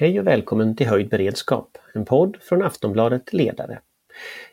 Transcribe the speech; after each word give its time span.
Hej 0.00 0.20
och 0.20 0.26
välkommen 0.26 0.76
till 0.76 0.86
Höjd 0.86 1.08
beredskap, 1.08 1.78
en 1.94 2.04
podd 2.04 2.36
från 2.40 2.62
Aftonbladet 2.62 3.32
Ledare. 3.32 3.80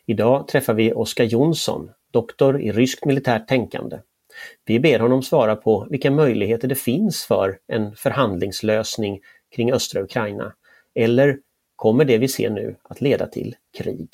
Idag 0.05 0.47
träffar 0.47 0.73
vi 0.73 0.93
Oskar 0.93 1.23
Jonsson, 1.23 1.89
doktor 2.11 2.61
i 2.61 2.71
ryskt 2.71 3.05
militärt 3.05 3.47
tänkande. 3.47 3.99
Vi 4.65 4.79
ber 4.79 4.99
honom 4.99 5.23
svara 5.23 5.55
på 5.55 5.87
vilka 5.89 6.11
möjligheter 6.11 6.67
det 6.67 6.75
finns 6.75 7.25
för 7.25 7.57
en 7.67 7.95
förhandlingslösning 7.95 9.19
kring 9.55 9.71
östra 9.71 10.01
Ukraina. 10.01 10.53
Eller 10.95 11.37
kommer 11.75 12.05
det 12.05 12.17
vi 12.17 12.27
ser 12.27 12.49
nu 12.49 12.75
att 12.83 13.01
leda 13.01 13.27
till 13.27 13.55
krig? 13.77 14.09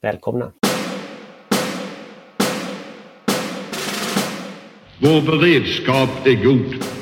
Välkomna! 0.00 0.52
Vår 4.98 5.38
beredskap 5.38 6.26
är 6.26 6.44
god. 6.44 7.01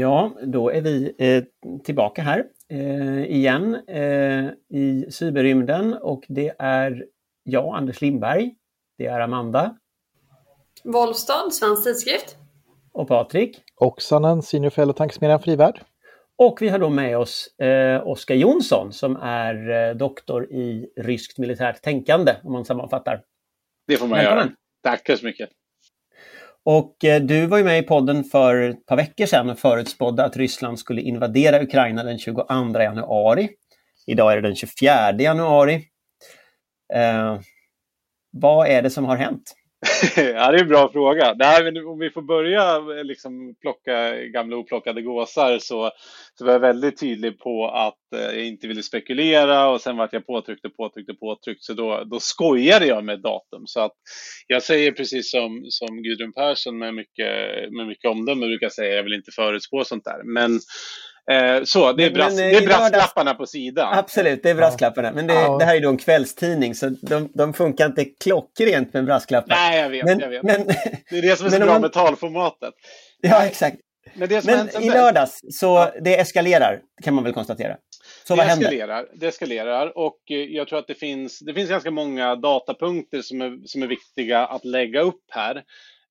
Ja, 0.00 0.32
då 0.42 0.70
är 0.70 0.80
vi 0.80 1.14
eh, 1.18 1.44
tillbaka 1.84 2.22
här 2.22 2.44
eh, 2.68 3.24
igen 3.24 3.74
eh, 3.88 4.44
i 4.78 5.06
cyberrymden 5.10 5.94
och 5.94 6.24
det 6.28 6.54
är 6.58 7.04
jag, 7.42 7.76
Anders 7.76 8.00
Lindberg. 8.00 8.54
Det 8.98 9.06
är 9.06 9.20
Amanda. 9.20 9.76
Wollstad, 10.84 11.52
Svensk 11.52 11.84
Tidskrift. 11.84 12.36
Och 12.92 13.08
Patrik. 13.08 13.62
Oksanen, 13.76 14.42
Senior 14.42 14.70
Fellow 14.70 14.92
Tankesmedjan 14.92 15.40
Frivärd. 15.40 15.80
Och 16.36 16.62
vi 16.62 16.68
har 16.68 16.78
då 16.78 16.88
med 16.88 17.18
oss 17.18 17.58
eh, 17.58 18.06
Oskar 18.08 18.34
Jonsson 18.34 18.92
som 18.92 19.16
är 19.16 19.70
eh, 19.70 19.96
doktor 19.96 20.52
i 20.52 20.92
ryskt 20.96 21.38
militärt 21.38 21.82
tänkande, 21.82 22.36
om 22.44 22.52
man 22.52 22.64
sammanfattar. 22.64 23.22
Det 23.86 23.96
får 23.96 24.06
man 24.06 24.18
Välkommen. 24.18 24.46
göra. 24.46 24.52
Tackar 24.82 25.16
så 25.16 25.26
mycket. 25.26 25.50
Och 26.70 27.04
eh, 27.04 27.22
du 27.22 27.46
var 27.46 27.58
ju 27.58 27.64
med 27.64 27.78
i 27.78 27.82
podden 27.82 28.24
för 28.24 28.60
ett 28.60 28.86
par 28.86 28.96
veckor 28.96 29.26
sedan 29.26 29.50
och 29.50 29.58
förutspådde 29.58 30.24
att 30.24 30.36
Ryssland 30.36 30.78
skulle 30.78 31.00
invadera 31.00 31.62
Ukraina 31.62 32.04
den 32.04 32.18
22 32.18 32.44
januari. 32.80 33.48
Idag 34.06 34.32
är 34.32 34.36
det 34.36 34.48
den 34.48 34.56
24 34.56 35.12
januari. 35.18 35.74
Eh, 36.94 37.38
vad 38.30 38.68
är 38.68 38.82
det 38.82 38.90
som 38.90 39.04
har 39.04 39.16
hänt? 39.16 39.54
Ja, 40.16 40.52
det 40.52 40.58
är 40.58 40.62
en 40.62 40.68
bra 40.68 40.92
fråga. 40.92 41.34
Nej, 41.38 41.64
men 41.64 41.86
om 41.86 41.98
vi 41.98 42.10
får 42.10 42.22
börja 42.22 42.76
eh, 42.76 43.04
liksom 43.04 43.54
plocka 43.60 44.14
gamla 44.14 44.56
oplockade 44.56 45.02
gåsar 45.02 45.58
så, 45.58 45.90
så 46.34 46.44
var 46.44 46.52
jag 46.52 46.60
väldigt 46.60 47.00
tydlig 47.00 47.38
på 47.38 47.68
att 47.68 48.12
eh, 48.14 48.20
jag 48.20 48.46
inte 48.46 48.68
ville 48.68 48.82
spekulera 48.82 49.68
och 49.68 49.80
sen 49.80 49.96
vart 49.96 50.12
jag 50.12 50.26
påtryckt 50.26 50.64
och 50.64 50.76
påtryckt 50.76 51.10
och 51.10 51.20
påtryckt. 51.20 51.64
Så 51.64 51.72
då, 51.72 52.04
då 52.04 52.20
skojade 52.20 52.86
jag 52.86 53.04
med 53.04 53.20
datum. 53.20 53.62
Så 53.66 53.80
att 53.80 53.94
jag 54.46 54.62
säger 54.62 54.92
precis 54.92 55.30
som, 55.30 55.64
som 55.68 56.02
Gudrun 56.02 56.32
Persson 56.32 56.78
med 56.78 56.94
mycket, 56.94 57.28
med 57.72 57.86
mycket 57.86 58.10
omdöme 58.10 58.46
brukar 58.46 58.68
säga, 58.68 58.96
jag 58.96 59.02
vill 59.02 59.14
inte 59.14 59.32
förutspå 59.32 59.84
sånt 59.84 60.04
där. 60.04 60.22
Men 60.24 60.60
Eh, 61.30 61.60
så, 61.64 61.92
det 61.92 62.02
är, 62.04 62.06
Men- 62.06 62.14
brass, 62.14 62.34
men, 62.34 62.44
eh, 62.44 62.50
det 62.50 62.56
är 62.56 62.60
lördags- 62.60 62.90
brasklapparna 62.90 63.34
på 63.34 63.46
sidan. 63.46 63.98
Absolut, 63.98 64.42
det 64.42 64.50
är 64.50 64.54
brasklapparna. 64.54 65.12
Men 65.12 65.26
det, 65.26 65.34
Ja. 65.34 65.56
det 65.58 65.64
här 65.64 65.76
är 65.76 65.80
då 65.80 65.88
en 65.88 65.96
kvällstidning 65.98 66.74
så 66.74 66.88
de, 67.02 67.28
de 67.34 67.52
funkar 67.54 67.86
inte 67.86 68.04
klockrent 68.04 68.92
med 68.94 69.04
brasklappar. 69.04 69.48
Nej, 69.56 69.80
jag 69.80 69.88
vet. 69.90 70.04
men, 70.04 70.20
jag 70.20 70.28
vet. 70.28 70.42
men, 70.42 70.66
det 71.10 71.18
är 71.18 71.22
det 71.22 71.36
som 71.36 71.46
är 71.46 71.50
så 71.50 71.56
bra 71.58 71.66
man- 71.66 71.80
med 71.80 71.92
talformatet. 71.92 72.74
ja, 73.20 73.44
exakt. 73.46 73.76
Men 74.14 74.32
i 74.82 74.90
lördags, 74.90 75.40
så 75.50 75.88
det 76.00 76.20
eskalerar 76.20 76.80
kan 77.04 77.14
man 77.14 77.24
väl 77.24 77.32
konstatera. 77.32 77.76
Så 78.28 78.34
vad 78.36 78.46
det 78.46 78.50
händer? 78.50 78.66
eskalerar, 78.66 79.06
det 79.14 79.26
eskalerar 79.26 79.98
och 79.98 80.18
eh, 80.30 80.36
jag 80.36 80.68
tror 80.68 80.78
att 80.78 80.86
det 80.86 80.94
finns, 80.94 81.38
det 81.38 81.54
finns 81.54 81.70
ganska 81.70 81.90
många 81.90 82.36
datapunkter 82.36 83.22
som 83.22 83.40
är, 83.40 83.58
som 83.66 83.82
är 83.82 83.86
viktiga 83.86 84.46
att 84.46 84.64
lägga 84.64 85.00
upp 85.00 85.22
här. 85.30 85.62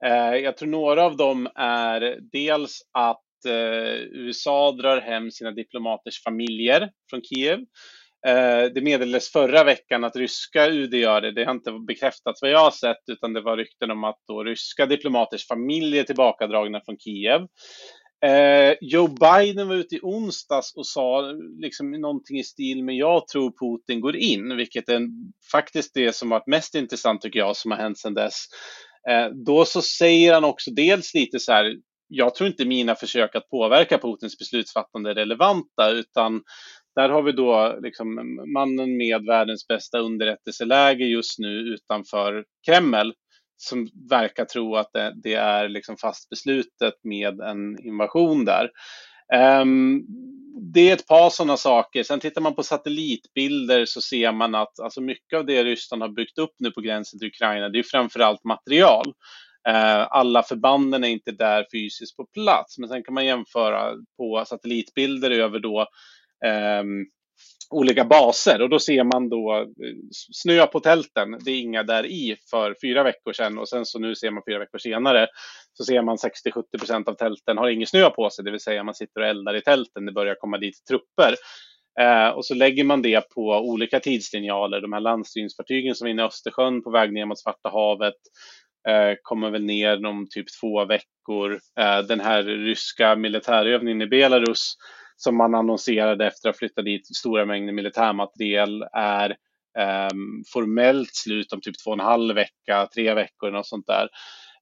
Eh, 0.05 0.35
jag 0.35 0.57
tror 0.57 0.69
några 0.69 1.03
av 1.05 1.17
dem 1.17 1.47
är 1.55 2.17
dels 2.31 2.81
att 2.93 3.21
eh, 3.45 4.01
USA 4.11 4.71
drar 4.71 5.01
hem 5.01 5.31
sina 5.31 5.51
diplomaters 5.51 6.23
familjer 6.23 6.89
från 7.09 7.21
Kiev. 7.21 7.59
Eh, 8.27 8.63
det 8.73 8.81
meddelades 8.81 9.31
förra 9.31 9.63
veckan 9.63 10.03
att 10.03 10.15
ryska 10.15 10.69
UD 10.69 10.93
gör 10.93 11.21
det. 11.21 11.31
Det 11.31 11.45
har 11.45 11.51
inte 11.51 11.71
bekräftats 11.87 12.41
vad 12.41 12.51
jag 12.51 12.59
har 12.59 12.71
sett, 12.71 13.03
utan 13.11 13.33
det 13.33 13.41
var 13.41 13.57
rykten 13.57 13.91
om 13.91 14.03
att 14.03 14.19
då 14.27 14.43
ryska 14.43 14.85
diplomaters 14.85 15.47
familjer 15.47 15.99
är 15.99 16.05
tillbakadragna 16.05 16.81
från 16.85 16.97
Kiev. 16.97 17.41
Eh, 18.25 18.75
Joe 18.81 19.07
Biden 19.07 19.67
var 19.67 19.75
ute 19.75 19.95
i 19.95 19.99
onsdags 20.03 20.73
och 20.75 20.87
sa 20.87 21.21
liksom 21.61 21.91
någonting 21.91 22.39
i 22.39 22.43
stil 22.43 22.83
med 22.83 22.95
jag 22.95 23.27
tror 23.27 23.51
Putin 23.59 24.01
går 24.01 24.15
in, 24.15 24.57
vilket 24.57 24.89
är 24.89 25.01
faktiskt 25.51 25.93
det 25.93 26.15
som 26.15 26.29
varit 26.29 26.47
mest 26.47 26.75
intressant 26.75 27.21
tycker 27.21 27.39
jag 27.39 27.57
som 27.57 27.71
har 27.71 27.77
hänt 27.77 27.97
sedan 27.97 28.13
dess. 28.13 28.45
Eh, 29.09 29.27
då 29.45 29.65
så 29.65 29.81
säger 29.81 30.33
han 30.33 30.43
också 30.43 30.71
dels 30.71 31.13
lite 31.13 31.39
så 31.39 31.51
här, 31.51 31.75
jag 32.07 32.35
tror 32.35 32.47
inte 32.47 32.65
mina 32.65 32.95
försök 32.95 33.35
att 33.35 33.49
påverka 33.49 33.97
Putins 33.97 34.37
beslutsfattande 34.37 35.09
är 35.09 35.15
relevanta, 35.15 35.89
utan 35.89 36.41
där 36.95 37.09
har 37.09 37.21
vi 37.21 37.31
då 37.31 37.79
liksom 37.81 38.39
mannen 38.53 38.97
med 38.97 39.25
världens 39.25 39.67
bästa 39.67 39.99
underrättelseläge 39.99 41.05
just 41.05 41.39
nu 41.39 41.49
utanför 41.49 42.45
Kreml 42.65 43.13
som 43.57 43.89
verkar 44.09 44.45
tro 44.45 44.75
att 44.75 44.89
det, 44.93 45.13
det 45.23 45.33
är 45.33 45.69
liksom 45.69 45.97
fast 45.97 46.29
beslutet 46.29 46.93
med 47.03 47.39
en 47.39 47.85
invasion 47.85 48.45
där. 48.45 48.69
Ehm, 49.33 50.01
det 50.73 50.89
är 50.89 50.93
ett 50.93 51.07
par 51.07 51.29
sådana 51.29 51.57
saker. 51.57 52.03
Sen 52.03 52.19
tittar 52.19 52.41
man 52.41 52.55
på 52.55 52.63
satellitbilder 52.63 53.85
så 53.85 54.01
ser 54.01 54.31
man 54.31 54.55
att 54.55 54.79
alltså 54.79 55.01
mycket 55.01 55.39
av 55.39 55.45
det 55.45 55.63
Ryssland 55.63 56.01
har 56.01 56.09
byggt 56.09 56.37
upp 56.37 56.55
nu 56.59 56.71
på 56.71 56.81
gränsen 56.81 57.19
till 57.19 57.27
Ukraina, 57.27 57.69
det 57.69 57.79
är 57.79 57.83
framförallt 57.83 58.43
material. 58.43 59.13
Eh, 59.67 60.07
alla 60.09 60.43
förbanden 60.43 61.03
är 61.03 61.07
inte 61.07 61.31
där 61.31 61.65
fysiskt 61.71 62.17
på 62.17 62.25
plats, 62.25 62.77
men 62.77 62.89
sen 62.89 63.03
kan 63.03 63.13
man 63.13 63.25
jämföra 63.25 63.93
på 64.17 64.43
satellitbilder 64.47 65.31
över 65.31 65.59
då 65.59 65.87
ehm, 66.45 67.05
olika 67.69 68.05
baser 68.05 68.61
och 68.61 68.69
då 68.69 68.79
ser 68.79 69.03
man 69.03 69.29
då 69.29 69.55
eh, 69.57 69.95
snö 70.11 70.65
på 70.65 70.79
tälten. 70.79 71.37
Det 71.45 71.51
är 71.51 71.59
inga 71.59 71.83
där 71.83 72.05
i 72.05 72.37
för 72.49 72.75
fyra 72.81 73.03
veckor 73.03 73.33
sedan 73.33 73.57
och 73.57 73.69
sen 73.69 73.85
så 73.85 73.99
nu 73.99 74.15
ser 74.15 74.31
man 74.31 74.43
fyra 74.47 74.59
veckor 74.59 74.77
senare 74.77 75.27
så 75.73 75.83
ser 75.83 76.01
man 76.01 76.17
60-70 76.17 76.63
procent 76.79 77.07
av 77.07 77.13
tälten 77.13 77.57
har 77.57 77.69
ingen 77.69 77.87
snö 77.87 78.09
på 78.09 78.29
sig, 78.29 78.45
det 78.45 78.51
vill 78.51 78.59
säga 78.59 78.83
man 78.83 78.95
sitter 78.95 79.21
och 79.21 79.27
eldar 79.27 79.55
i 79.55 79.61
tälten. 79.61 80.05
Det 80.05 80.11
börjar 80.11 80.35
komma 80.35 80.57
dit 80.57 80.85
trupper. 80.89 81.35
Eh, 81.99 82.29
och 82.29 82.45
så 82.45 82.53
lägger 82.53 82.83
man 82.83 83.01
det 83.01 83.29
på 83.29 83.41
olika 83.41 83.99
tidslinjaler. 83.99 84.81
De 84.81 84.93
här 84.93 84.99
landstyrningsfartygen 84.99 85.95
som 85.95 86.07
är 86.07 86.11
inne 86.11 86.21
i 86.21 86.25
Östersjön 86.25 86.83
på 86.83 86.91
väg 86.91 87.13
ner 87.13 87.25
mot 87.25 87.39
Svarta 87.39 87.69
havet 87.69 88.15
Eh, 88.87 89.15
kommer 89.21 89.49
väl 89.49 89.63
ner 89.63 90.05
om 90.05 90.27
typ 90.29 90.45
två 90.61 90.85
veckor. 90.85 91.59
Eh, 91.79 91.99
den 91.99 92.19
här 92.19 92.43
ryska 92.43 93.15
militärövningen 93.15 94.01
i 94.01 94.07
Belarus 94.07 94.73
som 95.15 95.37
man 95.37 95.55
annonserade 95.55 96.27
efter 96.27 96.49
att 96.49 96.55
ha 96.55 96.59
flyttat 96.59 96.85
dit 96.85 97.15
stora 97.15 97.45
mängder 97.45 97.73
militärmateriel 97.73 98.83
är 98.93 99.35
ehm, 99.79 100.43
formellt 100.53 101.15
slut 101.15 101.53
om 101.53 101.61
typ 101.61 101.83
två 101.83 101.91
och 101.91 101.99
en 101.99 102.05
halv 102.05 102.35
vecka, 102.35 102.87
tre 102.95 103.13
veckor, 103.13 103.51
något 103.51 103.67
sånt 103.67 103.87
där. 103.87 104.09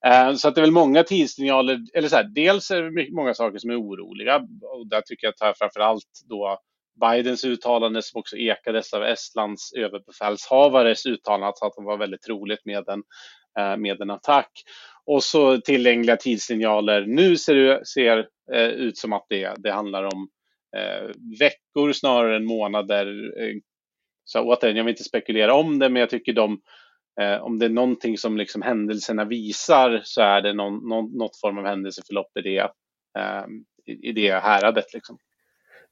Eh, 0.05 0.33
så 0.35 0.47
att 0.47 0.55
det 0.55 0.61
är 0.61 0.65
väl 0.65 0.71
många 0.71 1.03
tidssignaler, 1.03 1.79
eller 1.93 2.07
så 2.07 2.15
här, 2.15 2.23
dels 2.35 2.71
är 2.71 2.81
det 2.81 3.11
många 3.15 3.33
saker 3.33 3.57
som 3.57 3.69
är 3.69 3.81
oroliga 3.81 4.35
och 4.61 4.87
där 4.87 5.01
tycker 5.01 5.27
jag 5.27 5.33
att 5.33 5.41
här 5.41 5.53
framför 5.57 5.79
allt 5.79 6.21
då 6.29 6.59
Bidens 7.01 7.43
uttalande 7.43 8.01
som 8.01 8.19
också 8.19 8.37
ekades 8.37 8.93
av 8.93 9.03
Estlands 9.03 9.73
överbefälhavares 9.73 11.05
uttalande 11.05 11.47
alltså 11.47 11.65
att 11.65 11.73
det 11.77 11.83
var 11.83 11.97
väldigt 11.97 12.21
troligt 12.21 12.65
med 12.65 12.89
en, 12.89 13.03
Eh, 13.59 13.77
med 13.77 14.01
en 14.01 14.09
attack. 14.09 14.51
Och 15.05 15.23
så 15.23 15.57
tillgängliga 15.57 16.17
tidssignaler. 16.17 17.05
Nu 17.05 17.37
ser 17.37 17.55
det 17.55 17.85
ser, 17.85 18.27
eh, 18.53 18.67
ut 18.67 18.97
som 18.97 19.13
att 19.13 19.25
det, 19.29 19.53
det 19.57 19.71
handlar 19.71 20.03
om 20.03 20.29
eh, 20.77 21.09
veckor 21.39 21.93
snarare 21.93 22.35
än 22.35 22.45
månader. 22.45 23.07
Eh, 23.41 23.55
så 24.23 24.41
återigen, 24.41 24.77
jag 24.77 24.83
vill 24.83 24.93
inte 24.93 25.03
spekulera 25.03 25.53
om 25.53 25.79
det, 25.79 25.89
men 25.89 25.99
jag 25.99 26.09
tycker 26.09 26.33
de, 26.33 26.61
eh, 27.21 27.41
om 27.41 27.59
det 27.59 27.65
är 27.65 27.69
någonting 27.69 28.17
som 28.17 28.37
liksom 28.37 28.61
händelserna 28.61 29.25
visar 29.25 30.01
så 30.03 30.21
är 30.21 30.41
det 30.41 30.53
någon, 30.53 30.89
någon, 30.89 31.11
något 31.17 31.39
form 31.39 31.57
av 31.57 31.65
händelseförlopp 31.65 32.37
i 32.39 32.41
det, 32.41 32.59
eh, 33.19 33.45
i, 33.85 34.09
i 34.09 34.11
det 34.11 34.31
häradet. 34.31 34.93
Liksom. 34.93 35.17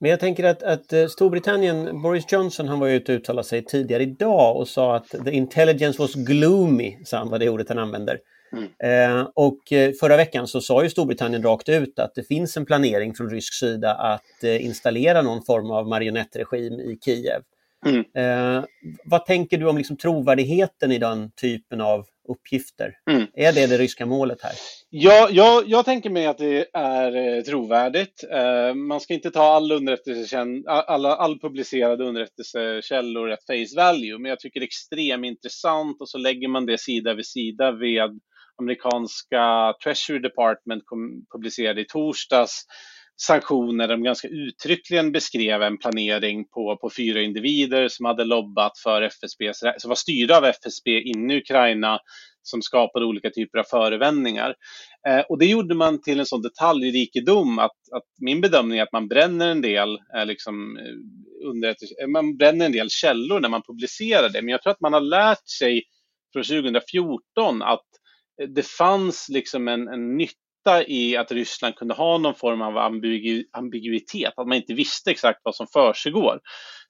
Men 0.03 0.09
jag 0.09 0.19
tänker 0.19 0.43
att, 0.43 0.63
att 0.63 0.93
eh, 0.93 1.07
Storbritannien, 1.07 2.01
Boris 2.01 2.31
Johnson, 2.31 2.67
han 2.67 2.79
var 2.79 2.87
ju 2.87 2.95
ute 2.95 3.11
och 3.11 3.17
uttalade 3.17 3.47
sig 3.47 3.65
tidigare 3.65 4.03
idag 4.03 4.57
och 4.57 4.67
sa 4.67 4.95
att 4.95 5.07
the 5.25 5.31
intelligence 5.31 6.01
was 6.01 6.13
gloomy, 6.15 6.97
sa 7.05 7.17
han 7.17 7.29
var 7.29 7.39
det 7.39 7.49
ordet 7.49 7.69
han 7.69 7.77
använder. 7.77 8.19
Mm. 8.53 9.19
Eh, 9.19 9.27
och 9.35 9.73
eh, 9.73 9.91
förra 9.99 10.17
veckan 10.17 10.47
så 10.47 10.61
sa 10.61 10.83
ju 10.83 10.89
Storbritannien 10.89 11.43
rakt 11.43 11.69
ut 11.69 11.99
att 11.99 12.15
det 12.15 12.23
finns 12.23 12.57
en 12.57 12.65
planering 12.65 13.13
från 13.13 13.29
rysk 13.29 13.53
sida 13.53 13.93
att 13.93 14.43
eh, 14.43 14.65
installera 14.65 15.21
någon 15.21 15.45
form 15.45 15.71
av 15.71 15.87
marionettregim 15.87 16.73
i 16.73 16.99
Kiev. 17.05 17.41
Mm. 17.85 18.03
Eh, 18.57 18.63
vad 19.05 19.25
tänker 19.25 19.57
du 19.57 19.67
om 19.67 19.77
liksom 19.77 19.97
trovärdigheten 19.97 20.91
i 20.91 20.97
den 20.97 21.31
typen 21.31 21.81
av 21.81 22.05
uppgifter. 22.29 22.93
Mm. 23.11 23.27
Är 23.33 23.53
det 23.53 23.67
det 23.67 23.77
ryska 23.77 24.05
målet 24.05 24.41
här? 24.41 24.53
Ja, 24.89 25.29
jag, 25.31 25.63
jag 25.67 25.85
tänker 25.85 26.09
mig 26.09 26.25
att 26.25 26.37
det 26.37 26.67
är 26.73 27.37
eh, 27.37 27.43
trovärdigt. 27.43 28.23
Eh, 28.31 28.73
man 28.73 28.99
ska 28.99 29.13
inte 29.13 29.31
ta 29.31 29.43
all, 29.43 29.71
alla, 30.67 31.15
all 31.15 31.39
publicerade 31.39 32.03
underrättelsekällor 32.03 33.31
at 33.31 33.45
face 33.45 33.75
value, 33.75 34.19
men 34.19 34.29
jag 34.29 34.39
tycker 34.39 34.59
det 34.59 34.63
är 34.63 34.67
extremt 34.67 35.25
intressant 35.25 36.01
och 36.01 36.09
så 36.09 36.17
lägger 36.17 36.47
man 36.47 36.65
det 36.65 36.77
sida 36.77 37.13
vid 37.13 37.25
sida 37.25 37.71
med 37.71 38.19
amerikanska 38.61 39.73
Treasury 39.83 40.19
Department 40.19 40.83
publicerade 41.35 41.81
i 41.81 41.85
torsdags 41.85 42.65
sanktioner 43.21 43.87
där 43.87 43.95
de 43.95 44.03
ganska 44.03 44.27
uttryckligen 44.27 45.11
beskrev 45.11 45.61
en 45.61 45.77
planering 45.77 46.45
på, 46.47 46.77
på 46.81 46.89
fyra 46.97 47.21
individer 47.21 47.87
som 47.87 48.05
hade 48.05 48.23
lobbat 48.23 48.77
för 48.77 49.01
FSB, 49.01 49.53
som 49.53 49.89
var 49.89 49.95
styrda 49.95 50.37
av 50.37 50.45
FSB 50.45 51.01
inne 51.01 51.33
i 51.33 51.37
Ukraina 51.37 51.99
som 52.43 52.61
skapade 52.61 53.05
olika 53.05 53.29
typer 53.29 53.57
av 53.59 53.63
förevändningar. 53.63 54.55
Eh, 55.07 55.19
och 55.19 55.39
det 55.39 55.45
gjorde 55.45 55.75
man 55.75 56.01
till 56.01 56.19
en 56.19 56.25
sån 56.25 56.41
detaljrikedom 56.41 57.59
att, 57.59 57.71
att 57.95 58.03
min 58.21 58.41
bedömning 58.41 58.79
är 58.79 58.83
att 58.83 58.91
man 58.91 59.07
bränner 59.07 59.47
en 59.47 59.61
del 59.61 59.97
eh, 60.17 60.25
liksom, 60.25 60.77
eh, 60.77 61.49
under, 61.49 61.69
eh, 61.69 62.07
man 62.07 62.37
bränner 62.37 62.65
en 62.65 62.71
del 62.71 62.89
källor 62.89 63.39
när 63.39 63.49
man 63.49 63.61
publicerar 63.67 64.29
det. 64.29 64.41
Men 64.41 64.49
jag 64.49 64.61
tror 64.61 64.71
att 64.71 64.81
man 64.81 64.93
har 64.93 65.01
lärt 65.01 65.47
sig 65.59 65.83
från 66.33 66.43
2014 66.43 67.61
att 67.61 67.85
eh, 68.41 68.47
det 68.47 68.67
fanns 68.67 69.29
liksom 69.29 69.67
en, 69.67 69.87
en 69.87 70.17
nytta 70.17 70.33
i 70.87 71.17
att 71.17 71.31
Ryssland 71.31 71.75
kunde 71.75 71.93
ha 71.93 72.17
någon 72.17 72.35
form 72.35 72.61
av 72.61 72.77
ambigu 72.77 73.43
ambiguitet, 73.51 74.33
att 74.37 74.47
man 74.47 74.57
inte 74.57 74.73
visste 74.73 75.11
exakt 75.11 75.39
vad 75.43 75.55
som 75.55 75.67
försiggår. 75.67 76.39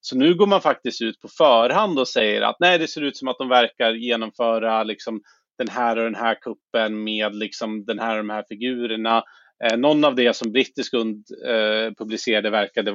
Så 0.02 0.18
nu 0.18 0.36
går 0.36 0.48
man 0.48 0.62
faktiskt 0.62 1.02
ut 1.02 1.20
på 1.20 1.28
förhand 1.28 2.00
och 2.00 2.08
säger 2.08 2.42
att 2.42 2.56
nej, 2.60 2.80
det 2.80 2.88
ser 2.88 3.02
ut 3.02 3.18
som 3.18 3.28
att 3.28 3.38
de 3.38 3.50
verkar 3.50 3.94
genomföra 3.94 4.84
liksom 4.84 5.22
den 5.58 5.68
här 5.70 5.98
och 5.98 6.04
den 6.04 6.16
här 6.16 6.36
kuppen 6.42 7.04
med 7.04 7.36
liksom 7.36 7.86
den 7.86 8.00
här 8.00 8.12
och 8.18 8.24
de 8.24 8.30
här 8.30 8.46
figurerna. 8.50 9.24
Eh, 9.64 9.78
någon 9.78 10.06
av 10.06 10.16
det 10.16 10.36
som 10.36 10.52
brittisk 10.52 10.94
und 10.94 11.26
eh, 11.48 11.94
publicerade 11.98 12.50
verkade, 12.50 12.94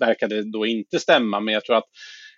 verkade 0.00 0.42
då 0.52 0.66
inte 0.66 0.98
stämma, 0.98 1.40
men 1.40 1.54
jag 1.54 1.64
tror 1.64 1.76
att 1.76 1.88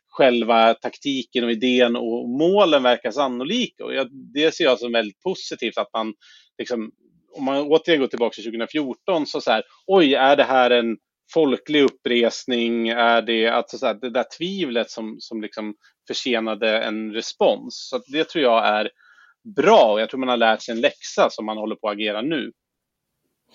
själva 0.09 0.75
taktiken 0.75 1.45
och 1.45 1.51
idén 1.51 1.97
och 1.97 2.29
målen 2.29 2.83
verkar 2.83 3.11
sannolika. 3.11 3.85
Och 3.85 3.95
jag, 3.95 4.09
det 4.35 4.55
ser 4.55 4.65
jag 4.65 4.79
som 4.79 4.93
väldigt 4.93 5.21
positivt 5.21 5.79
att 5.79 5.93
man, 5.93 6.15
liksom, 6.59 6.91
om 7.32 7.44
man 7.44 7.62
återigen 7.62 8.00
går 8.00 8.06
tillbaka 8.06 8.35
till 8.35 8.44
2014, 8.44 9.27
så 9.27 9.41
så 9.41 9.50
här, 9.50 9.62
oj, 9.87 10.15
är 10.15 10.37
det 10.37 10.44
här 10.44 10.71
en 10.71 10.97
folklig 11.35 11.82
uppresning? 11.82 12.88
Är 12.88 13.23
det 13.23 13.49
alltså 13.49 13.79
så 13.79 13.87
här, 13.87 13.94
det 13.94 14.11
där 14.11 14.25
tvivlet 14.38 14.91
som, 14.91 15.17
som 15.19 15.43
liksom 15.43 15.75
försenade 16.09 16.79
en 16.79 17.12
respons? 17.12 17.88
Så 17.91 18.00
det 18.06 18.25
tror 18.25 18.44
jag 18.44 18.67
är 18.67 18.91
bra 19.56 19.93
och 19.93 20.00
jag 20.00 20.11
tror 20.11 20.21
man 20.21 20.29
har 20.29 20.37
lärt 20.37 20.62
sig 20.62 20.75
en 20.75 20.81
läxa 20.81 21.31
som 21.31 21.47
man 21.47 21.56
håller 21.56 21.77
på 21.77 21.88
att 21.88 21.94
agera 21.94 22.23
nu. 22.23 22.53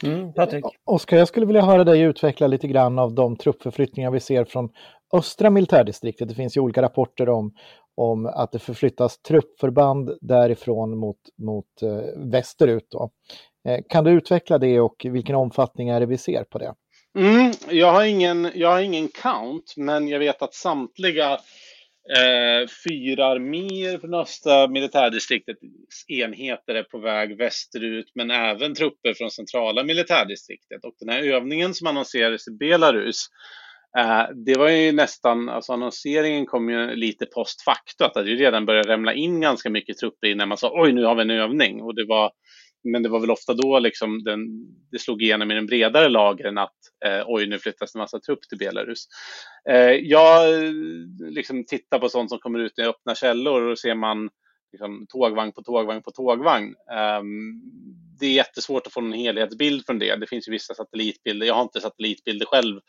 Mm, 0.04 0.33
Patrik? 0.33 0.66
Oskar, 0.86 1.18
jag 1.18 1.28
skulle 1.28 1.45
vilja 1.45 1.62
höra 1.62 1.83
dig 1.83 2.01
utveckla 2.01 2.48
lite 2.48 2.68
grann 2.68 3.00
av 3.00 3.13
de 3.13 3.36
truppförflyttningar 3.36 4.12
vi 4.12 4.19
ser 4.19 4.45
från 4.45 4.69
östra 5.13 5.50
militärdistriktet. 5.50 6.28
Det 6.28 6.36
finns 6.36 6.57
ju 6.57 6.62
olika 6.62 6.81
rapporter 6.81 7.30
om, 7.30 7.54
om 7.95 8.25
att 8.25 8.51
det 8.51 8.60
förflyttas 8.60 9.21
truppförband 9.21 10.18
därifrån 10.21 10.98
mot, 10.98 11.19
mot 11.38 11.81
eh, 11.81 12.31
västerut. 12.31 12.88
Då. 12.92 13.10
Eh, 13.65 13.79
kan 13.89 14.03
du 14.03 14.12
utveckla 14.12 14.57
det 14.57 14.79
och 14.79 15.06
vilken 15.09 15.35
omfattning 15.35 15.89
är 15.89 16.00
det 16.00 16.06
vi 16.06 16.17
ser 16.17 16.44
på 16.44 16.57
det? 16.57 16.73
Mm, 17.17 17.51
jag, 17.69 17.91
har 17.91 18.03
ingen, 18.03 18.51
jag 18.56 18.69
har 18.69 18.81
ingen 18.81 19.07
count, 19.07 19.73
men 19.77 20.07
jag 20.07 20.19
vet 20.19 20.41
att 20.41 20.53
samtliga 20.53 21.39
Eh, 22.09 22.67
fyra 22.89 23.25
arméer 23.25 23.97
från 23.97 24.13
östra 24.13 24.67
militärdistriktets 24.67 25.59
enheter 26.07 26.75
är 26.75 26.83
på 26.83 27.00
väg 27.00 27.38
västerut, 27.38 28.12
men 28.15 28.31
även 28.31 28.75
trupper 28.75 29.13
från 29.13 29.31
centrala 29.31 29.83
militärdistriktet. 29.83 30.85
Och 30.85 30.95
den 31.00 31.09
här 31.09 31.23
övningen 31.23 31.73
som 31.73 31.88
annonserades 31.88 32.47
i 32.47 32.51
Belarus, 32.51 33.25
eh, 33.97 34.23
det 34.45 34.57
var 34.57 34.69
ju 34.69 34.91
nästan, 34.91 35.50
alltså 35.50 35.73
annonseringen 35.73 36.45
kom 36.45 36.69
ju 36.69 36.95
lite 36.95 37.25
post 37.25 37.61
facto, 37.61 38.03
att 38.03 38.13
det 38.13 38.21
redan 38.21 38.65
började 38.65 38.89
rämna 38.89 39.13
in 39.13 39.41
ganska 39.41 39.69
mycket 39.69 39.97
trupper 39.97 40.27
innan 40.27 40.50
man 40.50 40.57
sa 40.57 40.71
oj, 40.73 40.91
nu 40.91 41.03
har 41.03 41.15
vi 41.15 41.21
en 41.21 41.29
övning. 41.29 41.81
Och 41.81 41.95
det 41.95 42.06
var 42.06 42.31
men 42.85 43.03
det 43.03 43.09
var 43.09 43.19
väl 43.19 43.31
ofta 43.31 43.53
då 43.53 43.79
liksom 43.79 44.23
den, 44.23 44.47
det 44.91 44.99
slog 44.99 45.21
igenom 45.21 45.51
i 45.51 45.55
den 45.55 45.65
bredare 45.65 46.09
lagren 46.09 46.57
att 46.57 46.77
eh, 47.05 47.23
oj, 47.25 47.47
nu 47.47 47.59
flyttas 47.59 47.95
en 47.95 47.99
massa 47.99 48.19
trupp 48.19 48.41
till 48.49 48.57
Belarus. 48.57 49.07
Eh, 49.69 49.91
jag 49.91 50.49
liksom 51.29 51.65
tittar 51.65 51.99
på 51.99 52.09
sånt 52.09 52.29
som 52.29 52.39
kommer 52.39 52.59
ut 52.59 52.79
i 52.79 52.81
öppna 52.81 53.15
källor 53.15 53.61
och 53.61 53.69
då 53.69 53.75
ser 53.75 53.95
man 53.95 54.29
liksom, 54.71 55.05
tågvagn 55.09 55.51
på 55.51 55.63
tågvagn 55.63 56.01
på 56.01 56.11
tågvagn. 56.11 56.75
Eh, 56.91 57.21
det 58.19 58.25
är 58.25 58.33
jättesvårt 58.33 58.87
att 58.87 58.93
få 58.93 59.01
en 59.01 59.13
helhetsbild 59.13 59.85
från 59.85 59.99
det. 59.99 60.15
Det 60.15 60.27
finns 60.27 60.47
ju 60.47 60.51
vissa 60.51 60.73
satellitbilder. 60.73 61.47
Jag 61.47 61.53
har 61.53 61.63
inte 61.63 61.81
satellitbilder 61.81 62.45
själv 62.45 62.79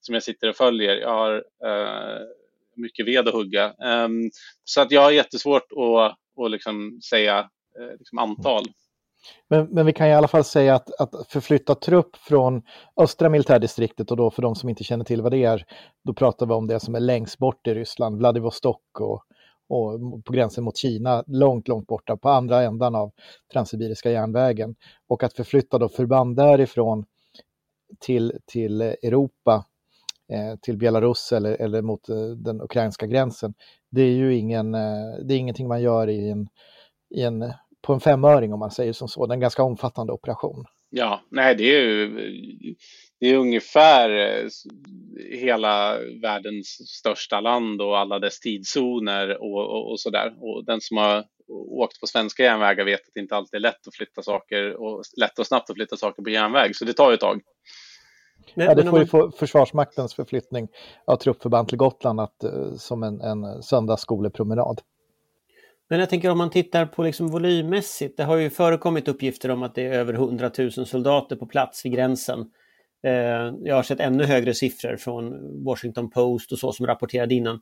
som 0.00 0.14
jag 0.14 0.22
sitter 0.22 0.48
och 0.48 0.56
följer. 0.56 0.96
Jag 0.96 1.10
har 1.10 1.34
eh, 1.66 2.20
mycket 2.76 3.06
ved 3.06 3.28
att 3.28 3.34
hugga. 3.34 3.74
Ehm, 3.84 4.30
så 4.64 4.80
att 4.80 4.90
jag 4.90 5.00
har 5.00 5.10
jättesvårt 5.10 5.72
att, 5.72 6.44
att 6.44 6.50
liksom 6.50 7.00
säga 7.10 7.38
eh, 7.78 7.98
liksom 7.98 8.18
antal. 8.18 8.64
Men, 9.48 9.66
men, 9.70 9.86
vi 9.86 9.92
kan 9.92 10.06
i 10.06 10.14
alla 10.14 10.28
fall 10.28 10.44
säga 10.44 10.74
att, 10.74 11.00
att 11.00 11.26
förflytta 11.28 11.74
trupp 11.74 12.16
från 12.16 12.62
östra 12.96 13.28
militärdistriktet 13.28 14.10
och 14.10 14.16
då 14.16 14.30
för 14.30 14.42
de 14.42 14.54
som 14.54 14.68
inte 14.68 14.84
känner 14.84 15.04
till 15.04 15.22
vad 15.22 15.32
det 15.32 15.44
är, 15.44 15.64
då 16.04 16.14
pratar 16.14 16.46
vi 16.46 16.52
om 16.52 16.66
det 16.66 16.80
som 16.80 16.94
är 16.94 17.00
längst 17.00 17.38
bort 17.38 17.66
i 17.66 17.74
Ryssland, 17.74 18.16
Vladivostok 18.18 19.00
och, 19.00 19.24
och 19.68 20.24
på 20.24 20.32
gränsen 20.32 20.64
mot 20.64 20.76
Kina, 20.76 21.24
långt, 21.26 21.68
långt 21.68 21.86
borta 21.86 22.16
på 22.16 22.28
andra 22.28 22.62
ändan 22.62 22.94
av 22.94 23.10
Transsibiriska 23.52 24.10
järnvägen. 24.10 24.74
Och 25.08 25.22
att 25.22 25.32
förflytta 25.32 25.78
då 25.78 25.88
förband 25.88 26.36
därifrån 26.36 27.04
till, 28.00 28.38
till 28.46 28.80
Europa, 28.80 29.64
eh, 30.32 30.56
till 30.62 30.78
Belarus 30.78 31.32
eller, 31.32 31.52
eller 31.52 31.82
mot 31.82 32.08
eh, 32.08 32.16
den 32.26 32.60
ukrainska 32.60 33.06
gränsen, 33.06 33.54
det 33.90 34.02
är 34.02 34.12
ju 34.12 34.36
ingen, 34.36 34.74
eh, 34.74 35.14
det 35.24 35.34
är 35.34 35.38
ingenting 35.38 35.68
man 35.68 35.82
gör 35.82 36.08
i 36.08 36.30
en, 36.30 36.48
i 37.14 37.22
en 37.22 37.52
på 37.82 37.92
en 37.92 38.00
femöring 38.00 38.52
om 38.52 38.58
man 38.58 38.70
säger 38.70 38.92
som 38.92 39.08
så. 39.08 39.26
Det 39.26 39.32
är 39.32 39.34
en 39.34 39.40
ganska 39.40 39.62
omfattande 39.62 40.12
operation. 40.12 40.64
Ja, 40.90 41.20
nej 41.30 41.54
det 41.54 41.64
är 41.64 41.80
ju 41.80 42.74
det 43.20 43.26
är 43.26 43.36
ungefär 43.36 44.10
eh, 44.10 44.48
hela 45.30 45.98
världens 46.22 46.66
största 46.98 47.40
land 47.40 47.82
och 47.82 47.98
alla 47.98 48.18
dess 48.18 48.40
tidszoner 48.40 49.42
och, 49.42 49.70
och, 49.70 49.90
och 49.90 50.00
sådär. 50.00 50.34
Och 50.40 50.64
den 50.64 50.80
som 50.80 50.96
har 50.96 51.24
åkt 51.80 52.00
på 52.00 52.06
svenska 52.06 52.42
järnvägar 52.42 52.84
vet 52.84 53.00
att 53.00 53.14
det 53.14 53.20
inte 53.20 53.36
alltid 53.36 53.58
är 53.58 53.60
lätt 53.60 53.88
att 53.88 53.94
flytta 53.94 54.22
saker 54.22 54.82
och 54.82 55.02
lätt 55.20 55.38
och 55.38 55.46
snabbt 55.46 55.70
att 55.70 55.76
flytta 55.76 55.96
saker 55.96 56.22
på 56.22 56.30
järnväg, 56.30 56.76
så 56.76 56.84
det 56.84 56.92
tar 56.92 57.10
ju 57.10 57.14
ett 57.14 57.20
tag. 57.20 57.40
Men, 58.54 58.66
ja, 58.66 58.74
det 58.74 58.84
får 58.84 58.98
ju 58.98 59.06
man... 59.12 59.32
Försvarsmaktens 59.32 60.14
förflyttning 60.14 60.68
av 61.06 61.16
truppförband 61.16 61.68
till 61.68 61.78
Gotland 61.78 62.20
att, 62.20 62.44
eh, 62.44 62.74
som 62.76 63.02
en, 63.02 63.20
en 63.20 63.62
söndagsskolepromenad. 63.62 64.80
Men 65.92 66.00
jag 66.00 66.10
tänker 66.10 66.30
om 66.30 66.38
man 66.38 66.50
tittar 66.50 66.86
på 66.86 67.02
liksom 67.02 67.28
volymmässigt, 67.28 68.16
det 68.16 68.24
har 68.24 68.36
ju 68.36 68.50
förekommit 68.50 69.08
uppgifter 69.08 69.48
om 69.50 69.62
att 69.62 69.74
det 69.74 69.82
är 69.82 69.92
över 69.92 70.14
100 70.14 70.50
000 70.58 70.70
soldater 70.70 71.36
på 71.36 71.46
plats 71.46 71.84
vid 71.84 71.92
gränsen. 71.92 72.40
Eh, 73.06 73.54
jag 73.64 73.74
har 73.74 73.82
sett 73.82 74.00
ännu 74.00 74.24
högre 74.24 74.54
siffror 74.54 74.96
från 74.96 75.34
Washington 75.64 76.10
Post 76.10 76.52
och 76.52 76.58
så 76.58 76.72
som 76.72 76.86
rapporterade 76.86 77.34
innan. 77.34 77.60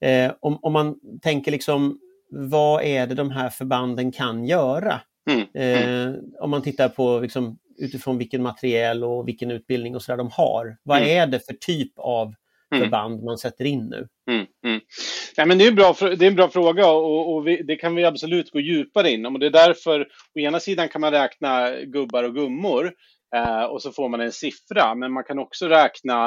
Eh, 0.00 0.32
om, 0.40 0.58
om 0.62 0.72
man 0.72 0.96
tänker 1.22 1.52
liksom, 1.52 1.98
vad 2.30 2.82
är 2.82 3.06
det 3.06 3.14
de 3.14 3.30
här 3.30 3.48
förbanden 3.48 4.12
kan 4.12 4.44
göra? 4.44 5.00
Mm. 5.30 5.46
Eh, 5.54 6.14
om 6.40 6.50
man 6.50 6.62
tittar 6.62 6.88
på 6.88 7.20
liksom, 7.20 7.58
utifrån 7.78 8.18
vilken 8.18 8.42
materiel 8.42 9.04
och 9.04 9.28
vilken 9.28 9.50
utbildning 9.50 9.96
och 9.96 10.02
så 10.02 10.16
de 10.16 10.30
har. 10.32 10.76
Vad 10.82 10.98
mm. 10.98 11.08
är 11.10 11.26
det 11.26 11.46
för 11.46 11.54
typ 11.54 11.92
av 11.96 12.34
mm. 12.72 12.84
förband 12.84 13.22
man 13.22 13.38
sätter 13.38 13.64
in 13.64 13.88
nu? 13.88 14.08
Mm, 14.30 14.46
mm. 14.66 14.80
Ja, 15.36 15.46
men 15.46 15.58
det, 15.58 15.64
är 15.64 15.68
en 15.68 15.74
bra, 15.74 15.96
det 16.00 16.24
är 16.24 16.28
en 16.28 16.34
bra 16.34 16.48
fråga 16.48 16.86
och, 16.86 17.34
och 17.34 17.46
vi, 17.46 17.62
det 17.62 17.76
kan 17.76 17.94
vi 17.94 18.04
absolut 18.04 18.50
gå 18.50 18.60
djupare 18.60 19.10
inom. 19.10 19.34
Och 19.34 19.40
det 19.40 19.46
är 19.46 19.50
därför, 19.50 20.00
å 20.34 20.38
ena 20.38 20.60
sidan 20.60 20.88
kan 20.88 21.00
man 21.00 21.10
räkna 21.10 21.70
gubbar 21.80 22.24
och 22.24 22.34
gummor 22.34 22.92
eh, 23.36 23.64
och 23.64 23.82
så 23.82 23.92
får 23.92 24.08
man 24.08 24.20
en 24.20 24.32
siffra, 24.32 24.94
men 24.94 25.12
man 25.12 25.24
kan 25.24 25.38
också 25.38 25.68
räkna 25.68 26.26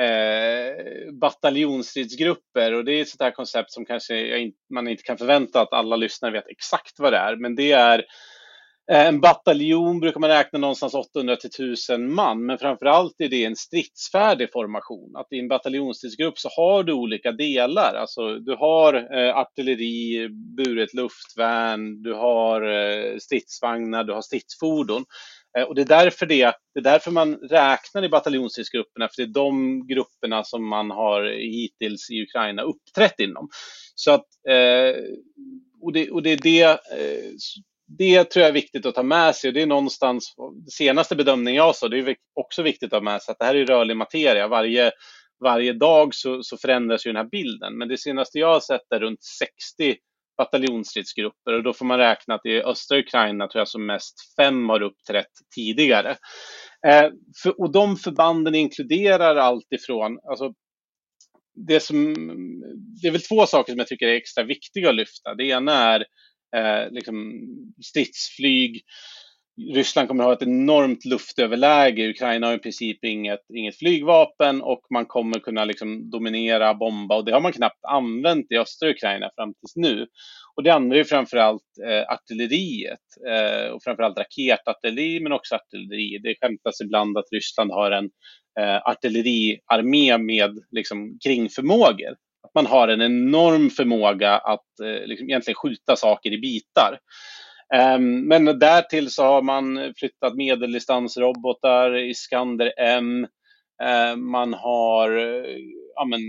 eh, 0.00 1.12
bataljonsstridsgrupper 1.12 2.74
och 2.74 2.84
det 2.84 2.92
är 2.92 3.02
ett 3.02 3.08
sånt 3.08 3.22
här 3.22 3.30
koncept 3.30 3.72
som 3.72 3.84
kanske 3.84 4.50
man 4.74 4.88
inte 4.88 5.02
kan 5.02 5.18
förvänta 5.18 5.60
att 5.60 5.72
alla 5.72 5.96
lyssnare 5.96 6.32
vet 6.32 6.48
exakt 6.48 6.98
vad 6.98 7.12
det 7.12 7.18
är, 7.18 7.36
men 7.36 7.54
det 7.54 7.72
är 7.72 8.04
Eh, 8.92 9.06
en 9.06 9.20
bataljon 9.20 10.00
brukar 10.00 10.20
man 10.20 10.30
räkna 10.30 10.58
någonstans 10.58 10.94
800 10.94 11.36
till 11.36 11.50
1000 11.50 12.14
man, 12.14 12.46
men 12.46 12.58
framför 12.58 12.86
allt 12.86 13.14
är 13.18 13.28
det 13.28 13.44
en 13.44 13.56
stridsfärdig 13.56 14.52
formation. 14.52 15.16
Att 15.16 15.32
i 15.32 15.38
en 15.38 15.48
bataljonsstridsgrupp 15.48 16.38
så 16.38 16.48
har 16.48 16.82
du 16.82 16.92
olika 16.92 17.32
delar. 17.32 17.94
Alltså, 17.94 18.38
du 18.38 18.56
har 18.56 19.18
eh, 19.18 19.36
artilleri, 19.36 20.28
buret 20.56 20.94
luftvärn, 20.94 22.02
du 22.02 22.14
har 22.14 22.62
eh, 22.62 23.18
stridsvagnar, 23.18 24.04
du 24.04 24.12
har 24.12 24.22
stridsfordon. 24.22 25.04
Eh, 25.58 25.64
och 25.64 25.74
det 25.74 25.82
är, 25.82 25.86
därför 25.86 26.26
det, 26.26 26.52
det 26.74 26.80
är 26.80 26.84
därför 26.84 27.10
man 27.10 27.34
räknar 27.34 28.04
i 28.04 28.08
bataljonsstridsgrupperna, 28.08 29.08
för 29.08 29.22
det 29.22 29.28
är 29.28 29.34
de 29.34 29.86
grupperna 29.86 30.44
som 30.44 30.68
man 30.68 30.90
har 30.90 31.24
hittills 31.24 32.10
i 32.10 32.22
Ukraina 32.22 32.62
uppträtt 32.62 33.20
inom. 33.20 33.48
Så 33.94 34.10
att 34.10 34.26
eh, 34.48 35.02
och 35.80 35.92
det, 35.92 36.10
och 36.10 36.22
det 36.22 36.30
är 36.30 36.40
det, 36.42 36.62
eh, 36.62 37.32
det 37.86 38.24
tror 38.24 38.40
jag 38.40 38.48
är 38.48 38.52
viktigt 38.52 38.86
att 38.86 38.94
ta 38.94 39.02
med 39.02 39.34
sig. 39.34 39.52
Det 39.52 39.62
är 39.62 39.66
någonstans, 39.66 40.34
senaste 40.72 41.16
bedömningen 41.16 41.64
jag 41.64 41.76
sa, 41.76 41.88
det 41.88 41.98
är 41.98 42.16
också 42.34 42.62
viktigt 42.62 42.92
att 42.92 43.02
ha 43.02 43.04
med 43.04 43.22
sig 43.22 43.32
att 43.32 43.38
det 43.38 43.44
här 43.44 43.54
är 43.54 43.66
rörlig 43.66 43.96
materia. 43.96 44.48
Varje, 44.48 44.92
varje 45.44 45.72
dag 45.72 46.14
så, 46.14 46.42
så 46.42 46.56
förändras 46.56 47.06
ju 47.06 47.12
den 47.12 47.16
här 47.16 47.30
bilden. 47.30 47.78
Men 47.78 47.88
det 47.88 47.98
senaste 47.98 48.38
jag 48.38 48.52
har 48.52 48.60
sett 48.60 48.92
är 48.94 49.00
runt 49.00 49.22
60 49.22 49.96
bataljonsstridsgrupper 50.36 51.52
och 51.52 51.62
då 51.62 51.72
får 51.72 51.84
man 51.84 51.98
räkna 51.98 52.34
att 52.34 52.46
i 52.46 52.62
östra 52.62 52.98
Ukraina 52.98 53.48
tror 53.48 53.60
jag 53.60 53.68
som 53.68 53.86
mest 53.86 54.14
fem 54.36 54.68
har 54.68 54.82
uppträtt 54.82 55.32
tidigare. 55.54 56.16
Eh, 56.86 57.10
för, 57.42 57.60
och 57.60 57.72
de 57.72 57.96
förbanden 57.96 58.54
inkluderar 58.54 59.36
allt 59.36 59.72
ifrån, 59.72 60.18
alltså, 60.30 60.52
det, 61.54 61.80
som, 61.80 62.14
det 63.02 63.08
är 63.08 63.12
väl 63.12 63.20
två 63.20 63.46
saker 63.46 63.72
som 63.72 63.78
jag 63.78 63.88
tycker 63.88 64.06
är 64.06 64.14
extra 64.14 64.44
viktiga 64.44 64.88
att 64.88 64.94
lyfta. 64.94 65.34
Det 65.34 65.44
ena 65.44 65.72
är 65.72 66.04
eh, 66.54 66.90
liksom 66.90 67.42
stridsflyg, 67.82 68.84
Ryssland 69.74 70.08
kommer 70.08 70.24
att 70.24 70.28
ha 70.28 70.34
ett 70.34 70.42
enormt 70.42 71.04
luftöverläge. 71.04 72.08
Ukraina 72.08 72.46
har 72.46 72.54
i 72.54 72.58
princip 72.58 73.04
inget, 73.04 73.40
inget 73.54 73.78
flygvapen 73.78 74.62
och 74.62 74.80
man 74.90 75.06
kommer 75.06 75.38
kunna 75.38 75.64
liksom 75.64 76.10
dominera, 76.10 76.74
bomba 76.74 77.16
och 77.16 77.24
det 77.24 77.32
har 77.32 77.40
man 77.40 77.52
knappt 77.52 77.84
använt 77.88 78.52
i 78.52 78.58
östra 78.58 78.90
Ukraina 78.90 79.30
fram 79.36 79.54
tills 79.54 79.76
nu. 79.76 80.06
Och 80.56 80.62
det 80.62 80.70
andra 80.70 80.98
är 80.98 81.04
framförallt 81.04 81.62
eh, 81.86 82.12
artilleriet 82.12 83.00
eh, 83.28 83.70
och 83.70 83.82
framförallt 83.82 84.18
raketartilleri 84.18 85.20
men 85.20 85.32
också 85.32 85.54
artilleri. 85.54 86.18
Det 86.22 86.34
skämtas 86.40 86.80
ibland 86.80 87.18
att 87.18 87.32
Ryssland 87.32 87.70
har 87.70 87.90
en 87.90 88.10
eh, 88.60 88.76
artilleriarmé 88.76 90.18
med 90.18 90.58
liksom, 90.70 91.18
kringförmågor. 91.24 92.16
Att 92.44 92.54
man 92.54 92.66
har 92.66 92.88
en 92.88 93.02
enorm 93.02 93.70
förmåga 93.70 94.38
att 94.38 94.80
eh, 94.80 95.06
liksom, 95.06 95.28
egentligen 95.28 95.56
skjuta 95.56 95.96
saker 95.96 96.32
i 96.32 96.38
bitar. 96.38 96.98
Ehm, 97.74 98.20
men 98.28 98.44
därtill 98.44 99.10
så 99.10 99.22
har 99.22 99.42
man 99.42 99.94
flyttat 99.96 100.34
medeldistansrobotar, 100.34 101.96
Iskander 101.96 102.72
M. 102.78 103.26
Eh, 103.82 104.16
man 104.16 104.54
har 104.54 105.10
eh, 105.16 105.56
ja, 105.94 106.04
men, 106.04 106.20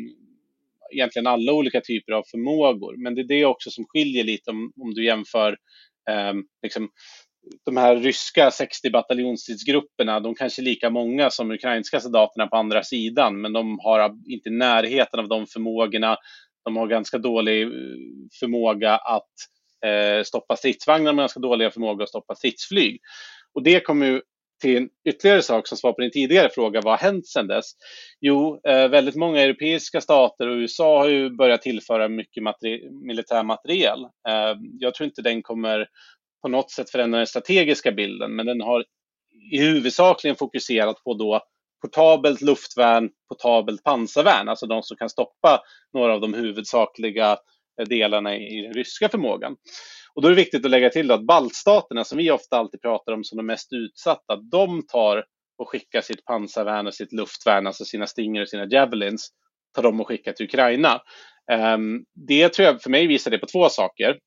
egentligen 0.91 1.27
alla 1.27 1.53
olika 1.53 1.81
typer 1.81 2.13
av 2.13 2.23
förmågor. 2.31 2.95
Men 2.97 3.15
det 3.15 3.21
är 3.21 3.27
det 3.27 3.45
också 3.45 3.69
som 3.69 3.85
skiljer 3.85 4.23
lite 4.23 4.51
om, 4.51 4.73
om 4.81 4.93
du 4.93 5.05
jämför 5.05 5.57
eh, 6.09 6.33
liksom, 6.63 6.89
de 7.65 7.77
här 7.77 7.95
ryska 7.95 8.51
60 8.51 8.89
bataljonsstridsgrupperna, 8.89 10.19
de 10.19 10.35
kanske 10.35 10.61
är 10.61 10.63
lika 10.63 10.89
många 10.89 11.29
som 11.29 11.51
ukrainska 11.51 11.99
soldaterna 11.99 12.47
på 12.47 12.55
andra 12.55 12.83
sidan, 12.83 13.41
men 13.41 13.53
de 13.53 13.79
har 13.79 14.17
inte 14.27 14.49
närheten 14.49 15.19
av 15.19 15.27
de 15.27 15.47
förmågorna. 15.47 16.17
De 16.65 16.77
har 16.77 16.87
ganska 16.87 17.17
dålig 17.17 17.61
eh, 17.63 17.69
förmåga 18.39 18.95
att 18.95 19.31
eh, 19.85 20.23
stoppa 20.23 20.55
stridsvagnar 20.55 21.13
men 21.13 21.23
ganska 21.23 21.39
dåliga 21.39 21.71
förmåga 21.71 22.03
att 22.03 22.09
stoppa 22.09 22.35
stridsflyg. 22.35 22.99
Och 23.53 23.63
det 23.63 23.79
kommer 23.79 24.05
ju 24.05 24.21
till 24.61 24.77
en 24.77 24.89
ytterligare 25.09 25.41
sak 25.41 25.67
som 25.67 25.77
svar 25.77 25.93
på 25.93 26.01
din 26.01 26.11
tidigare 26.11 26.49
fråga, 26.49 26.81
vad 26.81 26.93
har 26.93 27.11
hänt 27.11 27.27
sedan 27.27 27.47
dess? 27.47 27.65
Jo, 28.21 28.61
eh, 28.67 28.87
väldigt 28.87 29.15
många 29.15 29.41
europeiska 29.41 30.01
stater 30.01 30.47
och 30.47 30.55
USA 30.55 30.99
har 30.99 31.09
ju 31.09 31.29
börjat 31.29 31.61
tillföra 31.61 32.07
mycket 32.07 32.43
materi 32.43 32.89
militär 32.91 33.43
materiel. 33.43 34.03
Eh, 34.03 34.57
jag 34.79 34.93
tror 34.93 35.05
inte 35.05 35.21
den 35.21 35.41
kommer 35.41 35.87
på 36.45 36.49
något 36.49 36.71
sätt 36.71 36.89
förändra 36.89 37.17
den 37.17 37.27
strategiska 37.27 37.91
bilden, 37.91 38.35
men 38.35 38.45
den 38.45 38.61
har 38.61 38.83
i 39.51 39.59
huvudsakligen 39.59 40.35
fokuserat 40.35 41.03
på 41.03 41.13
då 41.13 41.41
portabelt 41.81 42.41
luftvärn, 42.41 43.09
portabelt 43.29 43.83
pansarvärn, 43.83 44.49
alltså 44.49 44.65
de 44.65 44.83
som 44.83 44.97
kan 44.97 45.09
stoppa 45.09 45.61
några 45.93 46.13
av 46.13 46.21
de 46.21 46.33
huvudsakliga 46.33 47.31
eh, 47.81 47.87
delarna 47.87 48.35
i 48.35 48.61
den 48.61 48.73
ryska 48.73 49.09
förmågan. 49.09 49.55
Och 50.13 50.21
då 50.21 50.27
är 50.27 50.29
det 50.29 50.35
viktigt 50.35 50.65
att 50.65 50.71
lägga 50.71 50.89
till 50.89 51.11
att 51.11 51.25
baltstaterna, 51.25 52.03
som 52.03 52.17
vi 52.17 52.31
ofta 52.31 52.57
alltid 52.57 52.81
pratar 52.81 53.13
om 53.13 53.23
som 53.23 53.37
de 53.37 53.45
mest 53.45 53.73
utsatta, 53.73 54.35
de 54.51 54.87
tar 54.87 55.25
och 55.57 55.69
skickar 55.69 56.01
sitt 56.01 56.25
pansarvärn 56.25 56.87
och 56.87 56.93
sitt 56.93 57.13
luftvärn, 57.13 57.67
alltså 57.67 57.85
sina 57.85 58.07
Stinger 58.07 58.41
och 58.41 58.49
sina 58.49 58.65
Javelins, 58.65 59.29
tar 59.75 59.83
de 59.83 60.01
och 60.01 60.07
skickar 60.07 60.31
till 60.31 60.45
Ukraina. 60.45 61.01
Ehm, 61.51 62.03
det 62.27 62.49
tror 62.49 62.65
jag, 62.65 62.81
för 62.81 62.89
mig 62.89 63.07
visar 63.07 63.31
det 63.31 63.37
på 63.37 63.45
två 63.45 63.69
saker. 63.69 64.17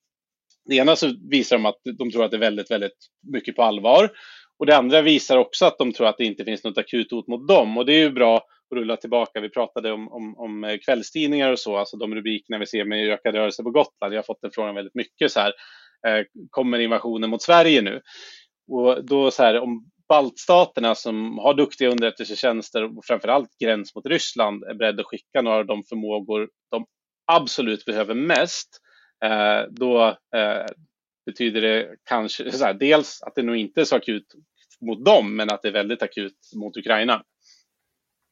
Det 0.68 0.76
ena 0.76 0.96
så 0.96 1.14
visar 1.30 1.56
de 1.56 1.66
att 1.66 1.80
de 1.98 2.10
tror 2.10 2.24
att 2.24 2.30
det 2.30 2.36
är 2.36 2.40
väldigt, 2.40 2.70
väldigt 2.70 2.98
mycket 3.32 3.56
på 3.56 3.62
allvar. 3.62 4.10
Och 4.58 4.66
det 4.66 4.76
andra 4.76 5.02
visar 5.02 5.36
också 5.36 5.66
att 5.66 5.78
de 5.78 5.92
tror 5.92 6.06
att 6.06 6.18
det 6.18 6.24
inte 6.24 6.44
finns 6.44 6.64
något 6.64 6.78
akut 6.78 7.10
hot 7.10 7.28
mot 7.28 7.48
dem. 7.48 7.78
Och 7.78 7.86
det 7.86 7.92
är 7.92 7.98
ju 7.98 8.10
bra 8.10 8.42
rulla 8.74 8.96
tillbaka. 8.96 9.40
Vi 9.40 9.48
pratade 9.48 9.92
om, 9.92 10.12
om, 10.12 10.38
om 10.38 10.64
eh, 10.64 10.78
kvällstidningar 10.78 11.52
och 11.52 11.58
så, 11.58 11.76
alltså 11.76 11.96
de 11.96 12.14
rubrikerna 12.14 12.58
vi 12.58 12.66
ser 12.66 12.84
med 12.84 13.10
ökad 13.10 13.34
rörelse 13.34 13.62
på 13.62 13.70
Gotland. 13.70 14.14
Jag 14.14 14.18
har 14.18 14.22
fått 14.22 14.42
den 14.42 14.50
frågan 14.54 14.74
väldigt 14.74 14.94
mycket 14.94 15.32
så 15.32 15.40
här. 15.40 15.52
Eh, 16.06 16.24
kommer 16.50 16.78
invasionen 16.78 17.30
mot 17.30 17.42
Sverige 17.42 17.82
nu? 17.82 18.00
Och 18.72 19.04
då 19.04 19.30
så 19.30 19.42
här, 19.42 19.60
om 19.60 19.90
baltstaterna 20.08 20.94
som 20.94 21.38
har 21.38 21.54
duktiga 21.54 21.88
underrättelsetjänster 21.88 22.98
och 22.98 23.04
framförallt 23.04 23.58
gräns 23.64 23.94
mot 23.94 24.06
Ryssland 24.06 24.64
är 24.64 24.74
beredda 24.74 25.00
att 25.00 25.06
skicka 25.06 25.42
några 25.42 25.56
av 25.56 25.66
de 25.66 25.84
förmågor 25.84 26.48
de 26.70 26.86
absolut 27.32 27.84
behöver 27.84 28.14
mest, 28.14 28.68
då 29.70 30.16
betyder 31.26 31.60
det 31.60 31.88
kanske 32.08 32.50
här, 32.64 32.74
dels 32.74 33.22
att 33.22 33.34
det 33.34 33.42
nog 33.42 33.56
inte 33.56 33.80
är 33.80 33.84
så 33.84 33.96
akut 33.96 34.34
mot 34.80 35.04
dem, 35.04 35.36
men 35.36 35.50
att 35.50 35.62
det 35.62 35.68
är 35.68 35.72
väldigt 35.72 36.02
akut 36.02 36.36
mot 36.54 36.76
Ukraina. 36.76 37.22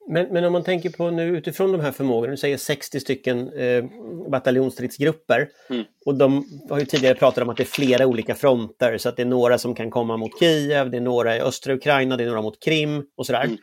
Men, 0.08 0.26
men 0.32 0.44
om 0.44 0.52
man 0.52 0.64
tänker 0.64 0.90
på 0.90 1.10
nu 1.10 1.36
utifrån 1.36 1.72
de 1.72 1.80
här 1.80 1.92
förmågorna, 1.92 2.30
du 2.30 2.36
säger 2.36 2.56
60 2.56 3.00
stycken 3.00 3.52
eh, 3.52 3.84
bataljonsstridsgrupper. 4.30 5.48
Mm. 5.70 5.84
Och 6.06 6.14
de 6.14 6.44
har 6.70 6.78
ju 6.78 6.84
tidigare 6.84 7.14
pratat 7.14 7.42
om 7.42 7.48
att 7.48 7.56
det 7.56 7.62
är 7.62 7.64
flera 7.64 8.06
olika 8.06 8.34
fronter, 8.34 8.98
så 8.98 9.08
att 9.08 9.16
det 9.16 9.22
är 9.22 9.26
några 9.26 9.58
som 9.58 9.74
kan 9.74 9.90
komma 9.90 10.16
mot 10.16 10.38
Kiev, 10.38 10.90
det 10.90 10.96
är 10.96 11.00
några 11.00 11.36
i 11.36 11.40
östra 11.40 11.74
Ukraina, 11.74 12.16
det 12.16 12.24
är 12.24 12.28
några 12.28 12.42
mot 12.42 12.64
Krim 12.64 13.06
och 13.16 13.26
sådär. 13.26 13.44
Mm. 13.44 13.58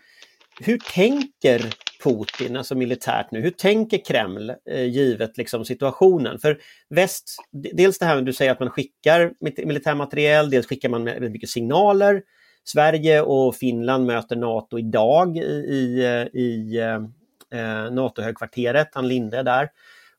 Hur 0.59 0.77
tänker 0.77 1.73
Putin, 2.03 2.57
alltså 2.57 2.75
militärt 2.75 3.31
nu, 3.31 3.41
hur 3.41 3.51
tänker 3.51 4.05
Kreml 4.05 4.53
eh, 4.69 4.83
givet 4.83 5.38
liksom, 5.38 5.65
situationen? 5.65 6.39
För 6.39 6.60
väst, 6.89 7.36
dels 7.51 8.00
det 8.00 8.05
här 8.05 8.15
med 8.15 8.25
du 8.25 8.33
säger 8.33 8.51
att 8.51 8.60
man 8.60 8.69
skickar 8.69 9.33
militär 9.65 9.95
materiel, 9.95 10.50
dels 10.50 10.67
skickar 10.67 10.89
man 10.89 11.05
väldigt 11.05 11.31
mycket 11.31 11.50
signaler. 11.50 12.22
Sverige 12.63 13.22
och 13.22 13.55
Finland 13.55 14.05
möter 14.05 14.36
NATO 14.36 14.79
idag 14.79 15.38
i, 15.38 15.41
i, 15.41 16.05
eh, 16.05 16.41
i 16.41 16.77
eh, 16.79 17.60
eh 17.60 17.91
NATO-högkvarteret, 17.91 18.95
Ann 18.95 19.07
Linde 19.07 19.43
där. 19.43 19.69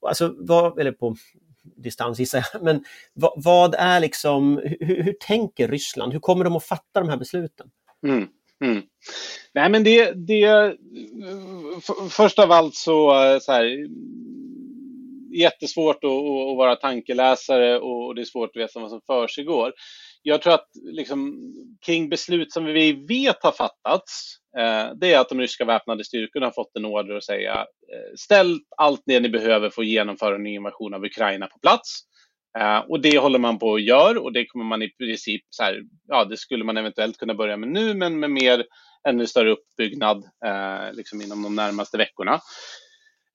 Alltså, 0.01 0.35
vad, 0.39 0.79
eller 0.79 0.93
på 0.93 1.17
distans 1.77 2.19
gissar 2.19 2.47
jag, 2.53 2.63
men 2.63 2.85
vad, 3.15 3.33
vad 3.37 3.75
är 3.75 4.01
liksom, 4.01 4.61
hur, 4.81 5.03
hur, 5.03 5.13
tänker 5.21 5.69
Ryssland? 5.69 6.13
Hur 6.13 6.21
kommer 6.21 6.45
de 6.45 6.57
att 6.57 6.65
fatta 6.65 7.01
de 7.01 7.09
här 7.09 7.17
besluten? 7.17 7.67
Mm, 8.07 8.29
mm. 8.65 8.83
Nej 9.55 9.71
men 9.71 9.85
det, 9.85 10.13
det 10.13 10.77
först 12.11 12.39
av 12.39 12.53
allt 12.53 12.75
så, 12.75 13.25
eh, 13.25 13.39
så 13.39 13.53
här, 13.53 13.87
jättesvårt 15.37 16.05
att, 16.05 16.11
att, 16.11 16.57
vara 16.57 16.77
tankeläsare 16.77 17.79
och 17.79 18.15
det 18.15 18.21
är 18.21 18.25
svårt 18.25 18.51
att 18.51 18.63
veta 18.63 18.81
vad 18.81 18.91
som 18.91 19.01
försiggår 19.07 19.73
jag 20.27 20.43
tror 20.43 20.55
att 20.55 20.69
liksom, 20.83 21.53
kring 21.87 22.09
beslut 22.09 22.53
som 22.53 22.65
vi 22.65 22.93
vet 22.93 23.43
har 23.43 23.53
fattats, 23.53 24.37
eh, 24.59 24.95
det 25.01 25.13
är 25.13 25.19
att 25.19 25.29
de 25.29 25.41
ryska 25.41 25.65
väpnade 25.65 26.05
styrkorna 26.05 26.47
har 26.47 26.53
fått 26.53 26.77
en 26.77 26.85
order 26.85 27.17
att 27.17 27.25
säga 27.25 27.55
eh, 27.55 28.15
ställ 28.17 28.59
allt 28.77 29.03
det 29.07 29.21
ni 29.21 29.29
behöver 29.29 29.71
för 29.71 29.83
att 29.83 29.89
genomföra 29.89 30.35
en 30.35 30.47
invasion 30.47 30.95
av 30.95 31.05
Ukraina 31.05 31.47
på 31.47 31.59
plats. 31.59 32.03
Eh, 32.59 32.79
och 32.79 33.01
det 33.01 33.19
håller 33.19 33.39
man 33.39 33.59
på 33.59 33.67
och 33.67 33.81
gör 33.81 34.19
och 34.19 34.33
det 34.33 34.47
kommer 34.47 34.65
man 34.65 34.83
i 34.83 34.89
princip, 34.89 35.43
så 35.51 35.63
här, 35.63 35.83
ja 36.09 36.25
det 36.25 36.37
skulle 36.37 36.65
man 36.65 36.77
eventuellt 36.77 37.19
kunna 37.19 37.35
börja 37.35 37.57
med 37.57 37.69
nu 37.69 37.95
men 37.95 38.21
med 38.21 38.31
mer, 38.31 38.65
ännu 39.09 39.27
större 39.27 39.51
uppbyggnad 39.51 40.25
eh, 40.47 40.93
liksom 40.93 41.23
inom 41.23 41.43
de 41.43 41.57
närmaste 41.57 41.99
veckorna. 41.99 42.41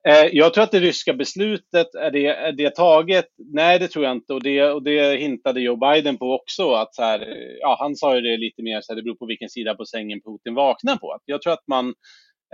Eh, 0.07 0.29
jag 0.31 0.53
tror 0.53 0.63
att 0.63 0.71
det 0.71 0.79
ryska 0.79 1.13
beslutet, 1.13 1.95
är 1.95 2.11
det, 2.11 2.25
är 2.25 2.51
det 2.51 2.75
taget? 2.75 3.25
Nej, 3.53 3.79
det 3.79 3.87
tror 3.87 4.05
jag 4.05 4.11
inte. 4.11 4.33
Och 4.33 4.43
det, 4.43 4.63
och 4.63 4.83
det 4.83 5.19
hintade 5.19 5.61
Joe 5.61 5.75
Biden 5.75 6.17
på 6.17 6.33
också. 6.33 6.71
Att 6.71 6.95
så 6.95 7.03
här, 7.03 7.27
ja, 7.59 7.77
han 7.79 7.95
sa 7.95 8.15
ju 8.15 8.21
det 8.21 8.37
lite 8.37 8.63
mer 8.63 8.81
så 8.81 8.91
här, 8.91 8.95
det 8.95 9.03
beror 9.03 9.15
på 9.15 9.25
vilken 9.25 9.49
sida 9.49 9.75
på 9.75 9.85
sängen 9.85 10.21
Putin 10.21 10.55
vaknar 10.55 10.97
på. 10.97 11.19
Jag 11.25 11.41
tror 11.41 11.53
att 11.53 11.67
man, 11.67 11.87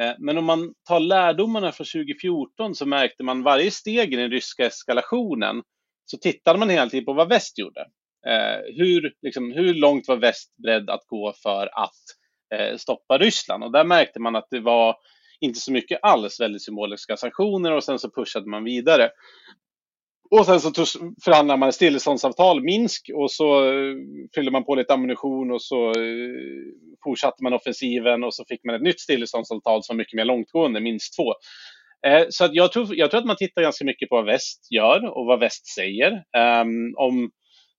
eh, 0.01 0.13
men 0.19 0.37
om 0.37 0.45
man 0.45 0.73
tar 0.87 0.99
lärdomarna 0.99 1.71
från 1.71 1.85
2014 1.85 2.75
så 2.75 2.85
märkte 2.85 3.23
man 3.23 3.43
varje 3.43 3.71
steg 3.71 4.13
i 4.13 4.15
den 4.15 4.31
ryska 4.31 4.65
eskalationen 4.65 5.61
så 6.05 6.17
tittade 6.17 6.59
man 6.59 6.69
hela 6.69 6.89
tiden 6.89 7.05
på 7.05 7.13
vad 7.13 7.29
väst 7.29 7.59
gjorde. 7.59 7.81
Eh, 8.27 8.75
hur, 8.75 9.13
liksom, 9.21 9.51
hur 9.51 9.73
långt 9.73 10.07
var 10.07 10.17
väst 10.17 10.53
beredd 10.63 10.89
att 10.89 11.07
gå 11.07 11.33
för 11.43 11.69
att 11.83 12.01
eh, 12.55 12.77
stoppa 12.77 13.17
Ryssland? 13.17 13.63
Och 13.63 13.71
där 13.71 13.83
märkte 13.83 14.19
man 14.19 14.35
att 14.35 14.47
det 14.49 14.59
var 14.59 14.95
inte 15.39 15.59
så 15.59 15.71
mycket 15.71 15.99
alls, 16.01 16.39
väldigt 16.39 16.63
symboliska 16.63 17.17
sanktioner 17.17 17.71
och 17.71 17.83
sen 17.83 17.99
så 17.99 18.09
pushade 18.11 18.49
man 18.49 18.63
vidare. 18.63 19.09
Och 20.31 20.45
sen 20.45 20.59
så 20.59 20.71
förhandlade 21.23 21.59
man 21.59 21.69
ett 21.69 21.75
stilleståndsavtal, 21.75 22.63
Minsk, 22.63 23.11
och 23.13 23.31
så 23.31 23.65
eh, 23.65 23.95
fyllde 24.35 24.51
man 24.51 24.63
på 24.63 24.75
lite 24.75 24.93
ammunition 24.93 25.51
och 25.51 25.61
så 25.61 25.89
eh, 25.89 26.33
fortsatte 27.03 27.43
man 27.43 27.53
offensiven 27.53 28.23
och 28.23 28.33
så 28.33 28.45
fick 28.45 28.63
man 28.63 28.75
ett 28.75 28.81
nytt 28.81 28.99
stilleståndsavtal 28.99 29.83
som 29.83 29.95
var 29.95 29.97
mycket 29.97 30.17
mer 30.17 30.25
långtgående, 30.25 30.79
minst 30.79 31.15
två. 31.15 31.33
Eh, 32.07 32.25
så 32.29 32.45
att 32.45 32.53
jag, 32.53 32.71
tror, 32.71 32.95
jag 32.95 33.11
tror 33.11 33.19
att 33.19 33.27
man 33.27 33.35
tittar 33.35 33.61
ganska 33.61 33.85
mycket 33.85 34.09
på 34.09 34.15
vad 34.15 34.25
väst 34.25 34.71
gör 34.71 35.17
och 35.17 35.25
vad 35.25 35.39
väst 35.39 35.67
säger. 35.67 36.11
Um, 36.61 36.93
om 36.97 37.31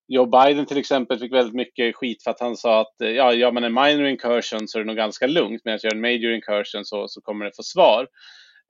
Joe 0.09 0.27
Biden 0.27 0.67
till 0.67 0.79
exempel 0.79 1.19
fick 1.19 1.33
väldigt 1.33 1.55
mycket 1.55 1.97
skit 1.97 2.23
för 2.23 2.31
att 2.31 2.41
han 2.41 2.57
sa 2.57 2.81
att 2.81 3.01
eh, 3.01 3.11
ja, 3.11 3.33
gör 3.33 3.53
man 3.53 3.65
en 3.65 3.75
minor 3.75 4.07
incursion 4.07 4.69
så 4.69 4.79
är 4.79 4.83
det 4.83 4.87
nog 4.87 4.97
ganska 4.97 5.27
lugnt, 5.27 5.63
medan 5.65 5.81
gör 5.83 5.95
en 5.95 6.01
major 6.01 6.33
incursion 6.33 6.85
så, 6.85 7.09
så 7.09 7.21
kommer 7.21 7.45
det 7.45 7.57
få 7.57 7.63
svar. 7.63 8.07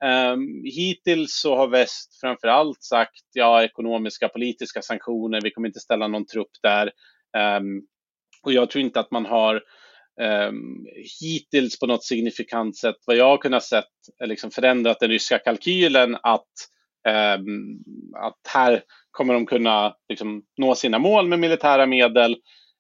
Um, 0.05 0.63
hittills 0.65 1.41
så 1.41 1.57
har 1.57 1.69
väst 1.69 2.21
framför 2.21 2.49
allt 2.49 2.83
sagt 2.83 3.23
ja, 3.33 3.65
ekonomiska, 3.65 4.29
politiska 4.29 4.83
sanktioner, 4.83 5.41
vi 5.41 5.51
kommer 5.51 5.69
inte 5.69 5.81
ställa 5.81 6.09
någon 6.09 6.27
trupp 6.27 6.51
där. 6.63 6.91
Um, 7.57 7.83
och 8.43 8.53
jag 8.53 8.71
tror 8.71 8.85
inte 8.85 9.01
att 9.01 9.11
man 9.11 9.27
har 9.27 9.63
um, 10.21 10.87
hittills 11.21 11.79
på 11.79 11.87
något 11.87 12.05
signifikant 12.05 12.77
sätt, 12.77 12.97
vad 13.07 13.17
jag 13.17 13.25
har 13.25 13.39
kunnat 13.39 13.65
sett, 13.65 13.85
liksom 14.25 14.51
förändrat 14.51 15.01
den 15.01 15.11
ryska 15.11 15.39
kalkylen 15.39 16.17
att, 16.23 16.53
um, 17.39 17.85
att 18.17 18.41
här 18.49 18.83
kommer 19.11 19.35
de 19.35 19.47
kunna 19.47 19.95
liksom, 20.09 20.43
nå 20.57 20.75
sina 20.75 20.99
mål 20.99 21.29
med 21.29 21.39
militära 21.39 21.87
medel 21.87 22.37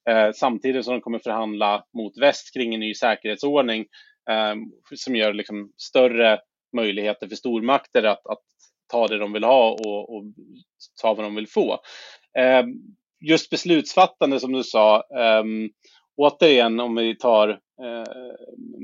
eh, 0.08 0.30
samtidigt 0.34 0.84
som 0.84 0.94
de 0.94 1.00
kommer 1.00 1.18
förhandla 1.18 1.84
mot 1.96 2.18
väst 2.18 2.54
kring 2.54 2.74
en 2.74 2.80
ny 2.80 2.94
säkerhetsordning 2.94 3.86
eh, 4.30 4.54
som 4.94 5.16
gör 5.16 5.32
liksom, 5.32 5.72
större 5.76 6.38
möjligheter 6.76 7.28
för 7.28 7.36
stormakter 7.36 8.02
att, 8.02 8.26
att 8.26 8.42
ta 8.90 9.08
det 9.08 9.18
de 9.18 9.32
vill 9.32 9.44
ha 9.44 9.70
och, 9.70 10.16
och 10.16 10.24
ta 11.02 11.14
vad 11.14 11.24
de 11.24 11.34
vill 11.34 11.48
få. 11.48 11.78
Ehm, 12.38 12.66
just 13.20 13.50
beslutsfattande 13.50 14.40
som 14.40 14.52
du 14.52 14.62
sa, 14.62 15.04
återigen, 16.16 16.80
om 16.80 16.94
vi 16.94 17.16
tar 17.16 17.48
eh, 17.48 18.12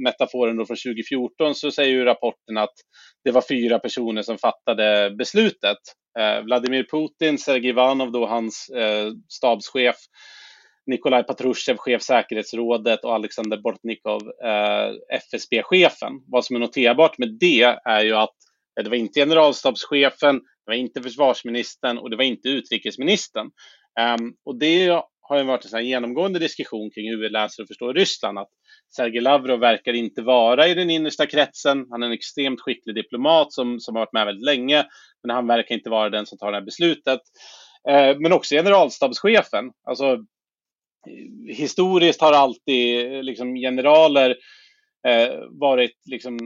metaforen 0.04 0.56
då 0.56 0.66
från 0.66 0.76
2014 0.76 1.54
så 1.54 1.70
säger 1.70 1.90
ju 1.90 2.04
rapporten 2.04 2.58
att 2.58 2.74
det 3.24 3.30
var 3.30 3.44
fyra 3.48 3.78
personer 3.78 4.22
som 4.22 4.38
fattade 4.38 5.14
beslutet. 5.18 5.78
Eh, 6.18 6.44
Vladimir 6.44 6.86
Putin, 6.90 7.38
Sergej 7.38 7.68
Ivanov, 7.68 8.12
då 8.12 8.26
hans 8.26 8.68
eh, 8.68 9.12
stabschef, 9.28 9.96
Nikolaj 10.86 11.24
Patrushev, 11.24 11.76
chef 11.76 12.02
säkerhetsrådet 12.02 13.04
och 13.04 13.14
Alexander 13.14 13.56
Bortnikov, 13.56 14.22
eh, 14.44 15.16
FSB-chefen. 15.16 16.12
Vad 16.26 16.44
som 16.44 16.56
är 16.56 16.60
noterbart 16.60 17.18
med 17.18 17.36
det 17.40 17.76
är 17.84 18.04
ju 18.04 18.12
att 18.14 18.36
eh, 18.78 18.84
det 18.84 18.90
var 18.90 18.96
inte 18.96 19.20
generalstabschefen, 19.20 20.34
det 20.36 20.70
var 20.70 20.74
inte 20.74 21.02
försvarsministern 21.02 21.98
och 21.98 22.10
det 22.10 22.16
var 22.16 22.24
inte 22.24 22.48
utrikesministern. 22.48 23.50
Um, 24.00 24.34
och 24.44 24.58
det 24.58 25.02
har 25.32 25.38
ju 25.38 25.44
varit 25.44 25.64
en 25.64 25.70
sån 25.70 25.86
genomgående 25.86 26.38
diskussion 26.38 26.90
kring 26.90 27.10
hur 27.10 27.20
vi 27.20 27.28
läser 27.28 27.62
och 27.62 27.68
förstår 27.68 27.94
Ryssland. 27.94 28.38
Att 28.38 28.50
Sergej 28.96 29.20
Lavrov 29.20 29.60
verkar 29.60 29.92
inte 29.92 30.22
vara 30.22 30.68
i 30.68 30.74
den 30.74 30.90
innersta 30.90 31.26
kretsen. 31.26 31.86
Han 31.90 32.02
är 32.02 32.06
en 32.06 32.12
extremt 32.12 32.60
skicklig 32.60 32.94
diplomat 32.94 33.52
som, 33.52 33.80
som 33.80 33.96
har 33.96 34.02
varit 34.02 34.12
med 34.12 34.26
väldigt 34.26 34.44
länge, 34.44 34.84
men 35.22 35.36
han 35.36 35.46
verkar 35.46 35.74
inte 35.74 35.90
vara 35.90 36.10
den 36.10 36.26
som 36.26 36.38
tar 36.38 36.52
det 36.52 36.56
här 36.58 36.64
beslutet. 36.64 37.20
Eh, 37.88 38.16
men 38.18 38.32
också 38.32 38.54
generalstabschefen. 38.54 39.70
Alltså, 39.84 40.18
historiskt 41.48 42.20
har 42.20 42.32
alltid 42.32 43.24
liksom, 43.24 43.54
generaler 43.54 44.36
eh, 45.08 45.38
varit 45.50 45.96
liksom, 46.04 46.38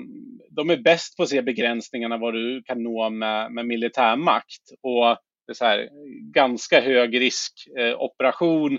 de 0.50 0.70
är 0.70 0.76
bäst 0.76 1.16
på 1.16 1.22
att 1.22 1.28
se 1.28 1.42
begränsningarna 1.42 2.16
vad 2.16 2.34
du 2.34 2.62
kan 2.62 2.82
nå 2.82 3.10
med, 3.10 3.52
med 3.52 3.66
militärmakt. 3.66 4.62
Och 4.82 5.18
så 5.54 5.64
här, 5.64 5.88
ganska 6.32 6.80
hög 6.80 7.20
riskoperation 7.20 8.72
eh, 8.72 8.78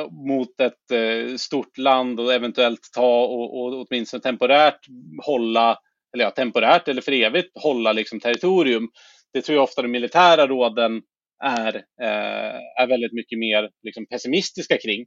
eh, 0.00 0.10
mot 0.10 0.60
ett 0.60 0.90
eh, 0.90 1.36
stort 1.36 1.78
land 1.78 2.20
och 2.20 2.32
eventuellt 2.32 2.90
ta 2.94 3.24
och, 3.24 3.60
och 3.60 3.86
åtminstone 3.86 4.20
temporärt 4.20 4.80
hålla, 5.26 5.78
eller 6.14 6.24
ja, 6.24 6.30
temporärt 6.30 6.88
eller 6.88 7.02
för 7.02 7.12
evigt 7.12 7.50
hålla 7.54 7.92
liksom 7.92 8.20
territorium. 8.20 8.88
Det 9.32 9.42
tror 9.42 9.56
jag 9.56 9.64
ofta 9.64 9.82
de 9.82 9.88
militära 9.88 10.46
råden 10.46 11.02
är, 11.44 11.74
eh, 11.76 12.82
är 12.82 12.86
väldigt 12.86 13.12
mycket 13.12 13.38
mer 13.38 13.70
liksom, 13.82 14.06
pessimistiska 14.06 14.78
kring. 14.78 15.06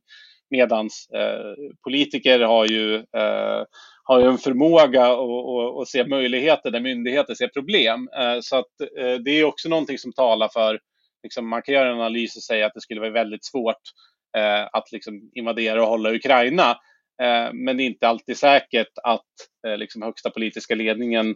Medan 0.49 0.89
eh, 1.15 1.53
politiker 1.83 2.39
har 2.39 2.65
ju, 2.65 2.95
eh, 2.95 3.63
har 4.03 4.19
ju 4.21 4.27
en 4.27 4.37
förmåga 4.37 5.05
att, 5.05 5.81
att, 5.81 5.87
se 5.87 6.07
möjligheter 6.07 6.71
där 6.71 6.79
myndigheter 6.79 7.35
ser 7.35 7.47
problem. 7.47 8.09
Eh, 8.19 8.37
så 8.41 8.55
att 8.55 8.81
eh, 8.99 9.13
det 9.13 9.31
är 9.31 9.43
också 9.43 9.69
någonting 9.69 9.97
som 9.97 10.13
talar 10.13 10.49
för, 10.53 10.79
liksom, 11.23 11.49
man 11.49 11.61
kan 11.61 11.75
göra 11.75 11.89
en 11.91 11.99
analys 11.99 12.35
och 12.35 12.43
säga 12.43 12.65
att 12.65 12.73
det 12.73 12.81
skulle 12.81 13.01
vara 13.01 13.11
väldigt 13.11 13.45
svårt 13.45 13.81
eh, 14.37 14.67
att 14.71 14.91
liksom 14.91 15.31
invadera 15.35 15.81
och 15.81 15.89
hålla 15.89 16.13
Ukraina. 16.13 16.71
Eh, 17.21 17.53
men 17.53 17.77
det 17.77 17.83
är 17.83 17.85
inte 17.85 18.07
alltid 18.07 18.37
säkert 18.37 18.97
att 19.03 19.25
eh, 19.67 19.77
liksom, 19.77 20.01
högsta 20.01 20.29
politiska 20.29 20.75
ledningen 20.75 21.35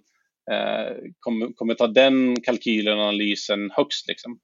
eh, 0.52 0.96
kommer, 1.20 1.54
kommer 1.56 1.74
ta 1.74 1.88
den 1.88 2.42
kalkylen 2.42 3.00
och 3.00 3.04
analysen 3.04 3.72
högst. 3.72 4.08
Liksom. 4.08 4.40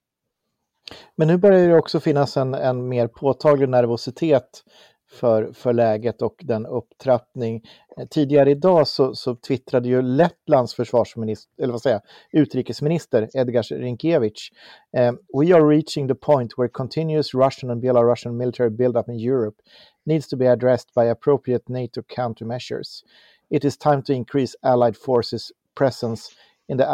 Men 1.15 1.27
nu 1.27 1.37
börjar 1.37 1.67
det 1.67 1.77
också 1.77 1.99
finnas 1.99 2.37
en, 2.37 2.53
en 2.53 2.87
mer 2.87 3.07
påtaglig 3.07 3.69
nervositet 3.69 4.63
för, 5.09 5.53
för 5.53 5.73
läget 5.73 6.21
och 6.21 6.35
den 6.39 6.65
upptrappning. 6.65 7.61
Tidigare 8.09 8.51
idag 8.51 8.87
så, 8.87 9.15
så 9.15 9.35
twittrade 9.35 9.87
ju 9.89 10.01
Lettlands 10.01 10.75
försvarsminister, 10.75 11.63
eller 11.63 11.71
vad 11.71 11.81
säger 11.81 12.01
utrikesminister 12.31 13.29
Edgars 13.33 13.71
Rinkiewicz. 13.71 14.49
Eh, 14.97 15.13
We 15.33 15.55
are 15.55 15.75
reaching 15.75 16.07
the 16.07 16.15
point 16.15 16.53
where 16.57 16.69
continuous 16.69 17.33
Russian 17.33 17.69
and 17.69 17.81
Belarusian 17.81 18.37
military 18.37 18.69
buildup 18.69 19.09
in 19.09 19.19
Europe 19.29 19.57
needs 20.05 20.27
to 20.27 20.37
be 20.37 20.51
addressed 20.51 20.93
by 20.95 21.09
appropriate 21.09 21.63
NATO 21.67 22.01
countermeasures. 22.01 23.03
It 23.49 23.65
is 23.65 23.77
time 23.77 24.01
to 24.03 24.13
increase 24.13 24.55
allied 24.61 24.97
forces 24.97 25.51
presence 25.75 26.29
in 26.67 26.77
the 26.77 26.85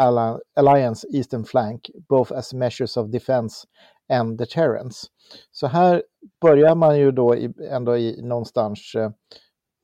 alliance 0.56 1.06
eastern 1.12 1.44
flank, 1.44 1.90
both 2.08 2.32
as 2.32 2.54
measures 2.54 2.96
of 2.96 3.10
defense 3.10 3.66
and 4.12 4.38
deterrence. 4.38 5.06
Så 5.52 5.66
här 5.66 6.02
börjar 6.40 6.74
man 6.74 6.98
ju 6.98 7.10
då 7.10 7.36
ändå 7.70 7.96
i, 7.96 8.22
någonstans 8.22 8.94
eh, 8.94 9.10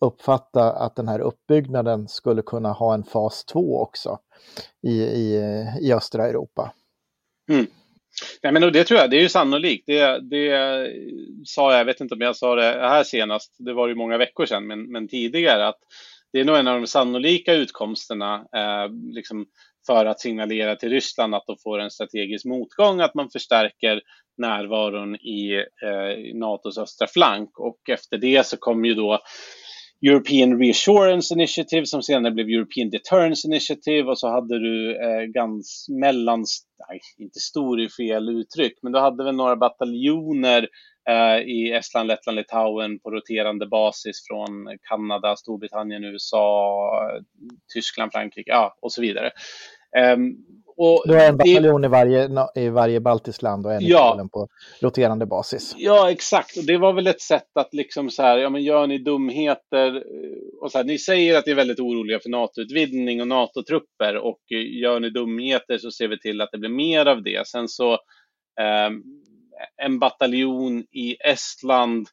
uppfatta 0.01 0.73
att 0.73 0.97
den 0.97 1.09
här 1.09 1.21
uppbyggnaden 1.21 2.09
skulle 2.09 2.43
kunna 2.43 2.73
ha 2.73 2.95
en 2.95 3.05
fas 3.05 3.45
2 3.45 3.81
också 3.81 4.19
i, 4.83 5.03
i, 5.03 5.37
i 5.81 5.93
östra 5.93 6.29
Europa. 6.29 6.73
Mm. 7.51 7.67
Nej, 8.43 8.53
men 8.53 8.73
det 8.73 8.85
tror 8.85 9.01
jag, 9.01 9.11
det 9.11 9.17
är 9.17 9.23
ju 9.23 9.29
sannolikt. 9.29 9.87
Det, 9.87 10.19
det 10.31 10.87
sa 11.45 11.73
jag, 11.73 11.81
jag 11.81 11.85
vet 11.85 12.01
inte 12.01 12.15
om 12.15 12.21
jag 12.21 12.37
sa 12.37 12.55
det 12.55 12.63
här 12.63 13.05
senast, 13.05 13.57
det 13.59 13.73
var 13.73 13.89
ju 13.89 13.95
många 13.95 14.19
veckor 14.19 14.47
sedan, 14.47 14.67
men, 14.67 14.93
men 14.93 15.09
tidigare, 15.09 15.69
att 15.69 15.79
det 16.33 16.41
är 16.41 16.45
nog 16.45 16.57
en 16.57 16.69
av 16.69 16.81
de 16.81 16.87
sannolika 16.87 17.55
utkomsterna 17.55 18.35
eh, 18.35 18.93
liksom 19.15 19.47
för 19.87 20.07
att 20.07 20.21
signalera 20.21 20.77
till 20.77 20.91
Ryssland 20.91 21.35
att 21.35 21.47
de 21.47 21.57
får 21.63 21.79
en 21.79 21.91
strategisk 21.91 22.45
motgång, 22.45 23.01
att 23.01 23.15
man 23.15 23.31
förstärker 23.31 24.01
närvaron 24.39 25.17
i 25.17 25.55
eh, 25.57 26.35
Natos 26.35 26.79
östra 26.79 27.07
flank. 27.07 27.59
Och 27.59 27.89
efter 27.89 28.19
det 28.19 28.47
så 28.47 28.57
kom 28.57 28.85
ju 28.85 28.95
då 28.95 29.19
European 30.07 30.59
Reassurance 30.59 31.35
Initiative 31.35 31.87
som 31.87 32.03
senare 32.03 32.33
blev 32.33 32.49
European 32.49 32.91
Deterrence 32.91 33.49
Initiative 33.49 34.09
och 34.09 34.19
så 34.19 34.29
hade 34.29 34.59
du 34.59 34.97
eh, 34.97 35.23
gans 35.23 35.87
mellan, 36.01 36.45
nej, 36.89 37.01
inte 37.19 37.41
stor 37.41 37.81
i 37.81 37.89
fel 37.89 38.29
uttryck, 38.29 38.79
men 38.83 38.93
du 38.93 38.99
hade 38.99 39.25
väl 39.25 39.35
några 39.35 39.57
bataljoner 39.57 40.69
i 41.47 41.73
Estland, 41.73 42.09
Lettland, 42.09 42.37
Litauen 42.37 42.99
på 42.99 43.11
roterande 43.11 43.67
basis 43.67 44.17
från 44.29 44.79
Kanada, 44.89 45.37
Storbritannien, 45.37 46.05
USA, 46.05 47.21
Tyskland, 47.75 48.13
Frankrike 48.13 48.51
ja, 48.51 48.77
och 48.83 48.93
så 48.93 49.01
vidare. 49.01 49.31
Um, 50.15 50.37
och 50.83 51.03
du 51.07 51.15
har 51.15 51.25
en 51.25 51.37
bataljon 51.37 51.81
det, 51.81 51.87
i, 51.87 51.91
varje, 51.91 52.29
i 52.55 52.69
varje 52.69 53.01
baltiskt 53.01 53.43
land 53.43 53.67
och 53.67 53.73
en 53.73 53.83
i 53.83 53.89
ja, 53.89 54.11
Polen 54.13 54.29
på 54.29 54.49
roterande 54.81 55.27
basis. 55.27 55.75
Ja, 55.77 56.11
exakt. 56.11 56.57
Och 56.57 56.65
det 56.65 56.79
var 56.79 56.93
väl 56.93 57.07
ett 57.07 57.21
sätt 57.21 57.49
att 57.55 57.75
liksom 57.75 58.11
så 58.11 58.23
här, 58.23 58.39
ja 58.39 58.51
men 58.51 58.63
gör 58.63 58.87
ni 58.87 58.99
dumheter 58.99 60.05
och 60.63 60.73
så 60.73 60.79
här, 60.79 60.85
ni 60.85 60.99
säger 60.99 61.39
att 61.39 61.47
ni 61.47 61.53
är 61.53 61.57
väldigt 61.57 61.81
oroliga 61.81 62.21
för 62.21 62.31
NATO-utvidgning 62.31 63.21
och 63.21 63.29
NATO-trupper 63.29 64.17
och 64.17 64.41
gör 64.83 65.01
ni 65.01 65.11
dumheter 65.11 65.79
så 65.79 65.91
ser 65.91 66.09
vi 66.09 66.21
till 66.21 66.41
att 66.41 66.49
det 66.53 66.59
blir 66.59 66.71
mer 66.71 67.07
av 67.07 67.23
det. 67.23 67.47
Sen 67.47 67.69
så 67.69 67.93
um, 67.93 69.20
Eh, 69.61 69.85
en 69.85 69.99
bataljon 69.99 70.85
i 70.93 71.17
Estland 71.21 72.09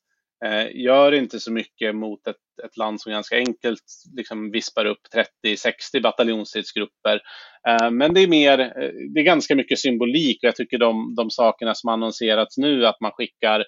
eh, 0.45 0.75
gör 0.75 1.11
inte 1.11 1.39
så 1.39 1.51
mycket 1.51 1.95
mot 1.95 2.27
ett, 2.27 2.35
ett 2.65 2.77
land 2.77 3.01
som 3.01 3.11
ganska 3.11 3.35
enkelt 3.37 3.83
liksom 4.15 4.51
vispar 4.51 4.85
upp 4.85 5.01
30-60 5.45 6.01
bataljonsstridsgrupper. 6.01 7.21
Eh, 7.67 7.91
men 7.91 8.13
det 8.13 8.21
är, 8.21 8.27
mer, 8.27 8.59
eh, 8.59 8.91
det 9.13 9.19
är 9.19 9.23
ganska 9.23 9.55
mycket 9.55 9.79
symbolik 9.79 10.37
och 10.43 10.47
jag 10.47 10.55
tycker 10.55 10.77
de, 10.77 11.15
de 11.15 11.29
sakerna 11.29 11.75
som 11.75 11.89
annonserats 11.89 12.57
nu, 12.57 12.85
att 12.85 13.01
man 13.01 13.11
skickar 13.11 13.65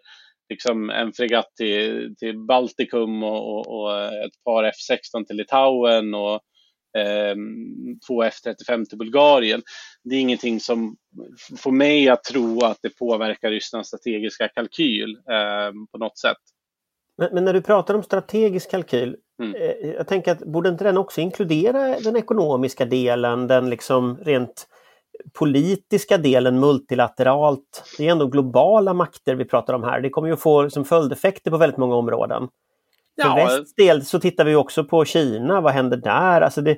liksom 0.50 0.90
en 0.90 1.14
fregatt 1.14 1.56
till, 1.58 2.16
till 2.18 2.38
Baltikum 2.38 3.24
och, 3.24 3.48
och, 3.48 3.68
och 3.68 4.04
ett 4.04 4.44
par 4.46 4.64
F16 4.64 5.26
till 5.26 5.38
Litauen 5.38 6.14
och 6.14 6.42
två 8.08 8.24
F35 8.24 8.86
till 8.86 8.98
Bulgarien. 8.98 9.62
Det 10.04 10.16
är 10.16 10.20
ingenting 10.20 10.60
som 10.60 10.96
får 11.58 11.72
mig 11.72 12.10
att 12.10 12.24
tro 12.24 12.64
att 12.64 12.78
det 12.82 12.90
påverkar 12.90 13.50
Rysslands 13.50 13.88
strategiska 13.88 14.48
kalkyl 14.48 15.18
eh, 15.30 15.72
på 15.92 15.98
något 15.98 16.18
sätt. 16.18 16.38
Men, 17.18 17.30
men, 17.34 17.46
när 17.46 17.54
du 17.54 17.62
pratar 17.62 17.94
om 17.94 18.04
strategisk 18.04 18.72
kalkyl, 18.72 19.16
Mm. 19.40 19.56
Eh, 19.56 19.90
jag 19.90 20.08
tänker 20.08 20.32
att 20.32 20.40
borde 20.40 20.70
inte 20.70 20.84
den 20.84 20.98
också 20.98 21.22
inkludera 21.22 22.00
den 22.00 22.16
ekonomiska 22.16 22.86
delen, 22.86 23.48
den 23.48 23.70
liksom 23.70 24.18
rent 24.18 24.68
politiska 25.34 26.18
delen 26.18 26.60
multilateralt. 26.60 27.84
Det 27.98 28.08
är 28.08 28.12
ändå 28.12 28.28
globala 28.28 28.94
makter 28.94 29.36
vi 29.36 29.46
pratar 29.46 29.74
om 29.74 29.84
här. 29.84 30.02
Det 30.02 30.10
kommer 30.10 30.28
ju 30.28 30.34
att 30.34 30.42
få 30.42 30.70
som 30.70 30.86
följdeffekter 30.86 31.52
på 31.52 31.58
väldigt 31.58 31.78
många 31.78 31.96
områden. 31.96 32.48
För 33.24 33.36
västs 33.36 33.76
del 33.76 34.06
så 34.06 34.20
tittar 34.20 34.46
vi 34.46 34.56
också 34.56 34.84
på 34.84 35.06
Kina, 35.06 35.62
vad 35.62 35.74
händer 35.74 35.98
där? 35.98 36.42
Alltså 36.42 36.62
det, 36.62 36.78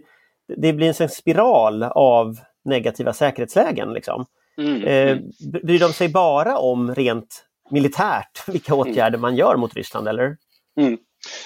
det 0.57 0.73
blir 0.73 1.01
en 1.01 1.09
spiral 1.09 1.83
av 1.83 2.39
negativa 2.65 3.13
säkerhetslägen. 3.13 3.93
Liksom. 3.93 4.25
Mm. 4.57 4.83
Eh, 4.83 5.17
bryr 5.63 5.79
de 5.79 5.93
sig 5.93 6.09
bara 6.09 6.57
om 6.57 6.95
rent 6.95 7.45
militärt 7.71 8.47
vilka 8.47 8.73
mm. 8.73 8.79
åtgärder 8.79 9.17
man 9.17 9.35
gör 9.35 9.55
mot 9.55 9.75
Ryssland 9.75 10.07
eller? 10.07 10.37
Mm. 10.79 10.97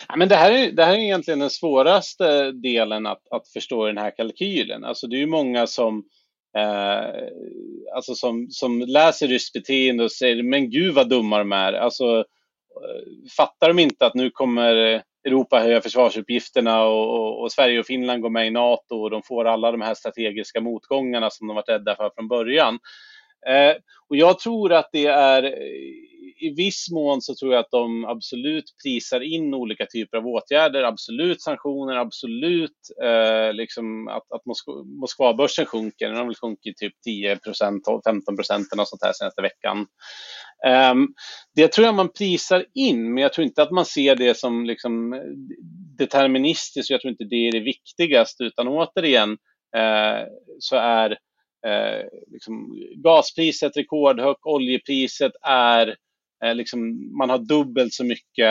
Ja, 0.07 0.15
men 0.15 0.29
det, 0.29 0.35
här 0.35 0.51
är, 0.51 0.71
det 0.71 0.85
här 0.85 0.93
är 0.93 0.97
egentligen 0.97 1.39
den 1.39 1.49
svåraste 1.49 2.51
delen 2.51 3.05
att, 3.05 3.21
att 3.31 3.47
förstå 3.47 3.85
den 3.85 3.97
här 3.97 4.11
kalkylen. 4.17 4.83
Alltså 4.83 5.07
det 5.07 5.21
är 5.21 5.25
många 5.25 5.67
som, 5.67 6.03
eh, 6.57 7.23
alltså 7.95 8.15
som, 8.15 8.47
som 8.49 8.81
läser 8.81 9.27
ryskt 9.27 9.53
beteende 9.53 10.03
och 10.03 10.11
säger 10.11 10.43
men 10.43 10.69
gud 10.69 10.93
vad 10.93 11.09
dumma 11.09 11.37
de 11.37 11.51
är. 11.51 11.73
Alltså, 11.73 12.25
Eh, 12.75 13.29
fattar 13.37 13.67
de 13.67 13.79
inte 13.79 14.05
att 14.05 14.15
nu 14.15 14.29
kommer 14.29 15.01
Europa 15.25 15.59
höja 15.59 15.81
försvarsuppgifterna 15.81 16.83
och, 16.83 17.19
och, 17.19 17.41
och, 17.41 17.51
Sverige 17.51 17.79
och 17.79 17.85
Finland 17.85 18.21
går 18.21 18.29
med 18.29 18.47
i 18.47 18.51
NATO 18.51 18.95
och 18.95 19.09
de 19.09 19.23
får 19.23 19.45
alla 19.45 19.71
de 19.71 19.81
här 19.81 19.93
strategiska 19.93 20.61
motgångarna 20.61 21.29
som 21.29 21.47
de 21.47 21.55
varit 21.55 21.69
rädda 21.69 21.95
för 21.95 22.11
från 22.15 22.27
början. 22.27 22.79
Eh, 23.49 23.75
och 24.09 24.15
jag 24.15 24.39
tror 24.39 24.73
att 24.73 24.89
det 24.91 25.05
är 25.05 25.43
eh, 25.43 26.05
i 26.37 26.53
viss 26.57 26.91
mån 26.91 27.21
så 27.21 27.35
tror 27.35 27.53
jag 27.53 27.59
att 27.59 27.71
de 27.71 28.05
absolut 28.05 28.65
prisar 28.83 29.19
in 29.19 29.53
olika 29.53 29.85
typer 29.85 30.17
av 30.17 30.27
åtgärder, 30.27 30.83
absolut 30.83 31.41
sanktioner, 31.41 31.95
absolut 31.95 32.77
eh, 33.03 33.53
liksom 33.53 34.07
att, 34.07 34.31
att 34.31 34.41
Moskvabörsen 34.99 35.65
sjunker. 35.65 36.07
Den 36.07 36.17
har 36.17 36.25
väl 36.25 36.35
sjunkit 36.35 36.77
typ 36.77 36.93
10 37.03 37.37
procent, 37.37 37.83
15 38.05 38.35
procent 38.35 38.73
eller 38.73 38.83
sånt 38.85 39.03
här 39.03 39.13
senaste 39.13 39.41
veckan. 39.41 39.87
Um, 40.91 41.13
det 41.55 41.67
tror 41.67 41.85
jag 41.85 41.95
man 41.95 42.09
prisar 42.09 42.65
in, 42.73 43.13
men 43.13 43.23
jag 43.23 43.33
tror 43.33 43.45
inte 43.47 43.63
att 43.63 43.71
man 43.71 43.85
ser 43.85 44.15
det 44.15 44.37
som 44.37 44.65
liksom 44.65 45.13
eh, 45.13 45.19
deterministiskt. 45.97 46.89
Jag 46.89 47.01
tror 47.01 47.11
inte 47.11 47.23
det 47.23 47.47
är 47.47 47.51
det 47.51 47.59
viktigaste, 47.59 48.43
utan 48.43 48.67
återigen 48.67 49.31
eh, 49.77 50.27
så 50.59 50.75
är 50.75 51.17
eh, 51.65 52.05
liksom 52.27 52.77
gaspriset 52.95 53.77
rekordhögt, 53.77 54.39
oljepriset 54.43 55.31
är 55.41 55.95
Eh, 56.43 56.55
liksom, 56.55 57.09
man 57.17 57.29
har 57.29 57.37
dubbelt 57.37 57.93
så 57.93 58.03
mycket, 58.03 58.49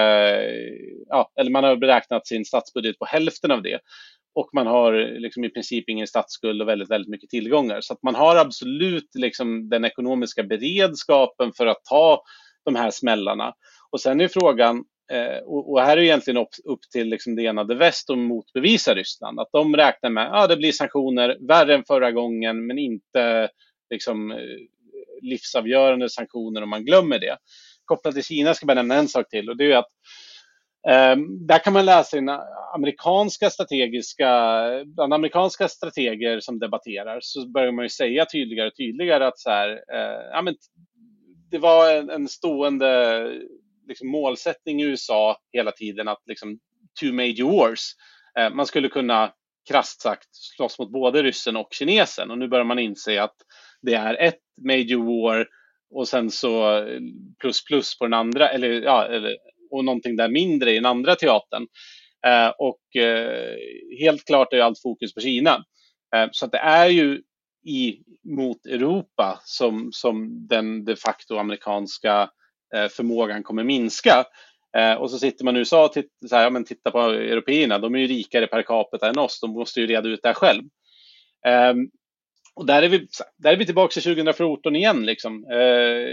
ja, 1.08 1.32
eller 1.40 1.50
man 1.50 1.64
har 1.64 1.76
beräknat 1.76 2.26
sin 2.26 2.44
statsbudget 2.44 2.98
på 2.98 3.04
hälften 3.04 3.50
av 3.50 3.62
det. 3.62 3.80
Och 4.34 4.48
man 4.52 4.66
har 4.66 4.92
liksom 5.20 5.44
i 5.44 5.48
princip 5.48 5.88
ingen 5.88 6.06
statsskuld 6.06 6.62
och 6.62 6.68
väldigt, 6.68 6.90
väldigt 6.90 7.10
mycket 7.10 7.30
tillgångar. 7.30 7.80
Så 7.80 7.92
att 7.92 8.02
man 8.02 8.14
har 8.14 8.36
absolut 8.36 9.10
liksom 9.14 9.68
den 9.68 9.84
ekonomiska 9.84 10.42
beredskapen 10.42 11.52
för 11.56 11.66
att 11.66 11.84
ta 11.84 12.22
de 12.64 12.74
här 12.76 12.90
smällarna. 12.90 13.52
Och 13.90 14.00
sen 14.00 14.20
är 14.20 14.28
frågan, 14.28 14.84
Eh, 15.14 15.38
och, 15.38 15.72
och 15.72 15.80
här 15.80 15.96
är 15.96 16.02
egentligen 16.02 16.40
upp, 16.40 16.48
upp 16.64 16.80
till 16.92 17.08
liksom 17.08 17.36
det 17.36 17.46
enade 17.46 17.74
väst 17.74 18.10
att 18.10 18.18
motbevisa 18.18 18.94
Ryssland. 18.94 19.40
Att 19.40 19.52
de 19.52 19.76
räknar 19.76 20.10
med 20.10 20.26
att 20.26 20.32
ja, 20.32 20.46
det 20.46 20.56
blir 20.56 20.72
sanktioner 20.72 21.36
värre 21.48 21.74
än 21.74 21.84
förra 21.84 22.12
gången, 22.12 22.66
men 22.66 22.78
inte 22.78 23.48
liksom, 23.90 24.30
eh, 24.32 24.38
livsavgörande 25.22 26.08
sanktioner 26.08 26.62
om 26.62 26.70
man 26.70 26.84
glömmer 26.84 27.18
det 27.18 27.36
kopplat 27.84 28.14
till 28.14 28.24
Kina 28.24 28.54
ska 28.54 28.64
jag 28.64 28.66
bara 28.66 28.82
nämna 28.82 28.94
en 28.94 29.08
sak 29.08 29.28
till 29.28 29.50
och 29.50 29.56
det 29.56 29.72
är 29.72 29.76
att 29.76 29.90
Um, 30.88 31.46
där 31.46 31.58
kan 31.58 31.72
man 31.72 31.84
läsa 31.84 32.18
in 32.18 32.28
amerikanska 32.74 33.50
strategiska, 33.50 34.26
bland 34.86 35.14
amerikanska 35.14 35.68
strateger 35.68 36.40
som 36.40 36.58
debatterar 36.58 37.18
så 37.20 37.48
börjar 37.48 37.72
man 37.72 37.84
ju 37.84 37.88
säga 37.88 38.26
tydligare 38.26 38.68
och 38.68 38.76
tydligare 38.76 39.26
att 39.26 39.38
så 39.38 39.50
här, 39.50 39.68
uh, 39.70 40.30
ja, 40.32 40.42
men 40.42 40.54
det 41.50 41.58
var 41.58 41.94
en, 41.94 42.10
en 42.10 42.28
stående 42.28 43.30
liksom, 43.88 44.08
målsättning 44.08 44.82
i 44.82 44.84
USA 44.84 45.38
hela 45.52 45.72
tiden 45.72 46.08
att 46.08 46.22
liksom, 46.26 46.58
two 47.00 47.12
major 47.12 47.52
wars. 47.52 47.90
Eh, 48.38 48.54
man 48.54 48.66
skulle 48.66 48.88
kunna 48.88 49.32
krasst 49.68 50.00
sagt 50.00 50.28
slåss 50.32 50.78
mot 50.78 50.92
både 50.92 51.22
ryssen 51.22 51.56
och 51.56 51.68
kinesen 51.70 52.30
och 52.30 52.38
nu 52.38 52.48
börjar 52.48 52.64
man 52.64 52.78
inse 52.78 53.22
att 53.22 53.36
det 53.82 53.94
är 53.94 54.14
ett 54.14 54.40
major 54.66 55.04
war 55.04 55.46
och 55.94 56.08
sen 56.08 56.30
så 56.30 56.78
eh, 56.78 57.00
plus 57.40 57.64
plus 57.64 57.98
på 57.98 58.04
den 58.04 58.14
andra, 58.14 58.48
eller, 58.48 58.68
ja, 58.68 59.06
eller, 59.06 59.36
och 59.70 59.84
någonting 59.84 60.16
där 60.16 60.28
mindre 60.28 60.70
i 60.72 60.74
den 60.74 60.86
andra 60.86 61.14
teatern. 61.14 61.66
Eh, 62.26 62.48
och 62.48 62.80
helt 64.00 64.24
klart 64.24 64.52
är 64.52 64.60
allt 64.60 64.82
fokus 64.82 65.14
på 65.14 65.20
Kina. 65.20 65.64
Så 66.32 66.44
att 66.44 66.52
det 66.52 66.58
är 66.58 66.86
ju 66.86 67.22
i, 67.64 68.02
mot 68.22 68.66
Europa 68.66 69.40
som, 69.44 69.88
som 69.92 70.46
den 70.46 70.84
de 70.84 70.96
facto 70.96 71.36
amerikanska 71.36 72.22
eh, 72.22 72.28
Eh, 72.74 72.88
förmågan 72.88 73.42
kommer 73.42 73.64
minska. 73.64 74.24
Eh, 74.76 74.94
och 74.94 75.10
så 75.10 75.18
sitter 75.18 75.44
man 75.44 75.56
i 75.56 75.58
USA 75.58 75.84
och 75.84 75.92
titt, 75.92 76.10
så 76.28 76.36
här, 76.36 76.42
ja, 76.42 76.50
men 76.50 76.64
tittar 76.64 76.90
på 76.90 77.00
européerna, 77.00 77.78
de 77.78 77.94
är 77.94 77.98
ju 77.98 78.06
rikare 78.06 78.46
per 78.46 78.62
capita 78.62 79.08
än 79.08 79.18
oss, 79.18 79.40
de 79.40 79.50
måste 79.50 79.80
ju 79.80 79.86
reda 79.86 80.08
ut 80.08 80.20
det 80.22 80.28
här 80.28 80.34
själv. 80.34 80.62
Ehm, 81.46 81.88
och 82.54 82.66
där 82.66 82.82
är 82.82 82.88
vi, 82.88 83.08
där 83.38 83.52
är 83.52 83.56
vi 83.56 83.66
tillbaka 83.66 83.92
till 83.92 84.02
2014 84.02 84.76
igen. 84.76 85.06
Liksom. 85.06 85.44
Eh, 85.44 86.08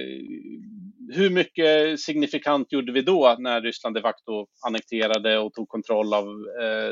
hur 1.13 1.29
mycket 1.29 1.99
signifikant 1.99 2.71
gjorde 2.71 2.91
vi 2.91 3.01
då 3.01 3.35
när 3.39 3.61
Ryssland 3.61 3.95
de 3.95 4.01
facto 4.01 4.47
annekterade 4.67 5.37
och 5.37 5.53
tog 5.53 5.69
kontroll 5.69 6.13
av 6.13 6.25
eh, 6.61 6.91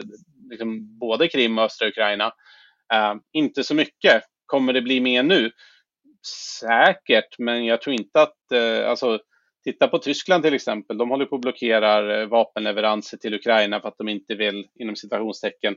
liksom 0.50 1.00
både 1.00 1.28
Krim 1.28 1.58
och 1.58 1.64
östra 1.64 1.88
Ukraina? 1.88 2.26
Eh, 2.94 3.16
inte 3.32 3.64
så 3.64 3.76
mycket. 3.76 4.24
Kommer 4.46 4.74
det 4.74 4.82
bli 4.82 5.00
mer 5.00 5.24
nu? 5.24 5.52
Säkert, 6.60 7.40
men 7.40 7.66
jag 7.66 7.82
tror 7.82 7.96
inte 7.96 8.22
att... 8.22 8.52
Eh, 8.54 8.90
alltså, 8.90 9.20
Titta 9.64 9.88
på 9.88 9.98
Tyskland 9.98 10.44
till 10.44 10.54
exempel. 10.54 10.98
De 10.98 11.10
håller 11.10 11.26
på 11.26 11.36
att 11.36 11.42
blockera 11.42 12.22
eh, 12.22 12.28
vapenleveranser 12.28 13.18
till 13.18 13.34
Ukraina 13.34 13.82
för 13.82 13.88
att 13.88 13.98
de 13.98 14.10
inte 14.10 14.36
vill, 14.36 14.68
inom 14.80 14.96
citationstecken, 14.96 15.76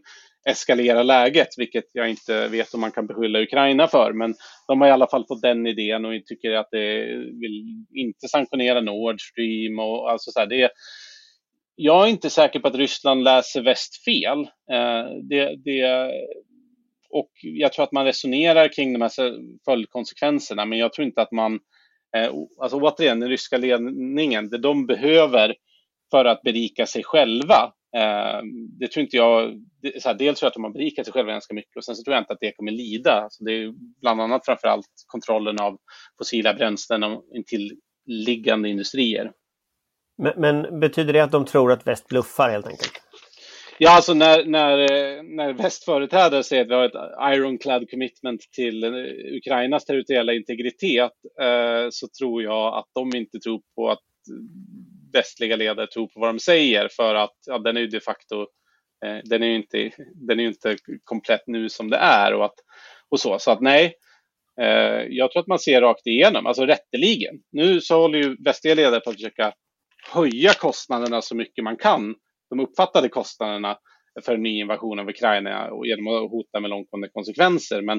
eskalera 0.48 1.02
läget, 1.02 1.48
vilket 1.56 1.84
jag 1.92 2.10
inte 2.10 2.48
vet 2.48 2.74
om 2.74 2.80
man 2.80 2.92
kan 2.92 3.06
beskylla 3.06 3.42
Ukraina 3.42 3.88
för. 3.88 4.12
Men 4.12 4.34
de 4.68 4.80
har 4.80 4.88
i 4.88 4.90
alla 4.90 5.06
fall 5.06 5.26
fått 5.26 5.42
den 5.42 5.66
idén 5.66 6.04
och 6.04 6.12
tycker 6.26 6.52
att 6.52 6.68
det 6.70 7.04
vill 7.40 7.84
inte 7.94 8.28
sanktionera 8.28 8.80
Nord 8.80 9.20
Stream 9.20 9.78
och 9.78 10.10
alltså 10.10 10.30
så 10.30 10.40
här, 10.40 10.46
det 10.46 10.70
jag 11.76 12.04
är 12.04 12.10
inte 12.10 12.30
säker 12.30 12.60
på 12.60 12.68
att 12.68 12.74
Ryssland 12.74 13.24
läser 13.24 13.62
väst 13.62 14.04
fel. 14.04 14.38
Eh, 14.72 15.04
det, 15.22 15.56
det, 15.64 16.10
och 17.10 17.30
jag 17.42 17.72
tror 17.72 17.84
att 17.84 17.92
man 17.92 18.04
resonerar 18.04 18.72
kring 18.72 18.92
de 18.92 19.02
här 19.02 19.10
följdkonsekvenserna, 19.64 20.64
men 20.64 20.78
jag 20.78 20.92
tror 20.92 21.06
inte 21.06 21.22
att 21.22 21.32
man 21.32 21.60
Eh, 22.16 22.30
alltså 22.60 22.80
återigen, 22.80 23.20
den 23.20 23.28
ryska 23.28 23.58
ledningen, 23.58 24.48
det 24.50 24.58
de 24.58 24.86
behöver 24.86 25.54
för 26.10 26.24
att 26.24 26.42
berika 26.42 26.86
sig 26.86 27.04
själva. 27.04 27.72
Eh, 27.96 28.40
det 28.78 28.88
tror 28.88 29.04
inte 29.04 29.16
jag, 29.16 29.62
så 30.00 30.08
här, 30.08 30.14
dels 30.14 30.38
tror 30.38 30.46
jag 30.46 30.50
att 30.50 30.54
de 30.54 30.64
har 30.64 30.72
berikat 30.72 31.06
sig 31.06 31.12
själva 31.12 31.32
ganska 31.32 31.54
mycket 31.54 31.76
och 31.76 31.84
sen 31.84 31.94
så 31.96 32.04
tror 32.04 32.14
jag 32.14 32.22
inte 32.22 32.32
att 32.32 32.40
det 32.40 32.52
kommer 32.52 32.72
lida. 32.72 33.12
Alltså 33.12 33.44
det 33.44 33.52
är 33.52 33.72
bland 34.00 34.20
annat 34.20 34.44
framför 34.44 34.68
allt 34.68 34.86
kontrollen 35.06 35.60
av 35.60 35.78
fossila 36.18 36.54
bränslen 36.54 37.02
och 37.04 37.24
intilliggande 37.34 38.68
industrier. 38.68 39.32
Men, 40.22 40.32
men, 40.36 40.80
betyder 40.80 41.12
det 41.12 41.20
att 41.20 41.32
de 41.32 41.44
tror 41.44 41.72
att 41.72 41.86
väst 41.86 42.08
bluffar 42.08 42.50
helt 42.50 42.66
enkelt? 42.66 42.92
Ja, 43.84 43.90
alltså 43.96 44.14
när, 44.14 44.44
när, 44.44 44.78
eh, 44.78 45.22
när 45.22 45.52
västföreträdare 45.52 46.42
säger 46.42 46.62
att 46.62 46.68
vi 46.70 46.74
har 46.74 46.84
ett 46.84 47.36
ironclad 47.36 47.90
commitment 47.90 48.40
till 48.52 48.84
eh, 48.84 48.90
Ukrainas 49.36 49.84
territoriella 49.84 50.32
integritet 50.32 51.12
eh, 51.40 51.86
så 51.90 52.08
tror 52.18 52.42
jag 52.42 52.78
att 52.78 52.88
de 52.94 53.16
inte 53.16 53.38
tror 53.38 53.60
på 53.74 53.90
att 53.90 54.02
västliga 55.12 55.56
ledare 55.56 55.86
tror 55.86 56.06
på 56.06 56.20
vad 56.20 56.28
de 56.28 56.38
säger 56.38 56.88
för 56.96 57.14
att 57.14 57.36
ja, 57.46 57.58
den 57.58 57.76
är 57.76 57.80
ju 57.80 57.86
de 57.86 58.00
facto 58.00 58.40
eh, 59.04 59.18
den 59.24 59.42
är 59.42 59.46
ju 59.46 59.54
inte, 59.54 59.90
den 60.14 60.40
är 60.40 60.44
inte 60.44 60.76
komplett 61.04 61.42
nu 61.46 61.68
som 61.68 61.90
det 61.90 61.98
är 61.98 62.34
och, 62.34 62.44
att, 62.44 62.56
och 63.08 63.20
så. 63.20 63.38
Så 63.38 63.50
att 63.50 63.60
nej, 63.60 63.94
eh, 64.60 65.02
jag 65.08 65.32
tror 65.32 65.40
att 65.40 65.48
man 65.48 65.58
ser 65.58 65.80
rakt 65.80 66.06
igenom, 66.06 66.46
alltså 66.46 66.66
rätteligen. 66.66 67.34
Nu 67.52 67.80
så 67.80 68.00
håller 68.00 68.18
ju 68.18 68.36
västliga 68.44 68.74
ledare 68.74 69.00
på 69.00 69.10
att 69.10 69.16
försöka 69.16 69.52
höja 70.12 70.52
kostnaderna 70.52 71.22
så 71.22 71.36
mycket 71.36 71.64
man 71.64 71.76
kan 71.76 72.14
de 72.52 72.60
uppfattade 72.60 73.08
kostnaderna 73.08 73.78
för 74.24 74.34
en 74.34 74.42
ny 74.42 74.60
invasion 74.60 74.98
av 74.98 75.08
Ukraina 75.08 75.70
och 75.70 75.86
genom 75.86 76.06
att 76.06 76.30
hota 76.30 76.60
med 76.60 76.70
långtgående 76.70 77.08
konsekvenser. 77.08 77.82
Men 77.82 77.98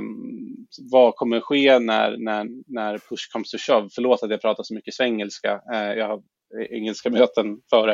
um, 0.00 0.66
vad 0.90 1.14
kommer 1.14 1.40
ske 1.40 1.78
när, 1.78 2.16
när, 2.16 2.46
när 2.66 2.98
push 2.98 3.32
comes 3.32 3.50
to 3.50 3.58
shove? 3.58 3.88
Förlåt 3.94 4.22
att 4.22 4.30
jag 4.30 4.40
pratar 4.40 4.62
så 4.62 4.74
mycket 4.74 4.94
svengelska. 4.94 5.60
Uh, 5.72 5.92
jag 5.92 6.08
har 6.08 6.22
engelska 6.70 7.10
möten 7.10 7.60
före. 7.70 7.92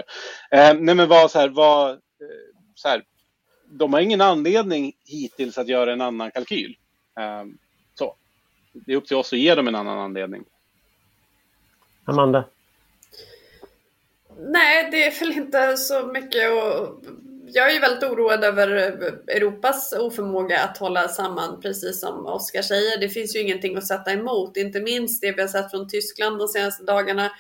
Uh, 0.55 0.81
nej 0.81 0.95
men 0.95 1.09
vad 1.09 1.31
så 1.31 1.39
här, 1.39 1.49
vad, 1.49 1.91
uh, 1.91 1.99
så 2.75 2.89
här, 2.89 3.03
de 3.79 3.93
har 3.93 4.01
ingen 4.01 4.21
anledning 4.21 4.93
hittills 5.05 5.59
att 5.59 5.69
göra 5.69 5.93
en 5.93 6.01
annan 6.01 6.31
kalkyl. 6.31 6.77
Ehm, 7.21 7.59
så. 7.95 8.17
Det 8.73 8.93
är 8.93 8.97
upp 8.97 9.07
till 9.07 9.17
oss 9.17 9.33
att 9.33 9.39
ge 9.39 9.55
dem 9.55 9.69
en 9.69 9.75
annan 9.75 9.99
anledning. 9.99 10.45
Amanda? 12.05 12.45
Nej, 14.39 14.89
det 14.91 15.07
är 15.07 15.21
väl 15.21 15.33
inte 15.33 15.77
så 15.77 16.07
mycket 16.07 16.51
och 16.51 17.05
jag 17.47 17.71
är 17.71 17.75
ju 17.75 17.81
väldigt 17.81 18.11
oroad 18.11 18.45
över 18.45 18.69
Europas 19.29 19.93
oförmåga 19.93 20.61
att 20.61 20.79
hålla 20.79 21.09
samman, 21.09 21.61
precis 21.61 22.01
som 22.01 22.27
Oskar 22.27 22.63
säger. 22.63 22.99
Det 22.99 23.09
finns 23.09 23.37
ju 23.37 23.41
ingenting 23.41 23.77
att 23.77 23.87
sätta 23.87 24.13
emot, 24.13 24.57
inte 24.57 24.81
minst 24.81 25.21
det 25.21 25.33
vi 25.33 25.41
har 25.41 25.49
sett 25.49 25.71
från 25.71 25.89
Tyskland 25.89 26.39
de 26.39 26.49
senaste 26.49 26.85
dagarna 26.85 27.31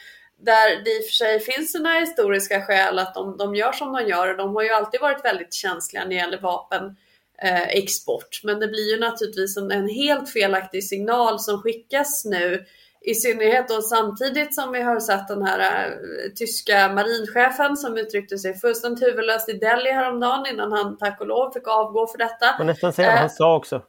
där 0.40 0.84
det 0.84 0.90
i 0.90 1.00
och 1.00 1.04
för 1.04 1.12
sig 1.12 1.40
finns 1.40 1.72
sina 1.72 2.00
historiska 2.00 2.62
skäl 2.62 2.98
att 2.98 3.14
de, 3.14 3.36
de 3.36 3.54
gör 3.54 3.72
som 3.72 3.92
de 3.92 4.08
gör. 4.08 4.36
De 4.36 4.56
har 4.56 4.62
ju 4.62 4.70
alltid 4.70 5.00
varit 5.00 5.24
väldigt 5.24 5.54
känsliga 5.54 6.02
när 6.02 6.08
det 6.08 6.14
gäller 6.14 6.40
vapenexport. 6.40 8.40
Eh, 8.42 8.46
Men 8.46 8.60
det 8.60 8.68
blir 8.68 8.90
ju 8.90 9.00
naturligtvis 9.00 9.56
en, 9.56 9.70
en, 9.70 9.88
helt 9.88 10.30
felaktig 10.30 10.84
signal 10.84 11.40
som 11.40 11.62
skickas 11.62 12.24
nu. 12.24 12.64
I 13.06 13.14
synnerhet 13.14 13.68
då 13.68 13.82
samtidigt 13.82 14.54
som 14.54 14.72
vi 14.72 14.82
har 14.82 15.00
sett 15.00 15.28
den 15.28 15.42
här 15.42 15.88
uh, 15.88 15.94
tyska 16.36 16.88
marinchefen 16.88 17.76
som 17.76 17.96
uttryckte 17.96 18.38
sig 18.38 18.54
fullständigt 18.60 19.02
huvudlöst 19.02 19.48
i 19.48 19.52
Delhi 19.52 19.90
häromdagen 19.90 20.46
innan 20.52 20.72
han 20.72 20.98
tack 20.98 21.20
och 21.20 21.26
lov 21.26 21.52
fick 21.52 21.68
avgå 21.68 22.06
för 22.06 22.18
detta. 22.18 22.54
Man 22.58 22.66
nästan 22.66 22.92
säga 22.92 23.10
vad 23.10 23.18
han 23.18 23.30
sa 23.30 23.56
också. 23.56 23.82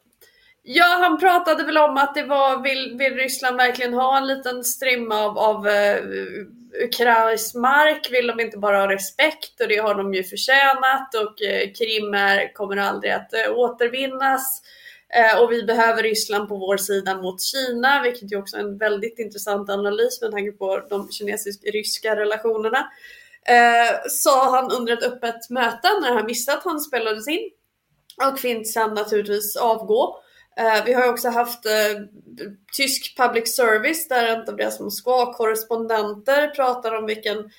Ja, 0.62 0.98
han 1.00 1.18
pratade 1.18 1.64
väl 1.64 1.78
om 1.78 1.96
att 1.96 2.14
det 2.14 2.22
var, 2.22 2.62
vill, 2.62 2.96
vill 2.98 3.14
Ryssland 3.14 3.56
verkligen 3.56 3.94
ha 3.94 4.18
en 4.18 4.26
liten 4.26 4.64
strimma 4.64 5.24
av, 5.24 5.38
av 5.38 5.66
uh, 5.66 5.96
ukrainsk 6.84 7.54
mark? 7.54 8.08
Vill 8.10 8.26
de 8.26 8.40
inte 8.40 8.58
bara 8.58 8.80
ha 8.80 8.88
respekt? 8.88 9.60
Och 9.60 9.68
det 9.68 9.76
har 9.76 9.94
de 9.94 10.14
ju 10.14 10.24
förtjänat 10.24 11.14
och 11.14 11.36
uh, 11.42 11.72
Krim 11.78 12.14
är, 12.14 12.54
kommer 12.54 12.76
aldrig 12.76 13.12
att 13.12 13.30
uh, 13.48 13.58
återvinnas. 13.58 14.62
Eh, 15.14 15.42
och 15.42 15.52
vi 15.52 15.62
behöver 15.62 16.02
Ryssland 16.02 16.48
på 16.48 16.56
vår 16.56 16.76
sida 16.76 17.22
mot 17.22 17.42
Kina, 17.42 18.02
vilket 18.02 18.32
ju 18.32 18.36
också 18.36 18.56
är 18.56 18.60
en 18.60 18.78
väldigt 18.78 19.18
intressant 19.18 19.70
analys 19.70 20.22
med 20.22 20.30
tanke 20.30 20.52
på 20.52 20.82
de 20.90 21.10
kinesisk-ryska 21.10 22.16
relationerna. 22.16 22.90
Eh, 23.48 23.96
sa 24.08 24.50
han 24.50 24.72
under 24.72 24.92
ett 24.92 25.02
öppet 25.02 25.50
möte 25.50 25.88
när 26.00 26.14
han 26.14 26.26
visste 26.26 26.52
att 26.52 26.64
han 26.64 26.80
spelades 26.80 27.28
in 27.28 27.50
och 28.32 28.38
fint 28.38 28.68
sen 28.68 28.94
naturligtvis 28.94 29.56
avgå. 29.56 30.22
Eh, 30.56 30.84
vi 30.84 30.92
har 30.92 31.08
också 31.08 31.28
haft 31.28 31.66
eh, 31.66 32.00
tysk 32.72 33.16
public 33.16 33.56
service 33.56 34.08
där 34.08 34.26
en 34.26 34.48
av 34.48 34.56
deras 34.56 34.80
Moskva-korrespondenter 34.80 36.48
pratar 36.48 36.92
om 36.92 37.06
vilken, 37.06 37.50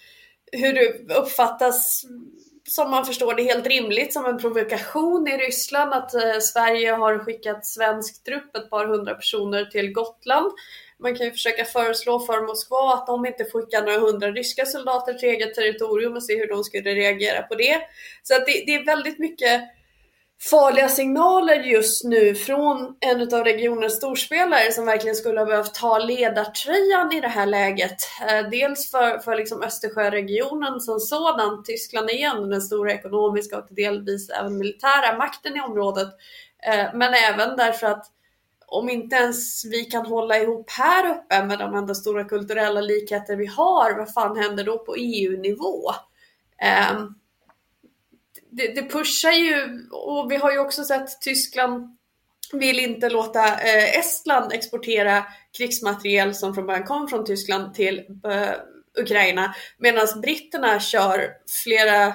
hur 0.51 0.73
det 0.73 1.13
uppfattas, 1.15 2.05
som 2.67 2.91
man 2.91 3.05
förstår 3.05 3.33
det 3.33 3.43
helt 3.43 3.67
rimligt, 3.67 4.13
som 4.13 4.25
en 4.25 4.37
provokation 4.37 5.27
i 5.27 5.37
Ryssland 5.37 5.93
att 5.93 6.13
eh, 6.13 6.39
Sverige 6.39 6.91
har 6.91 7.19
skickat 7.19 7.65
svensk 7.65 8.23
trupp, 8.23 8.55
ett 8.55 8.69
par 8.69 8.87
hundra 8.87 9.13
personer, 9.13 9.65
till 9.65 9.91
Gotland. 9.91 10.51
Man 10.99 11.15
kan 11.15 11.25
ju 11.25 11.31
försöka 11.31 11.65
föreslå 11.65 12.19
för 12.19 12.47
Moskva 12.47 12.93
att 12.93 13.07
de 13.07 13.25
inte 13.25 13.45
skickar 13.45 13.81
några 13.81 13.99
hundra 13.99 14.31
ryska 14.31 14.65
soldater 14.65 15.13
till 15.13 15.29
eget 15.29 15.55
territorium 15.55 16.15
och 16.15 16.23
se 16.23 16.37
hur 16.37 16.47
de 16.47 16.63
skulle 16.63 16.95
reagera 16.95 17.41
på 17.41 17.55
det. 17.55 17.81
Så 18.23 18.35
att 18.35 18.45
det, 18.45 18.63
det 18.65 18.75
är 18.75 18.85
väldigt 18.85 19.19
mycket 19.19 19.61
farliga 20.39 20.89
signaler 20.89 21.59
just 21.59 22.03
nu 22.03 22.35
från 22.35 22.95
en 22.99 23.21
av 23.21 23.43
regionens 23.43 23.95
storspelare 23.95 24.71
som 24.71 24.85
verkligen 24.85 25.15
skulle 25.15 25.39
ha 25.39 25.45
behövt 25.45 25.73
ta 25.73 25.97
ledartröjan 25.99 27.11
i 27.13 27.21
det 27.21 27.27
här 27.27 27.45
läget. 27.45 27.97
Eh, 28.29 28.49
dels 28.49 28.91
för, 28.91 29.19
för 29.19 29.35
liksom 29.35 29.63
Östersjöregionen 29.63 30.79
som 30.79 30.99
sådan. 30.99 31.63
Tyskland 31.63 32.09
igen, 32.09 32.49
den 32.49 32.61
stora 32.61 32.93
ekonomiska 32.93 33.57
och 33.57 33.67
delvis 33.69 34.29
även 34.29 34.57
militära 34.57 35.17
makten 35.17 35.57
i 35.57 35.61
området. 35.61 36.07
Eh, 36.63 36.85
men 36.93 37.13
även 37.13 37.57
därför 37.57 37.87
att 37.87 38.05
om 38.67 38.89
inte 38.89 39.15
ens 39.15 39.65
vi 39.65 39.85
kan 39.85 40.05
hålla 40.05 40.37
ihop 40.37 40.69
här 40.69 41.09
uppe 41.09 41.43
med 41.43 41.59
de 41.59 41.75
enda 41.75 41.95
stora 41.95 42.23
kulturella 42.23 42.81
likheter 42.81 43.35
vi 43.35 43.45
har, 43.45 43.97
vad 43.97 44.13
fan 44.13 44.37
händer 44.37 44.63
då 44.63 44.77
på 44.77 44.95
EU-nivå? 44.95 45.89
Um, 45.89 46.67
ehm, 46.67 47.15
det, 48.57 48.67
det 48.67 48.89
pushar 48.89 49.31
ju 49.31 49.87
och 49.91 50.31
vi 50.31 50.35
har 50.35 50.51
ju 50.51 50.59
också 50.59 50.83
sett 50.83 51.21
Tyskland 51.21 51.97
vill 52.53 52.79
inte 52.79 53.09
låta 53.09 53.45
eh, 53.45 53.99
Estland 53.99 54.53
exportera 54.53 55.25
krigsmateriel 55.57 56.35
som 56.35 56.53
från 56.55 56.65
början 56.65 56.83
kom 56.83 57.07
från 57.07 57.25
Tyskland 57.25 57.73
till 57.73 57.99
eh, 58.31 58.49
Ukraina 58.99 59.55
medan 59.77 60.07
britterna 60.21 60.79
kör 60.79 61.29
flera 61.63 62.13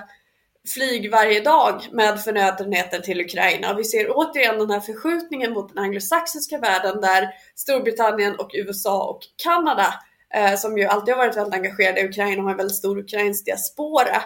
flyg 0.74 1.10
varje 1.10 1.40
dag 1.40 1.82
med 1.92 2.20
förnödenheter 2.20 2.98
till 2.98 3.20
Ukraina. 3.20 3.72
Och 3.72 3.78
vi 3.78 3.84
ser 3.84 4.06
återigen 4.10 4.58
den 4.58 4.70
här 4.70 4.80
förskjutningen 4.80 5.52
mot 5.52 5.74
den 5.74 5.84
anglosaxiska 5.84 6.58
världen 6.58 7.00
där 7.00 7.28
Storbritannien 7.54 8.34
och 8.34 8.50
USA 8.54 9.04
och 9.04 9.20
Kanada, 9.42 9.94
eh, 10.34 10.54
som 10.54 10.78
ju 10.78 10.84
alltid 10.84 11.14
har 11.14 11.18
varit 11.18 11.36
väldigt 11.36 11.54
engagerade 11.54 12.00
i 12.00 12.08
Ukraina, 12.08 12.42
har 12.42 12.50
en 12.50 12.56
väldigt 12.56 12.76
stor 12.76 12.98
ukrainsk 12.98 13.44
diaspora, 13.44 14.22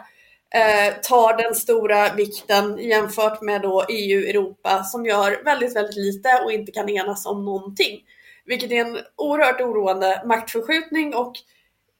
eh, 0.54 0.94
tar 1.02 1.36
den 1.36 1.54
stora 1.54 2.14
vikten 2.14 2.78
jämfört 2.78 3.42
med 3.42 3.62
då 3.62 3.84
EU, 3.88 4.28
Europa 4.28 4.84
som 4.84 5.06
gör 5.06 5.44
väldigt, 5.44 5.76
väldigt 5.76 5.96
lite 5.96 6.28
och 6.44 6.52
inte 6.52 6.72
kan 6.72 6.88
enas 6.88 7.26
om 7.26 7.44
någonting. 7.44 8.04
Vilket 8.44 8.70
är 8.70 8.84
en 8.84 8.98
oerhört 9.16 9.60
oroande 9.60 10.22
maktförskjutning 10.26 11.14
och 11.14 11.32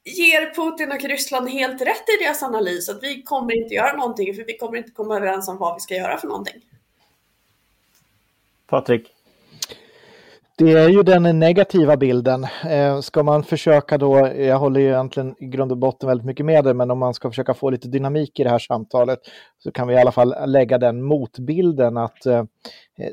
ger 0.04 0.54
Putin 0.54 0.92
och 0.92 1.00
Ryssland 1.00 1.48
helt 1.48 1.82
rätt 1.82 2.08
i 2.18 2.24
deras 2.24 2.42
analys 2.42 2.88
att 2.88 3.02
vi 3.02 3.22
kommer 3.22 3.62
inte 3.62 3.74
göra 3.74 3.96
någonting 3.96 4.34
för 4.34 4.44
vi 4.44 4.58
kommer 4.58 4.78
inte 4.78 4.90
komma 4.90 5.16
överens 5.16 5.48
om 5.48 5.58
vad 5.58 5.74
vi 5.74 5.80
ska 5.80 5.94
göra 5.94 6.18
för 6.18 6.28
någonting. 6.28 6.62
Patrik? 8.66 9.15
Det 10.58 10.72
är 10.72 10.88
ju 10.88 11.02
den 11.02 11.38
negativa 11.38 11.96
bilden. 11.96 12.46
Eh, 12.68 13.00
ska 13.00 13.22
man 13.22 13.42
försöka 13.42 13.98
då, 13.98 14.16
jag 14.36 14.58
håller 14.58 14.80
ju 14.80 14.86
egentligen 14.86 15.34
i 15.38 15.46
grund 15.46 15.72
och 15.72 15.78
botten 15.78 16.08
väldigt 16.08 16.26
mycket 16.26 16.46
med 16.46 16.64
det, 16.64 16.74
men 16.74 16.90
om 16.90 16.98
man 16.98 17.14
ska 17.14 17.30
försöka 17.30 17.54
få 17.54 17.70
lite 17.70 17.88
dynamik 17.88 18.40
i 18.40 18.44
det 18.44 18.50
här 18.50 18.58
samtalet 18.58 19.18
så 19.58 19.72
kan 19.72 19.88
vi 19.88 19.94
i 19.94 19.98
alla 19.98 20.12
fall 20.12 20.34
lägga 20.46 20.78
den 20.78 21.02
motbilden 21.02 21.96
att 21.96 22.26
eh, 22.26 22.44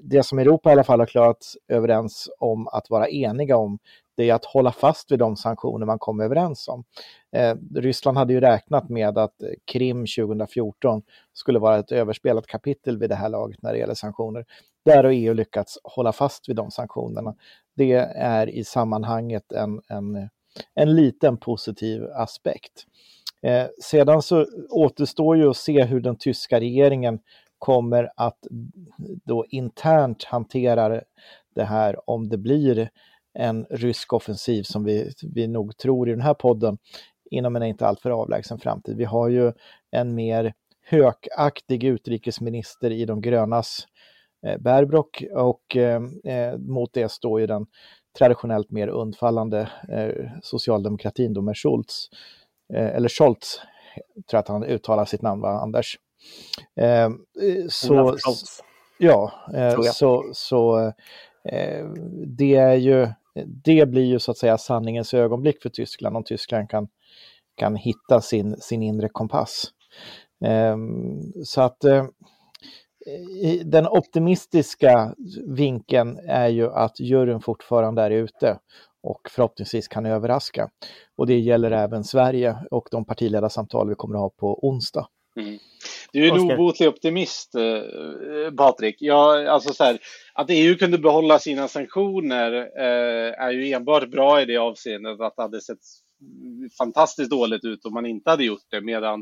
det 0.03 0.23
som 0.23 0.39
Europa 0.39 0.69
i 0.69 0.73
alla 0.73 0.83
fall 0.83 0.99
har 0.99 1.05
klarat 1.05 1.53
överens 1.67 2.29
om 2.39 2.67
att 2.67 2.89
vara 2.89 3.09
eniga 3.09 3.57
om, 3.57 3.79
det 4.15 4.29
är 4.29 4.33
att 4.33 4.45
hålla 4.45 4.71
fast 4.71 5.11
vid 5.11 5.19
de 5.19 5.35
sanktioner 5.35 5.85
man 5.85 5.99
kom 5.99 6.19
överens 6.19 6.67
om. 6.67 6.83
Eh, 7.35 7.55
Ryssland 7.75 8.17
hade 8.17 8.33
ju 8.33 8.39
räknat 8.39 8.89
med 8.89 9.17
att 9.17 9.35
Krim 9.65 10.05
2014 10.17 11.01
skulle 11.33 11.59
vara 11.59 11.77
ett 11.77 11.91
överspelat 11.91 12.47
kapitel 12.47 12.97
vid 12.97 13.09
det 13.09 13.15
här 13.15 13.29
laget 13.29 13.61
när 13.61 13.73
det 13.73 13.79
gäller 13.79 13.93
sanktioner. 13.93 14.45
Där 14.85 15.03
har 15.03 15.11
EU 15.11 15.33
lyckats 15.33 15.77
hålla 15.83 16.11
fast 16.11 16.49
vid 16.49 16.55
de 16.55 16.71
sanktionerna. 16.71 17.35
Det 17.75 17.93
är 18.15 18.49
i 18.49 18.63
sammanhanget 18.63 19.51
en, 19.51 19.81
en, 19.87 20.29
en 20.75 20.95
liten 20.95 21.37
positiv 21.37 22.03
aspekt. 22.15 22.85
Eh, 23.41 23.67
sedan 23.81 24.21
så 24.21 24.45
återstår 24.69 25.37
ju 25.37 25.49
att 25.49 25.57
se 25.57 25.83
hur 25.83 25.99
den 25.99 26.15
tyska 26.15 26.59
regeringen 26.59 27.19
kommer 27.59 28.11
att 28.15 28.37
då 29.25 29.45
internt 29.49 30.23
hantera 30.23 31.01
det 31.55 31.63
här 31.63 32.09
om 32.09 32.29
det 32.29 32.37
blir 32.37 32.89
en 33.33 33.65
rysk 33.69 34.13
offensiv 34.13 34.63
som 34.63 34.83
vi, 34.83 35.11
vi 35.33 35.47
nog 35.47 35.77
tror 35.77 36.09
i 36.09 36.11
den 36.11 36.21
här 36.21 36.33
podden 36.33 36.77
inom 37.31 37.55
en 37.55 37.63
inte 37.63 37.87
alltför 37.87 38.09
avlägsen 38.09 38.59
framtid. 38.59 38.97
Vi 38.97 39.05
har 39.05 39.29
ju 39.29 39.51
en 39.91 40.15
mer 40.15 40.53
hökaktig 40.85 41.83
utrikesminister 41.83 42.91
i 42.91 43.05
de 43.05 43.21
grönas 43.21 43.87
eh, 44.45 44.57
Baerbrock 44.57 45.23
och 45.31 45.77
eh, 45.77 46.01
eh, 46.23 46.57
mot 46.57 46.93
det 46.93 47.11
står 47.11 47.39
ju 47.39 47.47
den 47.47 47.65
traditionellt 48.17 48.71
mer 48.71 48.87
undfallande 48.87 49.69
eh, 49.89 50.29
socialdemokratin 50.41 51.33
då 51.33 51.41
med 51.41 51.57
Schultz, 51.57 52.09
eh, 52.73 52.95
eller 52.95 53.09
Scholz, 53.09 53.61
tror 54.13 54.37
jag 54.37 54.39
att 54.39 54.47
han 54.47 54.63
uttalar 54.63 55.05
sitt 55.05 55.21
namn, 55.21 55.41
va, 55.41 55.49
Anders? 55.49 55.99
Eh, 56.75 57.09
så, 57.69 58.17
ja, 58.97 59.31
så, 59.93 60.29
så 60.33 60.93
det 62.27 62.55
är 62.55 62.75
ju 62.75 63.07
det 63.45 63.89
blir 63.89 64.03
ju 64.03 64.19
så 64.19 64.31
att 64.31 64.37
säga 64.37 64.57
sanningens 64.57 65.13
ögonblick 65.13 65.61
för 65.61 65.69
Tyskland 65.69 66.17
om 66.17 66.23
Tyskland 66.23 66.69
kan, 66.69 66.87
kan 67.55 67.75
hitta 67.75 68.21
sin, 68.21 68.57
sin 68.57 68.83
inre 68.83 69.09
kompass. 69.09 69.65
Ehm, 70.45 71.21
så 71.45 71.61
att 71.61 71.83
eh, 71.83 72.05
den 73.65 73.87
optimistiska 73.87 75.15
vinkeln 75.47 76.19
är 76.27 76.47
ju 76.47 76.71
att 76.71 76.99
juryn 76.99 77.41
fortfarande 77.41 78.01
är 78.01 78.11
ute 78.11 78.59
och 79.03 79.21
förhoppningsvis 79.29 79.87
kan 79.87 80.05
överraska. 80.05 80.69
Och 81.15 81.27
det 81.27 81.39
gäller 81.39 81.71
även 81.71 82.03
Sverige 82.03 82.57
och 82.71 82.87
de 82.91 83.05
partiledarsamtal 83.05 83.89
vi 83.89 83.95
kommer 83.95 84.15
att 84.15 84.21
ha 84.21 84.29
på 84.29 84.67
onsdag. 84.67 85.07
Mm. 85.35 85.59
Du 86.13 86.27
är 86.27 86.31
en 86.31 86.51
obotlig 86.51 86.89
optimist, 86.89 87.55
eh, 87.55 88.53
Patrik. 88.57 88.95
Jag, 88.99 89.47
alltså 89.47 89.73
så 89.73 89.83
här, 89.83 89.97
att 90.33 90.49
EU 90.49 90.75
kunde 90.75 90.97
behålla 90.97 91.39
sina 91.39 91.67
sanktioner 91.67 92.53
eh, 92.53 93.45
är 93.45 93.51
ju 93.51 93.73
enbart 93.73 94.09
bra 94.09 94.41
i 94.41 94.45
det 94.45 94.57
avseendet 94.57 95.21
att 95.21 95.35
det 95.35 95.41
hade 95.41 95.61
sett 95.61 95.79
fantastiskt 96.77 97.31
dåligt 97.31 97.65
ut 97.65 97.85
om 97.85 97.93
man 97.93 98.05
inte 98.05 98.29
hade 98.29 98.43
gjort 98.43 98.65
det. 98.71 98.81
Medan 98.81 99.21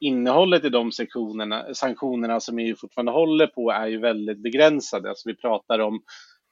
innehållet 0.00 0.64
i 0.64 0.68
de 0.68 0.92
sanktionerna, 0.92 1.74
sanktionerna 1.74 2.40
som 2.40 2.58
EU 2.58 2.76
fortfarande 2.76 3.12
håller 3.12 3.46
på 3.46 3.70
är 3.70 3.86
ju 3.86 4.00
väldigt 4.00 4.42
begränsade. 4.42 5.08
Alltså 5.08 5.28
vi 5.28 5.36
pratar 5.36 5.78
om 5.78 6.00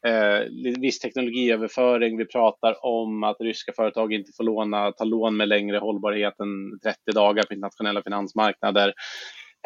eh, 0.07 0.41
viss 0.81 0.99
teknologiöverföring. 0.99 2.19
Vi 2.19 2.27
pratar 2.27 2.87
om 2.87 3.25
att 3.25 3.41
ryska 3.41 3.73
företag 3.77 4.13
inte 4.13 4.33
får 4.37 4.45
låna, 4.45 4.93
ta 4.93 5.05
lån 5.05 5.37
med 5.37 5.49
längre 5.49 5.79
hållbarhet 5.79 6.41
än 6.41 6.81
30 6.83 6.99
dagar 7.15 7.43
på 7.43 7.55
internationella 7.55 8.03
finansmarknader. 8.03 8.93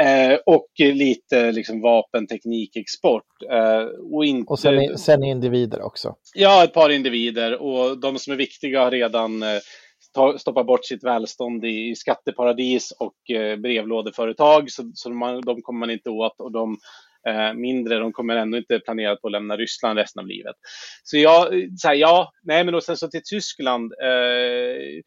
Eh, 0.03 0.39
och 0.47 0.69
lite 0.79 1.53
liksom 1.53 1.81
vapenteknikexport. 1.81 3.43
Eh, 3.51 3.83
och 4.13 4.25
inte... 4.25 4.51
och 4.51 4.59
sen, 4.59 4.99
sen 4.99 5.25
individer 5.25 5.83
också. 5.83 6.15
Ja, 6.35 6.65
ett 6.65 6.75
par 6.75 6.91
individer 6.91 7.63
och 7.63 8.01
de 8.01 8.19
som 8.19 8.33
är 8.33 8.37
viktiga 8.37 8.81
har 8.81 8.91
redan 8.91 9.43
eh, 9.43 9.59
stoppat 10.39 10.67
bort 10.67 10.85
sitt 10.85 11.05
välstånd 11.05 11.65
i, 11.65 11.91
i 11.91 11.97
skatteparadis 11.97 12.93
och 12.99 13.31
eh, 13.37 13.57
brevlådeföretag, 13.57 14.71
så, 14.71 14.91
så 14.95 15.09
de, 15.09 15.41
de 15.47 15.63
kommer 15.63 15.81
man 15.81 15.91
inte 15.91 16.11
åt. 16.11 16.41
Och 16.41 16.53
de 16.53 16.79
eh, 17.29 17.55
mindre, 17.55 17.99
de 17.99 18.13
kommer 18.13 18.37
ändå 18.37 18.59
inte 18.59 18.79
planera 18.79 19.17
på 19.17 19.29
att 19.29 19.33
lämna 19.33 19.57
Ryssland 19.57 19.99
resten 19.99 20.21
av 20.21 20.27
livet. 20.27 20.57
Så 21.05 21.19
jag, 21.19 21.49
så 21.79 21.89
här, 21.89 21.95
ja, 21.95 22.33
nej 22.43 22.65
men 22.65 22.75
och 22.75 22.83
sen 22.83 22.97
så 22.97 23.09
till 23.09 23.23
Tyskland. 23.25 23.93
Eh, 24.03 25.03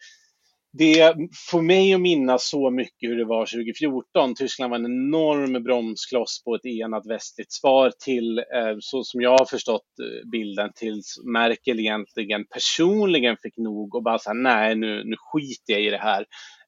det 0.78 1.16
får 1.50 1.62
mig 1.62 1.94
att 1.94 2.02
minnas 2.02 2.50
så 2.50 2.70
mycket 2.70 3.10
hur 3.10 3.18
det 3.18 3.26
var 3.26 3.46
2014. 3.46 4.36
Tyskland 4.36 4.72
var 4.72 4.78
en 4.78 4.86
enorm 4.86 5.64
bromskloss 5.64 6.44
på 6.46 6.56
ett 6.56 6.66
enat 6.66 7.08
västligt 7.08 7.52
svar 7.52 7.92
till, 8.06 8.38
eh, 8.38 8.76
så 8.80 9.04
som 9.04 9.22
jag 9.22 9.38
har 9.38 9.46
förstått 9.46 10.00
eh, 10.02 10.30
bilden, 10.30 10.72
tills 10.76 11.20
Merkel 11.26 11.80
egentligen 11.80 12.46
personligen 12.54 13.38
fick 13.38 13.58
nog 13.58 13.96
och 13.96 14.04
bara 14.04 14.20
sa 14.20 14.34
nej, 14.34 14.76
nu, 14.76 15.04
nu 15.04 15.16
skiter 15.18 15.74
jag 15.74 15.82
i 15.82 15.90
det 15.90 15.98
här. 15.98 16.26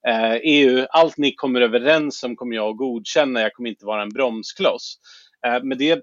Eh, 0.08 0.40
EU, 0.44 0.86
allt 0.90 1.18
ni 1.18 1.34
kommer 1.36 1.62
överens 1.62 2.24
om 2.24 2.36
kommer 2.36 2.56
jag 2.56 2.70
att 2.70 2.78
godkänna, 2.78 3.42
jag 3.42 3.54
kommer 3.54 3.70
inte 3.70 3.86
vara 3.86 4.02
en 4.02 4.10
bromskloss. 4.10 4.96
Men 5.64 5.78
det 5.78 6.02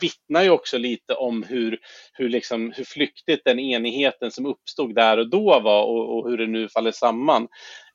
vittnar 0.00 0.42
ju 0.42 0.50
också 0.50 0.78
lite 0.78 1.14
om 1.14 1.42
hur, 1.42 1.78
hur, 2.12 2.28
liksom, 2.28 2.72
hur 2.76 2.84
flyktigt 2.84 3.42
den 3.44 3.58
enigheten 3.58 4.30
som 4.30 4.46
uppstod 4.46 4.94
där 4.94 5.18
och 5.18 5.30
då 5.30 5.60
var 5.60 5.84
och, 5.84 6.18
och 6.18 6.30
hur 6.30 6.38
det 6.38 6.46
nu 6.46 6.68
faller 6.68 6.92
samman. 6.92 7.48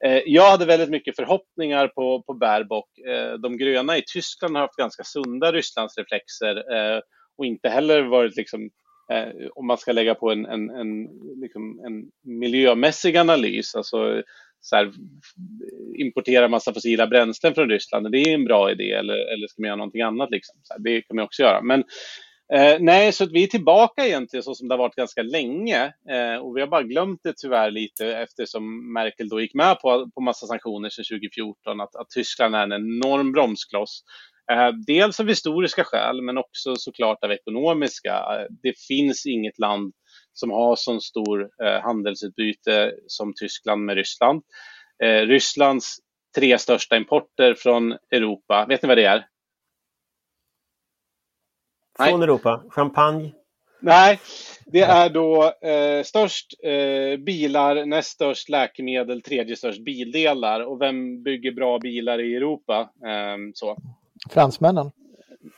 Eh, 0.06 0.22
jag 0.26 0.52
hade 0.52 0.66
väldigt 0.66 0.90
mycket 0.90 1.16
förhoppningar 1.16 1.88
på, 1.88 2.24
på 2.24 2.34
Baerbock. 2.34 2.98
Eh, 2.98 3.34
de 3.34 3.58
gröna 3.58 3.98
i 3.98 4.04
Tyskland 4.14 4.56
har 4.56 4.62
haft 4.62 4.76
ganska 4.76 5.04
sunda 5.04 5.52
Rysslandsreflexer 5.52 6.56
eh, 6.76 7.02
och 7.38 7.46
inte 7.46 7.70
heller 7.70 8.02
varit 8.02 8.36
liksom 8.36 8.70
eh, 9.12 9.48
om 9.56 9.68
man 9.68 9.78
ska 9.78 9.92
lägga 9.92 10.16
på 10.16 10.32
en, 10.32 10.46
en, 10.46 10.70
en, 10.70 11.08
liksom 11.42 11.80
en 11.86 12.12
miljömässig 12.40 13.18
analys, 13.18 13.76
alltså 13.76 14.24
så 14.66 14.76
här, 14.76 14.92
importera 15.98 16.48
massa 16.48 16.74
fossila 16.74 17.08
bränslen 17.08 17.56
från 17.56 17.70
Ryssland, 17.70 18.12
det 18.12 18.18
är 18.18 18.34
en 18.34 18.46
bra 18.46 18.72
idé 18.72 18.92
eller, 18.92 19.34
eller 19.34 19.48
ska 19.48 19.62
man 19.62 19.68
göra 19.68 19.76
någonting 19.76 20.02
annat? 20.02 20.32
Liksom? 20.32 20.56
Så 20.64 20.74
här, 20.74 20.80
det 20.80 21.02
kan 21.02 21.16
man 21.16 21.26
också 21.26 21.42
göra. 21.42 21.62
Men 21.62 21.84
eh, 22.54 22.78
nej, 22.80 23.12
så 23.12 23.24
att 23.24 23.32
vi 23.32 23.44
är 23.44 23.48
tillbaka 23.48 24.06
egentligen 24.08 24.44
så 24.44 24.56
som 24.56 24.68
det 24.68 24.74
har 24.74 24.80
varit 24.80 24.96
ganska 24.96 25.22
länge 25.22 25.84
eh, 25.86 26.36
och 26.42 26.58
vi 26.58 26.62
har 26.62 26.68
bara 26.68 26.84
glömt 26.84 27.20
det 27.24 27.34
tyvärr 27.38 27.72
lite 27.72 28.18
eftersom 28.18 28.94
Merkel 28.94 29.30
då 29.30 29.42
gick 29.42 29.54
med 29.54 29.80
på, 29.80 30.10
på 30.16 30.22
massa 30.22 30.48
sanktioner 30.48 30.90
sedan 30.90 31.06
2014, 31.06 31.82
att, 31.82 31.96
att 31.96 32.10
Tyskland 32.10 32.56
är 32.56 32.64
en 32.64 32.74
enorm 32.74 33.32
bromskloss. 33.32 34.04
Eh, 34.52 34.70
dels 34.88 35.20
av 35.20 35.28
historiska 35.28 35.84
skäl, 35.84 36.22
men 36.22 36.38
också 36.38 36.76
såklart 36.76 37.24
av 37.24 37.32
ekonomiska. 37.32 38.14
Eh, 38.14 38.46
det 38.64 38.74
finns 38.88 39.26
inget 39.26 39.60
land 39.60 39.94
som 40.36 40.52
har 40.52 40.76
så 40.76 41.00
stor 41.00 41.50
eh, 41.64 41.82
handelsutbyte 41.82 42.92
som 43.08 43.34
Tyskland 43.34 43.86
med 43.86 43.96
Ryssland. 43.96 44.44
Eh, 45.04 45.22
Rysslands 45.22 45.98
tre 46.36 46.58
största 46.58 46.98
importer 46.98 47.56
från 47.58 47.92
Europa, 48.12 48.66
vet 48.70 48.82
ni 48.82 48.88
vad 48.88 48.98
det 48.98 49.06
är? 49.06 49.28
Från 51.98 52.20
Nej. 52.20 52.24
Europa? 52.24 52.64
Champagne? 52.70 53.32
Nej, 53.80 54.20
det 54.66 54.82
är 54.82 55.10
då 55.10 55.54
eh, 55.62 56.04
störst 56.04 56.54
eh, 56.64 57.20
bilar, 57.20 57.86
näst 57.86 58.10
störst 58.10 58.50
läkemedel, 58.50 59.22
tredje 59.22 59.56
störst 59.56 59.86
bildelar. 59.86 60.62
Och 60.62 60.82
vem 60.82 61.24
bygger 61.24 61.52
bra 61.52 61.80
bilar 61.80 62.20
i 62.22 62.36
Europa? 62.36 62.90
Eh, 63.06 63.38
så. 63.54 63.78
Fransmännen? 64.30 64.92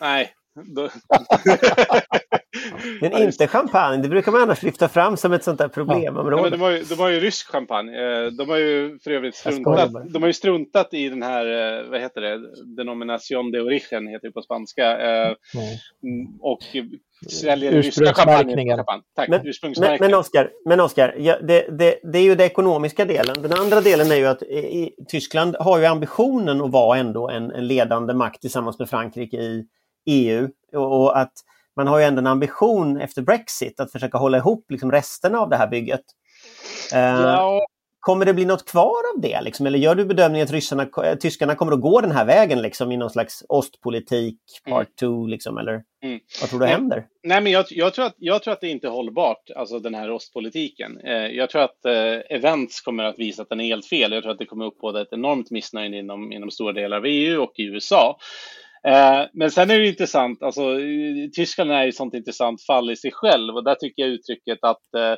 Nej, 0.01 0.33
Men 3.01 3.17
inte 3.17 3.47
champagne, 3.47 4.01
det 4.01 4.09
brukar 4.09 4.31
man 4.31 4.41
annars 4.41 4.63
lyfta 4.63 4.89
fram 4.89 5.17
som 5.17 5.33
ett 5.33 5.43
sånt 5.43 5.57
där 5.57 5.67
problemområde. 5.67 6.43
Ja, 6.43 6.49
de, 6.49 6.61
har 6.61 6.71
ju, 6.71 6.83
de 6.83 6.99
har 6.99 7.09
ju 7.09 7.19
rysk 7.19 7.47
champagne. 7.47 7.91
Eh, 7.91 8.31
de 8.31 8.49
har 8.49 8.57
ju 8.57 8.99
för 8.99 9.11
övrigt 9.11 9.35
struntat, 9.35 9.91
de 10.09 10.23
har 10.23 10.27
ju 10.27 10.33
struntat 10.33 10.93
i 10.93 11.09
den 11.09 11.23
här, 11.23 11.79
eh, 11.79 11.83
vad 11.89 12.01
heter 12.01 12.21
det, 12.21 12.39
denomination 12.75 13.51
de 13.51 13.59
origen 13.59 14.07
heter 14.07 14.27
det 14.27 14.33
på 14.33 14.41
spanska. 14.41 14.97
Mm. 14.97 15.35
Och 16.41 16.59
säljer 17.29 17.71
ryska 17.71 18.13
champagne. 18.13 18.83
Tack, 19.15 19.29
men, 19.29 19.41
men, 19.79 19.97
men 19.99 20.13
Oskar, 20.13 20.51
men 20.65 20.79
Oscar 20.79 21.15
ja, 21.17 21.37
det, 21.41 21.77
det, 21.79 21.99
det, 22.11 22.19
är 22.19 22.23
ju 22.23 22.35
den 22.35 22.45
ekonomiska 22.45 23.05
delen. 23.05 23.41
Den 23.41 23.53
andra 23.53 23.81
delen 23.81 24.11
är 24.11 24.15
ju 24.15 24.25
att 24.25 24.43
i, 24.43 24.91
Tyskland 25.07 25.55
har 25.59 25.79
ju 25.79 25.85
ambitionen 25.85 26.61
att 26.61 26.71
vara 26.71 26.97
ändå 26.97 27.29
en, 27.29 27.51
en 27.51 27.67
ledande 27.67 28.13
makt 28.13 28.41
tillsammans 28.41 28.79
med 28.79 28.89
Frankrike 28.89 29.37
i 29.37 29.65
EU 30.07 30.49
och, 30.73 31.19
att 31.19 31.33
man 31.75 31.87
har 31.87 31.99
ju 31.99 32.05
ändå 32.05 32.19
en 32.19 32.27
ambition 32.27 33.01
efter 33.01 33.21
Brexit 33.21 33.79
att 33.79 33.91
försöka 33.91 34.17
hålla 34.17 34.37
ihop 34.37 34.65
liksom 34.69 34.91
resterna 34.91 35.39
av 35.39 35.49
det 35.49 35.57
här 35.57 35.67
bygget. 35.67 36.03
Eh, 36.93 36.99
ja. 36.99 37.67
Kommer 38.07 38.25
det 38.25 38.33
bli 38.33 38.45
något 38.45 38.65
kvar 38.65 39.01
av 39.15 39.21
det? 39.21 39.41
Liksom? 39.41 39.65
Eller 39.65 39.79
gör 39.79 39.95
du 39.95 40.05
bedömningen 40.05 40.45
att 40.45 40.51
ryssarna, 40.51 40.89
eh, 41.05 41.15
tyskarna 41.15 41.55
kommer 41.55 41.71
att 41.71 41.81
gå 41.81 42.01
den 42.01 42.11
här 42.11 42.25
vägen 42.25 42.61
liksom, 42.61 42.91
i 42.91 42.97
någon 42.97 43.09
slags 43.09 43.43
ostpolitik 43.49 44.39
part 44.69 44.87
2? 44.99 45.05
Mm. 45.05 45.27
Liksom, 45.27 45.57
eller 45.57 45.83
mm. 46.03 46.19
vad 46.41 46.49
tror 46.49 46.59
du 46.59 46.65
händer? 46.65 47.05
Nej, 47.23 47.41
men 47.41 47.51
jag, 47.51 47.65
jag, 47.69 47.93
tror 47.93 48.05
att, 48.05 48.15
jag 48.17 48.43
tror 48.43 48.53
att 48.53 48.61
det 48.61 48.69
inte 48.69 48.87
är 48.87 48.91
hållbart, 48.91 49.49
alltså 49.55 49.79
den 49.79 49.95
här 49.95 50.11
ostpolitiken. 50.11 50.99
Eh, 50.99 51.13
jag 51.13 51.49
tror 51.49 51.61
att 51.61 51.85
eh, 51.85 52.37
Events 52.37 52.81
kommer 52.81 53.03
att 53.03 53.19
visa 53.19 53.41
att 53.41 53.49
den 53.49 53.61
är 53.61 53.65
helt 53.65 53.85
fel. 53.85 54.11
Jag 54.11 54.23
tror 54.23 54.31
att 54.31 54.39
det 54.39 54.45
kommer 54.45 54.65
uppbåda 54.65 55.01
ett 55.01 55.13
enormt 55.13 55.51
missnöje 55.51 55.99
inom, 55.99 56.31
inom 56.31 56.51
stora 56.51 56.73
delar 56.73 56.97
av 56.97 57.05
EU 57.05 57.41
och 57.41 57.53
i 57.55 57.63
USA. 57.63 58.17
Eh, 58.87 59.25
men 59.33 59.51
sen 59.51 59.71
är 59.71 59.79
det 59.79 59.87
intressant, 59.87 60.43
alltså 60.43 60.77
Tyskland 61.35 61.71
är 61.71 61.83
ju 61.83 61.89
ett 61.89 61.95
sånt 61.95 62.13
intressant 62.13 62.65
fall 62.65 62.91
i 62.91 62.95
sig 62.95 63.11
själv 63.11 63.55
och 63.55 63.63
där 63.63 63.75
tycker 63.75 64.01
jag 64.03 64.11
uttrycket 64.11 64.59
att 64.61 64.93
eh, 64.97 65.15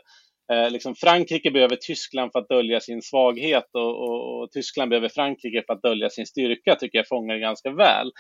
eh, 0.52 0.72
liksom 0.72 0.96
Frankrike 0.96 1.52
behöver 1.52 1.76
Tyskland 1.76 2.32
för 2.32 2.40
att 2.40 2.50
dölja 2.50 2.80
sin 2.80 3.02
svaghet 3.02 3.70
och, 3.74 4.04
och, 4.04 4.42
och, 4.42 4.52
Tyskland 4.52 4.90
behöver 4.90 5.10
Frankrike 5.10 5.64
för 5.68 5.74
att 5.74 5.82
dölja 5.82 6.10
sin 6.10 6.26
styrka 6.26 6.76
tycker 6.76 6.98
jag 6.98 7.08
fångar 7.08 7.38
ganska 7.38 7.72
väl. 7.72 8.12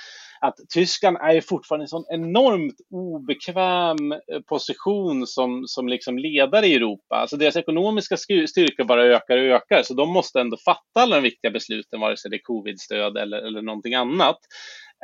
Att 0.41 0.55
Tyskland 0.73 1.17
är 1.17 1.33
ju 1.33 1.41
fortfarande 1.41 1.83
en 1.83 1.87
sån 1.87 2.05
enormt 2.09 2.75
obekväm 2.93 4.11
eh, 4.11 4.41
position 4.47 5.27
som, 5.27 5.63
som 5.67 5.87
liksom 5.87 6.17
ledare 6.17 6.67
i 6.67 6.75
Europa. 6.75 7.15
Alltså 7.15 7.37
deras 7.37 7.55
ekonomiska 7.55 8.17
styrka 8.17 8.83
bara 8.83 9.03
ökar 9.03 9.37
och 9.37 9.43
ökar 9.43 9.83
så 9.83 9.93
de 9.93 10.13
måste 10.13 10.39
ändå 10.39 10.57
fatta 10.65 10.99
alla 10.99 11.15
de 11.15 11.21
viktiga 11.21 11.51
besluten 11.51 11.99
vare 11.99 12.17
sig 12.17 12.31
det 12.31 12.37
är 12.37 12.41
covid-stöd 12.43 13.17
eller, 13.17 13.37
eller 13.37 13.61
någonting 13.61 13.93
annat. 13.93 14.37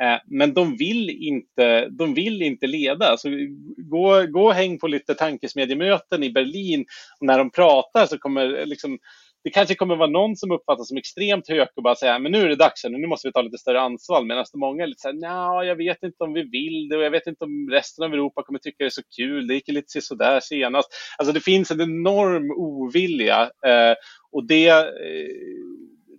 Eh, 0.02 0.20
men 0.26 0.54
de 0.54 0.76
vill 0.76 1.10
inte, 1.10 1.88
de 1.88 2.14
vill 2.14 2.42
inte 2.42 2.66
leda. 2.66 3.16
Så 3.16 3.28
gå, 3.76 4.26
gå 4.26 4.46
och 4.46 4.54
häng 4.54 4.78
på 4.78 4.88
lite 4.88 5.14
tankesmedjemöten 5.14 6.22
i 6.22 6.30
Berlin. 6.32 6.84
Och 7.20 7.26
när 7.26 7.38
de 7.38 7.50
pratar 7.50 8.06
så 8.06 8.18
kommer 8.18 8.66
liksom, 8.66 8.98
det 9.44 9.50
kanske 9.50 9.74
kommer 9.74 9.96
vara 9.96 10.10
någon 10.10 10.36
som 10.36 10.50
uppfattas 10.50 10.88
som 10.88 10.96
extremt 10.96 11.48
hök 11.48 11.68
och 11.76 11.82
bara 11.82 11.94
säga 11.94 12.18
men 12.18 12.32
nu 12.32 12.42
är 12.42 12.48
det 12.48 12.56
dags, 12.56 12.84
nu 12.84 13.06
måste 13.06 13.28
vi 13.28 13.32
ta 13.32 13.42
lite 13.42 13.58
större 13.58 13.80
ansvar. 13.80 14.24
Medan 14.24 14.44
många 14.54 14.82
är 14.82 14.86
lite 14.86 15.00
så 15.00 15.08
här, 15.08 15.64
jag 15.64 15.76
vet 15.76 16.02
inte 16.02 16.24
om 16.24 16.32
vi 16.32 16.42
vill 16.42 16.88
det 16.88 16.96
och 16.96 17.04
jag 17.04 17.10
vet 17.10 17.26
inte 17.26 17.44
om 17.44 17.70
resten 17.70 18.04
av 18.04 18.14
Europa 18.14 18.42
kommer 18.42 18.58
tycka 18.58 18.76
det 18.78 18.84
är 18.84 18.90
så 18.90 19.02
kul. 19.16 19.46
Det 19.46 19.54
gick 19.54 19.68
lite 19.68 20.00
sådär 20.00 20.40
senast. 20.42 20.88
Alltså 21.18 21.32
det 21.32 21.40
finns 21.40 21.70
en 21.70 21.80
enorm 21.80 22.50
ovilja 22.50 23.42
eh, 23.42 23.94
och 24.32 24.46
det 24.46 24.68
eh, 24.68 24.86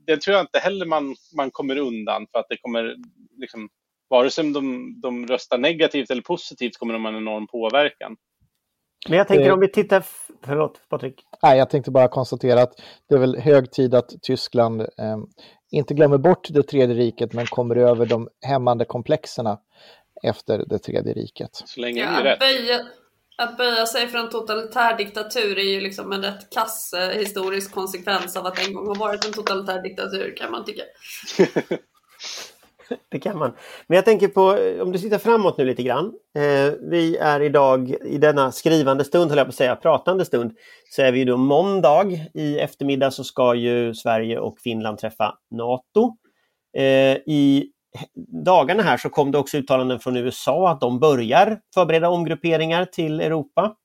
det 0.08 0.22
tror 0.22 0.36
jag 0.36 0.44
inte 0.44 0.60
heller 0.60 0.86
man, 0.86 1.16
man 1.38 1.52
kommer 1.52 1.78
undan 1.78 2.28
för 2.32 2.40
att 2.40 2.46
det 2.50 2.58
kommer 2.58 2.96
liksom, 3.38 3.70
vare 4.10 4.30
sig 4.30 4.52
de, 4.52 4.96
de 5.02 5.28
röstar 5.28 5.58
negativt 5.58 6.10
eller 6.10 6.22
positivt 6.22 6.78
kommer 6.78 6.94
de 6.94 7.04
ha 7.06 7.12
en 7.12 7.18
enorm 7.18 7.48
påverkan. 7.48 8.16
Men 9.10 9.18
jag 9.18 9.28
tänker 9.28 9.52
om 9.52 9.60
vi 9.60 9.72
tittar, 9.72 10.06
förlåt 10.46 10.90
Patrik. 10.90 11.24
Nej, 11.44 11.58
jag 11.58 11.70
tänkte 11.70 11.92
bara 11.92 12.08
konstatera 12.08 12.62
att 12.62 12.74
det 13.10 13.16
är 13.16 13.20
väl 13.20 13.38
hög 13.38 13.72
tid 13.72 13.96
att 13.96 14.10
Tyskland 14.22 14.82
eh, 14.82 15.18
inte 15.72 15.94
glömmer 15.94 16.18
bort 16.18 16.48
det 16.50 16.64
tredje 16.64 16.96
riket 16.96 17.34
men 17.34 17.46
kommer 17.46 17.76
över 17.76 18.06
de 18.06 18.30
hämmande 18.46 18.86
komplexerna 18.86 19.60
efter 20.24 20.66
det 20.68 20.80
tredje 20.80 21.14
riket. 21.14 21.50
Så 21.54 21.82
länge 21.82 22.02
ja, 22.02 22.22
det 22.22 22.30
är 22.30 22.38
rätt 22.78 22.88
att 23.38 23.58
böja 23.58 23.86
sig 23.86 24.08
för 24.08 24.18
en 24.18 24.30
totalitär 24.30 24.98
diktatur 24.98 25.60
är 25.60 25.64
ju 25.64 25.82
liksom 25.82 26.12
en 26.12 26.22
rätt 26.22 26.50
kass 26.50 26.94
eh, 26.94 27.10
historisk 27.10 27.72
konsekvens 27.72 28.38
av 28.38 28.46
att 28.46 28.68
en 28.68 28.74
gång 28.74 28.88
ha 28.88 28.94
varit 28.94 29.26
en 29.26 29.34
totalitär 29.34 29.82
diktatur 29.82 30.36
kan 30.38 30.52
man 30.52 30.66
tycka. 30.66 30.84
det 33.10 33.20
kan 33.20 33.38
man. 33.38 33.54
Men 33.88 33.96
jag 33.96 34.06
tänker 34.06 34.28
på, 34.28 34.58
eh, 34.58 34.82
om 34.82 34.92
du 34.92 35.00
tittar 35.00 35.18
framåt 35.18 35.58
nu 35.58 35.66
lite 35.66 35.84
grann. 35.84 36.06
Eh, 36.36 36.74
vi 36.82 37.18
är 37.18 37.42
idag 37.42 37.96
i 38.06 38.18
denna 38.18 38.52
skrivande 38.52 39.04
stund, 39.06 39.32
höll 39.32 39.38
jag 39.38 39.48
på 39.48 39.50
att 39.50 39.56
säga, 39.56 39.76
pratande 39.76 40.26
stund, 40.26 40.52
så 40.90 41.02
är 41.02 41.12
vi 41.12 41.26
då 41.26 41.38
måndag. 41.38 42.06
I 42.34 42.60
eftermiddag 42.60 43.12
så 43.12 43.24
ska 43.24 43.56
ju 43.56 43.94
Sverige 43.94 44.40
och 44.40 44.60
Finland 44.60 44.98
träffa 44.98 45.38
NATO. 45.52 46.18
Eh, 46.78 47.18
I 47.26 47.72
dagarna 48.46 48.84
här 48.84 48.98
så 48.98 49.10
kom 49.10 49.32
det 49.32 49.38
också 49.38 49.58
uttalanden 49.58 50.00
från 50.00 50.18
USA 50.18 50.72
att 50.72 50.82
de 50.82 51.00
börjar 51.00 51.60
förbereda 51.74 52.10
omgrupperingar 52.10 52.86
till 52.86 53.22
Europa. 53.22 53.76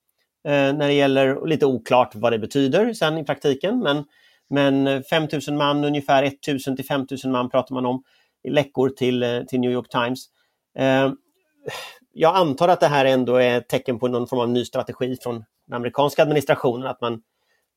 Eh, 0.47 0.51
när 0.51 0.87
det 0.87 0.93
gäller, 0.93 1.47
lite 1.47 1.65
oklart 1.65 2.15
vad 2.15 2.31
det 2.31 2.39
betyder 2.39 2.93
sen 2.93 3.17
i 3.17 3.23
praktiken, 3.23 3.79
men, 3.79 4.03
men 4.49 5.03
5000 5.03 5.57
man, 5.57 5.83
ungefär 5.83 6.23
1000 6.23 6.75
till 6.75 6.85
5000 6.85 7.31
man 7.31 7.49
pratar 7.49 7.75
man 7.75 7.85
om 7.85 8.03
i 8.43 8.49
läckor 8.49 8.89
till, 8.89 9.23
eh, 9.23 9.41
till 9.41 9.59
New 9.59 9.71
York 9.71 9.89
Times. 9.89 10.25
Eh, 10.77 11.11
jag 12.13 12.35
antar 12.35 12.67
att 12.67 12.79
det 12.79 12.87
här 12.87 13.05
ändå 13.05 13.35
är 13.35 13.57
ett 13.57 13.69
tecken 13.69 13.99
på 13.99 14.07
någon 14.07 14.27
form 14.27 14.39
av 14.39 14.49
ny 14.49 14.65
strategi 14.65 15.17
från 15.23 15.43
den 15.67 15.75
amerikanska 15.75 16.21
administrationen, 16.21 16.87
att 16.87 17.01
man, 17.01 17.21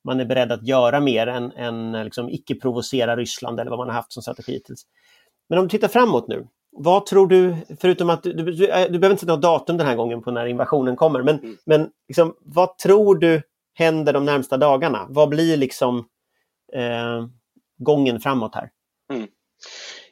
man 0.04 0.20
är 0.20 0.24
beredd 0.24 0.52
att 0.52 0.66
göra 0.66 1.00
mer 1.00 1.26
än, 1.26 1.52
än 1.52 1.92
liksom 2.04 2.28
icke-provocera 2.28 3.16
Ryssland 3.16 3.60
eller 3.60 3.70
vad 3.70 3.78
man 3.78 3.88
har 3.88 3.94
haft 3.94 4.12
som 4.12 4.22
strategi 4.22 4.52
hittills. 4.52 4.82
Men 5.48 5.58
om 5.58 5.64
du 5.64 5.68
tittar 5.68 5.88
framåt 5.88 6.28
nu, 6.28 6.46
vad 6.76 7.06
tror 7.06 7.26
du, 7.26 7.56
förutom 7.80 8.10
att 8.10 8.22
du, 8.22 8.32
du, 8.32 8.44
du, 8.44 8.52
du 8.52 8.98
behöver 8.98 9.10
inte 9.10 9.20
sätta 9.20 9.32
något 9.32 9.42
datum 9.42 9.76
den 9.76 9.86
här 9.86 9.96
gången 9.96 10.22
på 10.22 10.30
när 10.30 10.46
invasionen 10.46 10.96
kommer, 10.96 11.22
men, 11.22 11.38
mm. 11.38 11.56
men 11.66 11.90
liksom, 12.08 12.36
vad 12.40 12.78
tror 12.78 13.14
du 13.14 13.42
händer 13.74 14.12
de 14.12 14.24
närmsta 14.24 14.56
dagarna? 14.56 15.06
Vad 15.08 15.28
blir 15.28 15.56
liksom 15.56 15.98
eh, 16.72 17.26
gången 17.78 18.20
framåt 18.20 18.54
här? 18.54 18.70
Mm. 19.12 19.28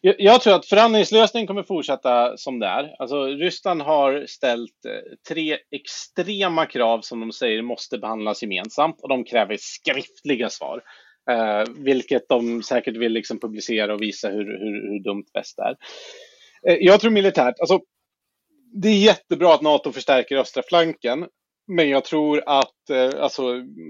Jag, 0.01 0.15
jag, 0.19 0.41
tror 0.41 0.55
att 0.55 0.67
förhandlingslösningen 0.67 1.47
kommer 1.47 1.63
fortsätta 1.63 2.37
som 2.37 2.59
det 2.59 2.67
är. 2.67 2.97
Alltså, 2.99 3.25
Ryssland 3.25 3.83
har 3.83 4.27
ställt 4.27 4.85
eh, 4.85 5.17
tre 5.29 5.59
extrema 5.71 6.67
krav 6.67 7.01
som 7.01 7.21
de 7.21 7.33
säger 7.33 7.63
måste 7.63 7.99
behandlas 7.99 8.43
gemensamt 8.43 9.01
och 9.03 9.09
de 9.09 9.25
kräver 9.25 9.57
skriftliga 9.61 10.51
svar. 10.51 10.83
Eh, 11.31 11.65
vilket 11.77 12.29
de 12.29 12.63
säkert 12.63 12.97
vill 12.97 13.13
liksom 13.13 13.41
publicera 13.41 13.95
och 13.95 14.03
visa 14.03 14.29
hur, 14.29 14.45
hur, 14.45 14.91
hur 14.93 15.03
dumt 15.03 15.27
väst 15.35 15.59
är. 15.59 15.77
Eh, 16.69 16.77
jag 16.81 17.01
tror 17.01 17.11
militärt, 17.11 17.61
alltså 17.61 17.81
det 18.83 18.89
är 18.89 18.99
jättebra 18.99 19.55
att 19.55 19.63
NATO 19.63 19.93
förstärker 19.93 20.37
östra 20.37 20.63
flanken. 20.69 21.27
Men 21.67 21.89
jag 21.89 22.05
tror 22.05 22.43
att, 22.47 22.91
eh, 22.91 23.23
alltså, 23.23 23.43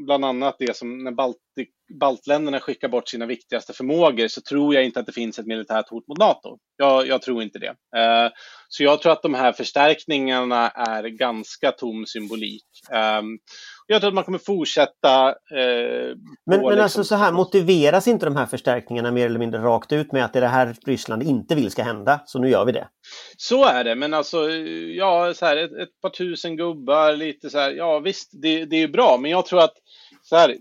bland 0.06 0.24
annat 0.24 0.56
det 0.58 0.76
som 0.76 1.04
när 1.04 1.12
Baltik, 1.12 1.70
baltländerna 2.00 2.60
skickar 2.60 2.88
bort 2.88 3.08
sina 3.08 3.26
viktigaste 3.26 3.72
förmågor 3.72 4.28
så 4.28 4.40
tror 4.40 4.74
jag 4.74 4.84
inte 4.84 5.00
att 5.00 5.06
det 5.06 5.12
finns 5.12 5.38
ett 5.38 5.46
militärt 5.46 5.88
hot 5.88 6.08
mot 6.08 6.18
NATO. 6.18 6.58
Jag, 6.76 7.06
jag 7.06 7.22
tror 7.22 7.42
inte 7.42 7.58
det. 7.58 7.98
Eh, 8.00 8.30
så 8.68 8.84
jag 8.84 9.02
tror 9.02 9.12
att 9.12 9.22
de 9.22 9.34
här 9.34 9.52
förstärkningarna 9.52 10.68
är 10.68 11.02
ganska 11.02 11.72
tom 11.72 12.06
symbolik. 12.06 12.66
Ehm, 12.92 13.38
jag 13.86 14.00
tror 14.00 14.08
att 14.08 14.14
man 14.14 14.24
kommer 14.24 14.38
fortsätta. 14.38 15.28
Eh, 15.28 15.34
men 15.56 16.16
men 16.46 16.60
liksom... 16.60 16.80
alltså 16.80 17.04
så 17.04 17.14
här, 17.14 17.32
motiveras 17.32 18.08
inte 18.08 18.26
de 18.26 18.36
här 18.36 18.46
förstärkningarna 18.46 19.10
mer 19.10 19.26
eller 19.26 19.38
mindre 19.38 19.60
rakt 19.60 19.92
ut 19.92 20.12
med 20.12 20.24
att 20.24 20.32
det 20.32 20.38
är 20.38 20.40
det 20.40 20.48
här 20.48 20.76
Ryssland 20.86 21.22
inte 21.22 21.54
vill 21.54 21.70
ska 21.70 21.82
hända, 21.82 22.20
så 22.26 22.38
nu 22.38 22.48
gör 22.48 22.64
vi 22.64 22.72
det? 22.72 22.88
Så 23.36 23.64
är 23.64 23.84
det, 23.84 23.94
men 23.94 24.14
alltså 24.14 24.50
ja, 24.50 25.34
så 25.34 25.46
här, 25.46 25.56
ett, 25.56 25.72
ett 25.72 26.00
par 26.02 26.10
tusen 26.10 26.56
gubbar, 26.56 27.12
lite 27.12 27.50
så 27.50 27.58
här, 27.58 27.70
ja 27.70 27.98
visst, 27.98 28.30
det, 28.42 28.64
det 28.64 28.82
är 28.82 28.88
bra, 28.88 29.18
men 29.20 29.30
jag 29.30 29.46
tror 29.46 29.60
att 29.60 29.74
så 30.22 30.36
här, 30.36 30.56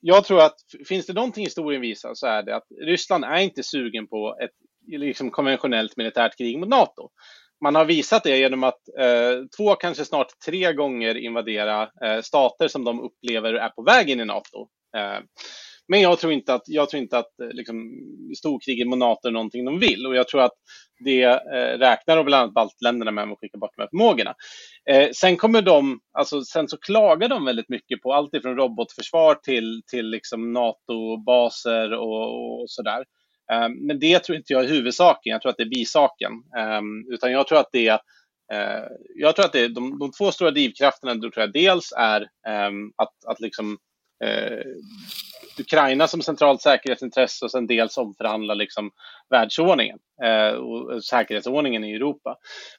jag 0.00 0.24
tror 0.24 0.40
att 0.40 0.56
finns 0.88 1.06
det 1.06 1.12
någonting 1.12 1.44
historien 1.44 1.80
visar 1.80 2.10
så 2.14 2.26
är 2.26 2.42
det 2.42 2.56
att 2.56 2.66
Ryssland 2.86 3.24
är 3.24 3.38
inte 3.38 3.62
sugen 3.62 4.06
på 4.06 4.36
ett 4.42 4.50
liksom, 4.86 5.30
konventionellt 5.30 5.96
militärt 5.96 6.38
krig 6.38 6.58
mot 6.58 6.68
NATO 6.68 7.10
man 7.62 7.74
har 7.74 7.84
visat 7.84 8.24
det 8.24 8.38
genom 8.38 8.64
att 8.64 8.80
eh, 8.98 9.46
två, 9.56 9.74
kanske 9.74 10.04
snart 10.04 10.40
tre 10.46 10.72
gånger 10.72 11.14
invadera 11.14 11.82
eh, 11.82 12.20
stater 12.22 12.68
som 12.68 12.84
de 12.84 13.00
upplever 13.00 13.54
är 13.54 13.68
på 13.68 13.82
väg 13.82 14.10
in 14.10 14.20
i 14.20 14.24
NATO. 14.24 14.68
Eh, 14.96 15.20
men 15.88 16.00
jag 16.00 16.18
tror 16.18 16.32
inte 16.32 16.54
att, 16.54 16.62
jag 16.66 16.90
tror 16.90 17.02
inte 17.02 17.18
att 17.18 17.40
eh, 17.40 17.48
liksom, 17.48 17.76
storkriget 18.36 18.88
mot 18.88 18.98
NATO 18.98 19.28
är 19.28 19.32
någonting 19.32 19.64
de 19.64 19.78
vill 19.78 20.06
och 20.06 20.16
jag 20.16 20.28
tror 20.28 20.40
att 20.40 20.52
det 21.04 21.22
eh, 21.22 21.78
räknar 21.78 22.16
de 22.16 22.26
bland 22.26 22.42
annat 22.42 22.54
baltländerna 22.54 23.10
med 23.10 23.24
att 23.24 23.38
skicka 23.40 23.58
bort 23.58 23.70
de 23.76 23.82
här 23.82 23.88
förmågorna. 23.90 24.34
Eh, 24.90 25.08
sen 25.14 25.36
kommer 25.36 25.62
de, 25.62 26.00
alltså 26.18 26.42
sen 26.42 26.68
så 26.68 26.78
klagar 26.78 27.28
de 27.28 27.44
väldigt 27.44 27.68
mycket 27.68 28.02
på 28.02 28.12
allt 28.14 28.34
ifrån 28.34 28.56
robotförsvar 28.56 29.34
till, 29.34 29.82
till 29.90 30.10
liksom 30.10 30.52
NATO-baser 30.52 31.92
och, 31.92 32.60
och 32.60 32.70
sådär. 32.70 33.04
Ehm, 33.52 33.72
men 33.72 33.98
det 33.98 34.18
tror 34.18 34.36
inte 34.36 34.52
jag 34.52 34.64
är 34.64 34.68
huvudsaken, 34.68 35.30
jag 35.30 35.42
tror 35.42 35.50
att 35.50 35.56
det 35.56 35.62
är 35.62 35.68
bisaken. 35.68 36.32
Ehm, 36.58 37.12
utan 37.12 37.32
jag 37.32 37.48
tror 37.48 37.58
att 37.58 37.72
det 37.72 37.88
eh, 38.52 38.84
jag 39.16 39.36
tror 39.36 39.44
att 39.44 39.52
det, 39.52 39.68
de, 39.68 39.98
de 39.98 40.12
två 40.12 40.32
stora 40.32 40.50
drivkrafterna 40.50 41.14
då 41.14 41.30
tror 41.30 41.40
jag 41.40 41.52
dels 41.52 41.92
är 41.96 42.28
ehm, 42.48 42.92
att, 42.96 43.24
att 43.26 43.40
liksom, 43.40 43.78
eh, 44.24 44.66
Ukraina 45.58 46.06
som 46.06 46.22
centralt 46.22 46.62
säkerhetsintresse 46.62 47.44
och 47.44 47.50
sen 47.50 47.66
dels 47.66 47.98
omförhandla 47.98 48.54
liksom 48.54 48.90
världsordningen 49.30 49.98
eh, 50.22 50.54
och 50.54 51.04
säkerhetsordningen 51.04 51.84
i 51.84 51.94
Europa. 51.94 52.36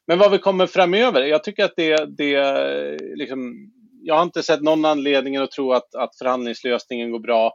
Men 0.08 0.20
vad 0.20 0.32
vi 0.32 0.38
kommer 0.38 0.68
framöver, 0.68 1.22
jag 1.22 1.44
tycker 1.44 1.66
att 1.66 1.74
det, 1.76 2.18
det 2.18 2.98
liksom, 3.16 3.72
jag 4.04 4.16
har 4.16 4.24
inte 4.24 4.44
sett 4.44 4.62
någon 4.62 4.86
anledning 4.86 5.38
att 5.38 5.52
tro 5.52 5.74
att, 5.74 5.96
att 5.96 6.18
förhandlingslösningen 6.18 7.12
går 7.12 7.20
bra. 7.20 7.54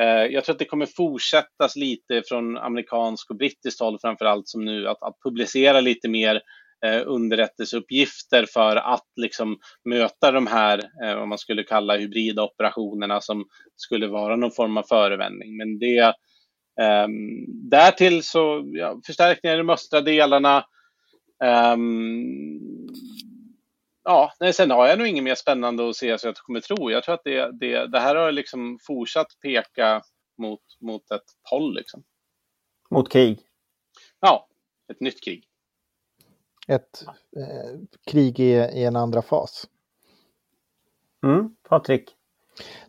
Eh, 0.00 0.32
jag 0.32 0.44
tror 0.44 0.54
att 0.54 0.58
det 0.58 0.64
kommer 0.64 0.86
fortsättas 0.86 1.76
lite 1.76 2.22
från 2.28 2.56
amerikansk 2.56 3.30
och 3.30 3.36
brittiskt 3.36 3.80
håll 3.80 3.98
framför 4.00 4.24
allt 4.24 4.48
som 4.48 4.64
nu 4.64 4.88
att, 4.88 5.02
att 5.02 5.16
publicera 5.24 5.80
lite 5.80 6.08
mer 6.08 6.40
eh, 6.86 7.02
underrättelseuppgifter 7.06 8.46
för 8.52 8.76
att 8.76 9.06
liksom 9.16 9.58
möta 9.84 10.30
de 10.30 10.46
här, 10.46 10.78
eh, 10.78 11.16
vad 11.16 11.28
man 11.28 11.38
skulle 11.38 11.62
kalla 11.62 11.96
hybrida 11.96 12.42
operationerna 12.42 13.20
som 13.20 13.44
skulle 13.76 14.06
vara 14.06 14.36
någon 14.36 14.52
form 14.52 14.76
av 14.76 14.82
förevändning. 14.82 15.56
Men 15.56 15.78
det, 15.78 16.14
Um, 16.80 17.44
därtill 17.70 18.22
så 18.22 18.62
ja, 18.66 19.00
förstärkningar 19.06 19.54
i 19.54 19.58
de 19.58 19.70
östra 19.70 20.00
delarna. 20.00 20.64
Um, 21.74 22.60
ja, 24.04 24.32
nej, 24.40 24.52
sen 24.52 24.70
har 24.70 24.86
jag 24.86 24.98
nog 24.98 25.06
inget 25.06 25.24
mer 25.24 25.34
spännande 25.34 25.88
att 25.88 25.96
se 25.96 26.18
så 26.18 26.26
jag 26.26 26.36
kommer 26.36 26.60
tro. 26.60 26.90
Jag 26.90 27.04
tror 27.04 27.14
att 27.14 27.24
det, 27.24 27.50
det, 27.52 27.86
det 27.86 28.00
här 28.00 28.16
har 28.16 28.32
liksom 28.32 28.78
fortsatt 28.82 29.26
peka 29.42 30.02
mot, 30.38 30.60
mot 30.80 31.10
ett 31.10 31.24
håll. 31.50 31.74
Liksom. 31.74 32.04
Mot 32.90 33.12
krig? 33.12 33.40
Ja, 34.20 34.48
ett 34.92 35.00
nytt 35.00 35.24
krig. 35.24 35.44
Ett 36.68 37.04
eh, 37.36 37.80
krig 38.06 38.40
i, 38.40 38.52
i, 38.52 38.84
en 38.84 38.96
andra 38.96 39.22
fas. 39.22 39.68
Mm, 41.24 41.56
Patrik? 41.68 42.16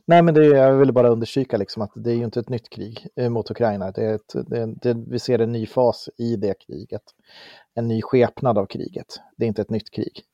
Nej, 0.05 0.21
men 0.21 0.33
det, 0.33 0.45
jag 0.45 0.77
vill 0.77 0.93
bara 0.93 1.09
understryka 1.09 1.57
liksom 1.57 1.81
att 1.81 1.91
det 1.95 2.11
är 2.11 2.15
ju 2.15 2.23
inte 2.23 2.39
ett 2.39 2.49
nytt 2.49 2.69
krig 2.69 3.07
eh, 3.15 3.29
mot 3.29 3.51
Ukraina. 3.51 3.91
Det 3.91 4.05
är 4.05 4.15
ett, 4.15 4.33
det, 4.47 4.65
det, 4.65 5.03
vi 5.07 5.19
ser 5.19 5.39
en 5.39 5.51
ny 5.51 5.67
fas 5.67 6.09
i 6.17 6.35
det 6.35 6.53
kriget. 6.59 7.03
En 7.73 7.87
ny 7.87 8.01
skepnad 8.01 8.57
av 8.57 8.65
kriget. 8.65 9.19
Det 9.37 9.45
är 9.45 9.47
inte 9.47 9.61
ett 9.61 9.69
nytt 9.69 9.91
krig 9.91 10.25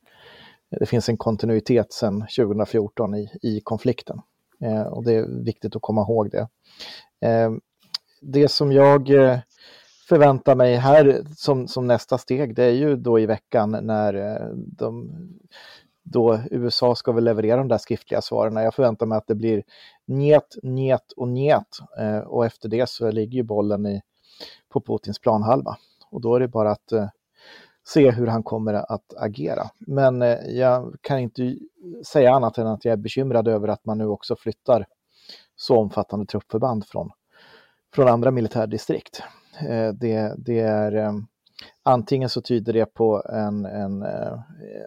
det 0.79 0.85
finns 0.85 1.09
en 1.09 1.17
kontinuitet 1.17 1.93
sedan 1.93 2.19
2014 2.37 3.15
i, 3.15 3.29
i 3.41 3.61
konflikten. 3.61 4.21
Eh, 4.61 4.81
och 4.81 5.03
det 5.03 5.13
är 5.13 5.43
viktigt 5.43 5.75
att 5.75 5.81
komma 5.81 6.01
ihåg 6.01 6.31
det. 6.31 6.47
Eh, 7.27 7.51
det 8.21 8.47
som 8.47 8.71
jag 8.71 9.09
eh, 9.09 9.39
förväntar 10.09 10.55
mig 10.55 10.75
här 10.75 11.23
som, 11.35 11.67
som 11.67 11.87
nästa 11.87 12.17
steg, 12.17 12.55
det 12.55 12.63
är 12.63 12.71
ju 12.71 12.95
då 12.95 13.19
i 13.19 13.25
veckan 13.25 13.77
när 13.81 14.13
eh, 14.13 14.47
de, 14.55 15.11
då 16.03 16.39
USA 16.51 16.95
ska 16.95 17.11
väl 17.11 17.23
leverera 17.23 17.57
de 17.57 17.67
där 17.67 17.77
skriftliga 17.77 18.21
svaren. 18.21 18.55
Jag 18.55 18.75
förväntar 18.75 19.05
mig 19.05 19.17
att 19.17 19.27
det 19.27 19.35
blir 19.35 19.63
njet, 20.05 20.55
njet 20.63 21.11
och 21.11 21.27
njet. 21.27 21.79
Eh, 21.99 22.19
och 22.19 22.45
efter 22.45 22.69
det 22.69 22.89
så 22.89 23.11
ligger 23.11 23.37
ju 23.37 23.43
bollen 23.43 23.85
i, 23.85 24.01
på 24.69 24.81
Putins 24.81 25.19
planhalva. 25.19 25.77
Och 26.09 26.21
då 26.21 26.35
är 26.35 26.39
det 26.39 26.47
bara 26.47 26.71
att 26.71 26.91
eh, 26.91 27.07
se 27.93 28.11
hur 28.11 28.27
han 28.27 28.43
kommer 28.43 28.73
att 28.73 29.13
agera. 29.17 29.69
Men 29.79 30.21
eh, 30.21 30.37
jag 30.47 30.95
kan 31.01 31.19
inte 31.19 31.57
säga 32.05 32.33
annat 32.33 32.57
än 32.57 32.67
att 32.67 32.85
jag 32.85 32.91
är 32.91 32.97
bekymrad 32.97 33.47
över 33.47 33.67
att 33.67 33.85
man 33.85 33.97
nu 33.97 34.07
också 34.07 34.35
flyttar 34.35 34.85
så 35.55 35.77
omfattande 35.77 36.25
truppförband 36.25 36.85
från, 36.87 37.09
från 37.95 38.07
andra 38.07 38.31
militärdistrikt. 38.31 39.23
Eh, 39.59 39.89
det, 39.89 40.33
det 40.37 40.59
är 40.59 40.95
eh, 40.95 41.13
antingen 41.83 42.29
så 42.29 42.41
tyder 42.41 42.73
det 42.73 42.85
på 42.85 43.23
en, 43.29 43.65
en, 43.65 44.03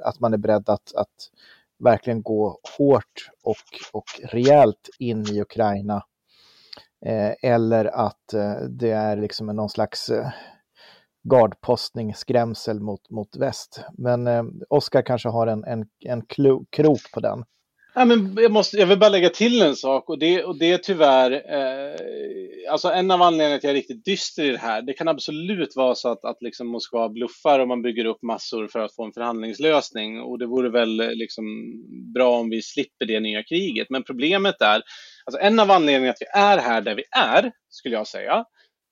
att 0.04 0.20
man 0.20 0.34
är 0.34 0.38
beredd 0.38 0.68
att, 0.68 0.94
att 0.94 1.30
verkligen 1.78 2.22
gå 2.22 2.58
hårt 2.78 3.30
och, 3.42 3.56
och 3.92 4.04
rejält 4.22 4.88
in 4.98 5.26
i 5.30 5.40
Ukraina. 5.40 6.02
eller 7.42 7.84
att 7.84 8.34
det 8.68 8.90
är 8.90 9.16
liksom 9.16 9.46
någon 9.46 9.70
slags 9.70 10.10
gardpostning, 11.24 12.14
skrämsel 12.14 12.80
mot, 12.80 13.10
mot 13.10 13.36
väst. 13.36 13.84
Men 13.98 14.26
eh, 14.26 14.44
Oskar 14.68 15.02
kanske 15.02 15.28
har 15.28 15.46
en, 15.46 15.64
en, 15.64 15.86
en 16.04 16.26
klo, 16.26 16.64
krok 16.70 17.12
på 17.12 17.20
den. 17.20 17.44
Ja, 17.96 18.04
men 18.04 18.36
jag, 18.40 18.52
måste, 18.52 18.76
jag 18.76 18.86
vill 18.86 18.98
bara 18.98 19.10
lägga 19.10 19.28
till 19.28 19.62
en 19.62 19.76
sak 19.76 20.08
och 20.08 20.18
det, 20.18 20.44
och 20.44 20.58
det 20.58 20.72
är 20.72 20.78
tyvärr, 20.78 21.32
eh, 21.32 22.72
alltså 22.72 22.88
en 22.88 23.10
av 23.10 23.22
anledningarna 23.22 23.58
till 23.58 23.58
att 23.58 23.64
jag 23.64 23.70
är 23.70 23.74
riktigt 23.74 24.04
dyster 24.04 24.44
i 24.44 24.50
det 24.50 24.58
här, 24.58 24.82
det 24.82 24.92
kan 24.92 25.08
absolut 25.08 25.76
vara 25.76 25.94
så 25.94 26.08
att, 26.08 26.24
att 26.24 26.36
liksom 26.42 26.66
Moskva 26.66 27.08
bluffar 27.08 27.58
och 27.58 27.68
man 27.68 27.82
bygger 27.82 28.04
upp 28.04 28.22
massor 28.22 28.68
för 28.68 28.80
att 28.80 28.94
få 28.94 29.04
en 29.04 29.12
förhandlingslösning 29.12 30.20
och 30.20 30.38
det 30.38 30.46
vore 30.46 30.70
väl 30.70 31.00
eh, 31.00 31.10
liksom 31.10 31.44
bra 32.14 32.38
om 32.38 32.50
vi 32.50 32.62
slipper 32.62 33.06
det 33.06 33.20
nya 33.20 33.42
kriget. 33.42 33.86
Men 33.90 34.02
problemet 34.02 34.60
är, 34.60 34.82
alltså 35.24 35.40
en 35.40 35.60
av 35.60 35.70
anledningarna 35.70 36.12
till 36.12 36.26
att 36.26 36.36
vi 36.36 36.40
är 36.40 36.58
här 36.58 36.80
där 36.80 36.94
vi 36.94 37.04
är, 37.10 37.52
skulle 37.68 37.94
jag 37.94 38.06
säga, 38.06 38.44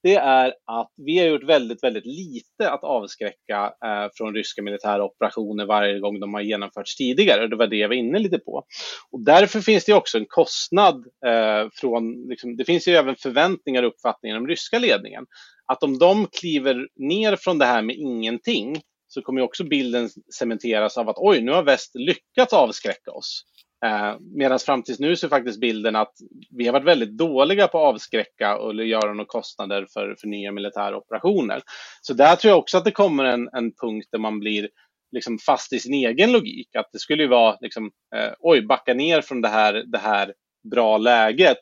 det 0.03 0.15
är 0.15 0.53
att 0.65 0.91
vi 0.97 1.19
har 1.19 1.25
gjort 1.25 1.43
väldigt, 1.43 1.83
väldigt 1.83 2.05
lite 2.05 2.71
att 2.71 2.83
avskräcka 2.83 3.73
eh, 3.85 4.11
från 4.17 4.35
ryska 4.35 4.61
militära 4.61 5.03
operationer 5.03 5.65
varje 5.65 5.99
gång 5.99 6.19
de 6.19 6.33
har 6.33 6.41
genomförts 6.41 6.95
tidigare. 6.95 7.47
Det 7.47 7.55
var 7.55 7.67
det 7.67 7.75
jag 7.75 7.87
var 7.87 7.95
inne 7.95 8.19
lite 8.19 8.39
på. 8.39 8.63
Och 9.11 9.25
därför 9.25 9.59
finns 9.59 9.85
det 9.85 9.93
också 9.93 10.17
en 10.17 10.25
kostnad 10.27 10.95
eh, 11.25 11.69
från, 11.73 12.27
liksom, 12.29 12.57
det 12.57 12.65
finns 12.65 12.87
ju 12.87 12.95
även 12.95 13.15
förväntningar 13.15 13.83
och 13.83 13.89
uppfattningar 13.89 14.37
om 14.37 14.47
ryska 14.47 14.79
ledningen. 14.79 15.25
Att 15.65 15.83
om 15.83 15.97
de 15.97 16.27
kliver 16.27 16.87
ner 16.95 17.35
från 17.35 17.57
det 17.57 17.65
här 17.65 17.81
med 17.81 17.95
ingenting 17.95 18.81
så 19.07 19.21
kommer 19.21 19.41
också 19.41 19.63
bilden 19.63 20.09
cementeras 20.39 20.97
av 20.97 21.09
att 21.09 21.17
oj, 21.17 21.41
nu 21.41 21.51
har 21.51 21.63
väst 21.63 21.91
lyckats 21.95 22.53
avskräcka 22.53 23.11
oss. 23.11 23.43
Eh, 23.83 24.15
Medan 24.19 24.59
fram 24.59 24.83
tills 24.83 24.99
nu 24.99 25.15
så 25.15 25.25
är 25.25 25.29
faktiskt 25.29 25.59
bilden 25.59 25.95
att 25.95 26.13
vi 26.49 26.65
har 26.65 26.73
varit 26.73 26.85
väldigt 26.85 27.17
dåliga 27.17 27.67
på 27.67 27.77
att 27.77 27.93
avskräcka 27.93 28.57
och 28.57 28.85
göra 28.85 29.13
några 29.13 29.25
kostnader 29.25 29.87
för, 29.93 30.15
för 30.19 30.27
nya 30.27 30.51
militära 30.51 30.97
operationer. 30.97 31.61
Så 32.01 32.13
där 32.13 32.35
tror 32.35 32.49
jag 32.49 32.59
också 32.59 32.77
att 32.77 32.85
det 32.85 32.91
kommer 32.91 33.23
en, 33.23 33.49
en 33.53 33.71
punkt 33.81 34.07
där 34.11 34.19
man 34.19 34.39
blir 34.39 34.69
liksom 35.11 35.37
fast 35.39 35.73
i 35.73 35.79
sin 35.79 35.93
egen 35.93 36.31
logik. 36.31 36.75
Att 36.75 36.89
det 36.91 36.99
skulle 36.99 37.23
ju 37.23 37.29
vara, 37.29 37.57
liksom, 37.61 37.91
eh, 38.15 38.31
oj, 38.39 38.61
backa 38.61 38.93
ner 38.93 39.21
från 39.21 39.41
det 39.41 39.47
här, 39.47 39.73
det 39.73 39.97
här 39.97 40.33
bra 40.71 40.97
läget 40.97 41.61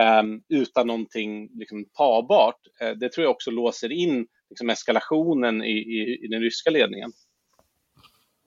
eh, 0.00 0.22
utan 0.48 0.86
någonting 0.86 1.48
liksom, 1.58 1.84
tagbart. 1.98 2.58
Eh, 2.80 2.90
det 2.90 3.12
tror 3.12 3.24
jag 3.24 3.30
också 3.30 3.50
låser 3.50 3.92
in 3.92 4.26
liksom, 4.50 4.70
eskalationen 4.70 5.64
i, 5.64 5.78
i, 5.78 6.24
i 6.24 6.28
den 6.28 6.40
ryska 6.40 6.70
ledningen. 6.70 7.12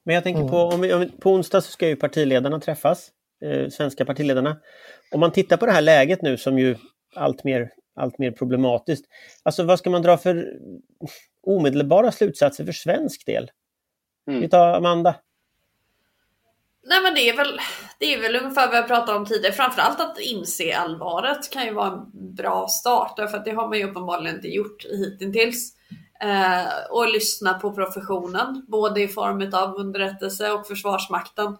Men 0.03 0.15
jag 0.15 0.23
tänker 0.23 0.41
mm. 0.41 0.51
på, 0.51 0.57
om 0.57 0.81
vi, 0.81 0.93
om, 0.93 1.09
på 1.19 1.31
onsdag 1.31 1.61
så 1.61 1.71
ska 1.71 1.87
ju 1.87 1.95
partiledarna 1.95 2.59
träffas, 2.59 3.11
eh, 3.45 3.69
svenska 3.69 4.05
partiledarna. 4.05 4.57
Om 5.11 5.19
man 5.19 5.31
tittar 5.31 5.57
på 5.57 5.65
det 5.65 5.71
här 5.71 5.81
läget 5.81 6.21
nu 6.21 6.37
som 6.37 6.59
ju 6.59 6.75
allt 7.15 7.43
mer, 7.43 7.69
allt 7.95 8.17
mer 8.17 8.31
problematiskt. 8.31 9.05
Alltså 9.43 9.63
vad 9.63 9.79
ska 9.79 9.89
man 9.89 10.01
dra 10.01 10.17
för 10.17 10.53
omedelbara 11.43 12.11
slutsatser 12.11 12.65
för 12.65 12.71
svensk 12.71 13.25
del? 13.25 13.51
Mm. 14.27 14.41
Vi 14.41 14.49
tar 14.49 14.73
Amanda. 14.73 15.15
Nej 16.85 17.01
men 17.01 17.13
det 17.13 17.29
är 17.29 17.37
väl, 17.37 17.59
det 17.99 18.13
är 18.13 18.21
väl 18.21 18.35
ungefär 18.35 18.67
vad 18.67 18.77
jag 18.77 18.87
pratade 18.87 19.17
om 19.17 19.25
tidigare. 19.25 19.53
Framförallt 19.53 19.99
att 19.99 20.19
inse 20.19 20.77
allvaret 20.77 21.51
kan 21.51 21.65
ju 21.65 21.73
vara 21.73 21.87
en 21.87 22.35
bra 22.35 22.67
start. 22.67 23.13
Därför 23.17 23.37
att 23.37 23.45
det 23.45 23.51
har 23.51 23.67
man 23.67 23.77
ju 23.77 23.89
uppenbarligen 23.89 24.35
inte 24.35 24.47
gjort 24.47 24.85
hittills. 24.85 25.73
Eh, 26.23 26.65
och 26.89 27.07
lyssna 27.07 27.53
på 27.53 27.71
professionen, 27.71 28.65
både 28.67 29.01
i 29.01 29.07
form 29.07 29.49
av 29.53 29.75
underrättelse 29.75 30.51
och 30.51 30.67
Försvarsmakten. 30.67 31.57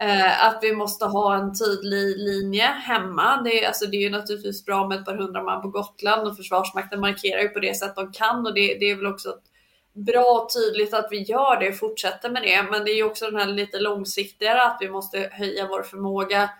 Eh, 0.00 0.46
att 0.46 0.58
vi 0.62 0.72
måste 0.72 1.04
ha 1.04 1.34
en 1.34 1.58
tydlig 1.58 2.16
linje 2.16 2.64
hemma. 2.64 3.42
Det 3.42 3.64
är, 3.64 3.68
alltså, 3.68 3.86
det 3.86 3.96
är 3.96 4.00
ju 4.00 4.10
naturligtvis 4.10 4.64
bra 4.64 4.88
med 4.88 4.98
ett 4.98 5.04
par 5.04 5.14
hundra 5.14 5.42
man 5.42 5.62
på 5.62 5.68
Gotland 5.68 6.28
och 6.28 6.36
Försvarsmakten 6.36 7.00
markerar 7.00 7.42
ju 7.42 7.48
på 7.48 7.60
det 7.60 7.76
sätt 7.76 7.96
de 7.96 8.12
kan 8.12 8.46
och 8.46 8.54
det, 8.54 8.74
det 8.80 8.90
är 8.90 8.96
väl 8.96 9.06
också 9.06 9.34
bra 9.92 10.24
och 10.24 10.48
tydligt 10.54 10.94
att 10.94 11.08
vi 11.10 11.22
gör 11.22 11.60
det 11.60 11.68
och 11.68 11.78
fortsätter 11.78 12.30
med 12.30 12.42
det. 12.42 12.62
Men 12.70 12.84
det 12.84 12.90
är 12.90 12.96
ju 12.96 13.04
också 13.04 13.24
den 13.24 13.40
här 13.40 13.46
lite 13.46 13.80
långsiktigare 13.80 14.62
att 14.62 14.78
vi 14.80 14.88
måste 14.88 15.28
höja 15.32 15.66
vår 15.68 15.82
förmåga 15.82 16.50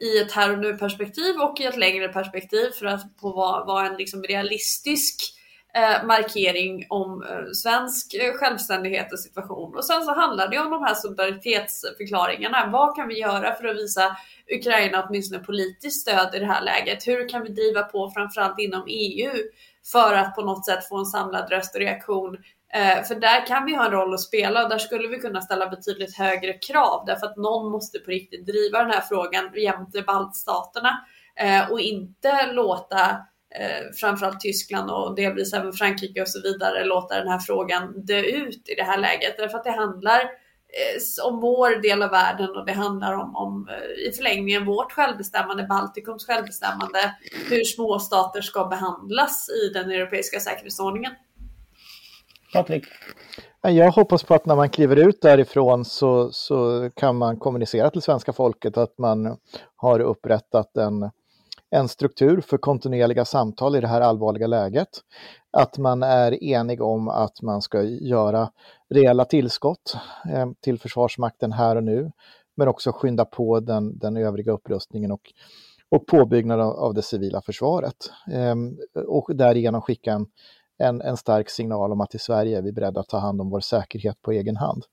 i 0.00 0.18
ett 0.18 0.32
här 0.32 0.52
och 0.52 0.58
nu 0.58 0.76
perspektiv 0.76 1.36
och 1.40 1.60
i 1.60 1.64
ett 1.64 1.76
längre 1.76 2.08
perspektiv 2.08 2.70
för 2.78 2.86
att 2.86 3.02
få 3.20 3.32
vara, 3.32 3.64
vara 3.64 3.86
en 3.86 3.96
liksom 3.96 4.22
realistisk 4.22 5.37
eh, 5.74 6.06
markering 6.06 6.86
om 6.88 7.22
eh, 7.22 7.52
svensk 7.52 8.14
eh, 8.14 8.32
självständighet 8.32 9.12
och 9.12 9.20
situation. 9.20 9.76
Och 9.76 9.84
sen 9.84 10.02
så 10.02 10.14
handlar 10.14 10.48
det 10.48 10.58
om 10.58 10.70
de 10.70 10.82
här 10.82 10.94
solidaritetsförklaringarna. 10.94 12.70
Vad 12.72 12.96
kan 12.96 13.08
vi 13.08 13.20
göra 13.20 13.54
för 13.54 13.64
att 13.64 13.76
visa 13.76 14.16
Ukraina 14.56 15.06
åtminstone 15.08 15.44
politiskt 15.44 16.00
stöd 16.00 16.34
i 16.34 16.38
det 16.38 16.46
här 16.46 16.62
läget? 16.62 17.06
Hur 17.06 17.28
kan 17.28 17.42
vi 17.42 17.48
driva 17.48 17.82
på 17.82 18.10
framförallt 18.10 18.58
inom 18.58 18.84
EU 18.88 19.32
för 19.92 20.14
att 20.14 20.34
på 20.34 20.42
något 20.42 20.66
sätt 20.66 20.88
få 20.88 20.98
en 20.98 21.06
samlad 21.06 21.50
röst 21.50 21.74
och 21.74 21.80
reaktion 21.80 22.36
eh, 22.74 23.04
för 23.04 23.14
där 23.14 23.46
kan 23.46 23.64
vi 23.64 23.74
ha 23.74 23.84
en 23.84 23.90
roll 23.90 24.14
att 24.14 24.20
spela 24.20 24.62
och 24.62 24.70
där 24.70 24.78
skulle 24.78 25.08
vi 25.08 25.18
kunna 25.18 25.40
ställa 25.40 25.68
betydligt 25.68 26.16
högre 26.16 26.52
krav 26.52 27.04
därför 27.06 27.26
att 27.26 27.36
någon 27.36 27.72
måste 27.72 27.98
på 27.98 28.10
riktigt 28.10 28.46
driva 28.46 28.78
den 28.78 28.90
här 28.90 29.00
frågan 29.00 29.50
jämte 29.54 30.02
baltstaterna 30.02 31.06
eh, 31.36 31.70
och 31.70 31.80
inte 31.80 32.52
låta 32.52 33.26
eh, 33.54 33.92
framförallt 34.00 34.40
Tyskland 34.40 34.90
och 34.90 35.14
delvis 35.14 35.52
även 35.52 35.72
Frankrike 35.72 36.22
och 36.22 36.28
så 36.28 36.42
vidare 36.42 36.84
låta 36.84 37.18
den 37.18 37.28
här 37.28 37.38
frågan 37.38 38.04
dö 38.04 38.20
ut 38.20 38.68
i 38.68 38.74
det 38.74 38.82
här 38.82 38.98
läget. 38.98 39.36
Därför 39.38 39.58
att 39.58 39.64
det 39.64 39.70
handlar 39.70 40.20
eh, 40.20 41.26
om 41.26 41.40
vår 41.40 41.82
del 41.82 42.02
av 42.02 42.10
världen 42.10 42.56
och 42.56 42.66
det 42.66 42.72
handlar 42.72 43.14
om, 43.14 43.36
om 43.36 43.68
eh, 43.68 44.08
i 44.08 44.12
förlängningen 44.12 44.64
vårt 44.64 44.92
självbestämmande, 44.92 45.62
Baltikums 45.64 46.26
självbestämmande, 46.26 47.14
hur 47.50 47.64
småstater 47.64 48.40
ska 48.40 48.64
behandlas 48.64 49.48
i 49.48 49.72
den 49.72 49.90
europeiska 49.90 50.40
säkerhetsordningen. 50.40 51.12
Patrik? 52.52 52.84
Jag 53.62 53.90
hoppas 53.90 54.22
på 54.24 54.34
att 54.34 54.46
när 54.46 54.56
man 54.56 54.70
kliver 54.70 54.96
ut 54.96 55.22
därifrån 55.22 55.84
så, 55.84 56.30
så 56.32 56.90
kan 56.96 57.16
man 57.16 57.38
kommunicera 57.38 57.90
till 57.90 58.02
svenska 58.02 58.32
folket 58.32 58.76
att 58.76 58.98
man 58.98 59.36
har 59.76 60.00
upprättat 60.00 60.76
en 60.76 61.10
en 61.70 61.88
struktur 61.88 62.40
för 62.40 62.58
kontinuerliga 62.58 63.24
samtal 63.24 63.76
i 63.76 63.80
det 63.80 63.86
här 63.86 64.00
allvarliga 64.00 64.46
läget. 64.46 64.88
Att 65.50 65.78
man 65.78 66.02
är 66.02 66.44
enig 66.44 66.82
om 66.82 67.08
att 67.08 67.42
man 67.42 67.62
ska 67.62 67.82
göra 67.82 68.50
reella 68.94 69.24
tillskott 69.24 69.96
eh, 70.32 70.48
till 70.60 70.78
Försvarsmakten 70.78 71.52
här 71.52 71.76
och 71.76 71.84
nu, 71.84 72.12
men 72.56 72.68
också 72.68 72.92
skynda 72.92 73.24
på 73.24 73.60
den, 73.60 73.98
den 73.98 74.16
övriga 74.16 74.52
upprustningen 74.52 75.12
och, 75.12 75.32
och 75.88 76.06
påbyggnaden 76.06 76.66
av 76.66 76.94
det 76.94 77.02
civila 77.02 77.40
försvaret. 77.40 78.10
Ehm, 78.32 78.78
och 79.06 79.36
därigenom 79.36 79.82
skicka 79.82 80.12
en, 80.12 80.26
en, 80.78 81.00
en 81.00 81.16
stark 81.16 81.50
signal 81.50 81.92
om 81.92 82.00
att 82.00 82.14
i 82.14 82.18
Sverige 82.18 82.58
är 82.58 82.62
vi 82.62 82.72
beredda 82.72 83.00
att 83.00 83.08
ta 83.08 83.18
hand 83.18 83.40
om 83.40 83.50
vår 83.50 83.60
säkerhet 83.60 84.22
på 84.22 84.32
egen 84.32 84.56
hand. 84.56 84.84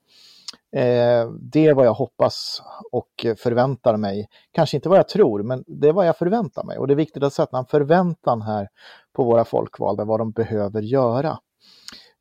Eh, 0.76 1.30
det 1.40 1.66
är 1.66 1.74
vad 1.74 1.86
jag 1.86 1.94
hoppas 1.94 2.62
och 2.92 3.26
förväntar 3.38 3.96
mig. 3.96 4.28
Kanske 4.52 4.76
inte 4.76 4.88
vad 4.88 4.98
jag 4.98 5.08
tror, 5.08 5.42
men 5.42 5.64
det 5.66 5.88
är 5.88 5.92
vad 5.92 6.06
jag 6.06 6.16
förväntar 6.16 6.64
mig. 6.64 6.78
Och 6.78 6.86
det 6.86 6.94
är 6.94 6.96
viktigt 6.96 7.22
att 7.22 7.32
sätta 7.32 7.58
en 7.58 7.66
förväntan 7.66 8.42
här 8.42 8.68
på 9.12 9.24
våra 9.24 9.44
folkvalda, 9.44 10.04
vad 10.04 10.20
de 10.20 10.32
behöver 10.32 10.82
göra. 10.82 11.38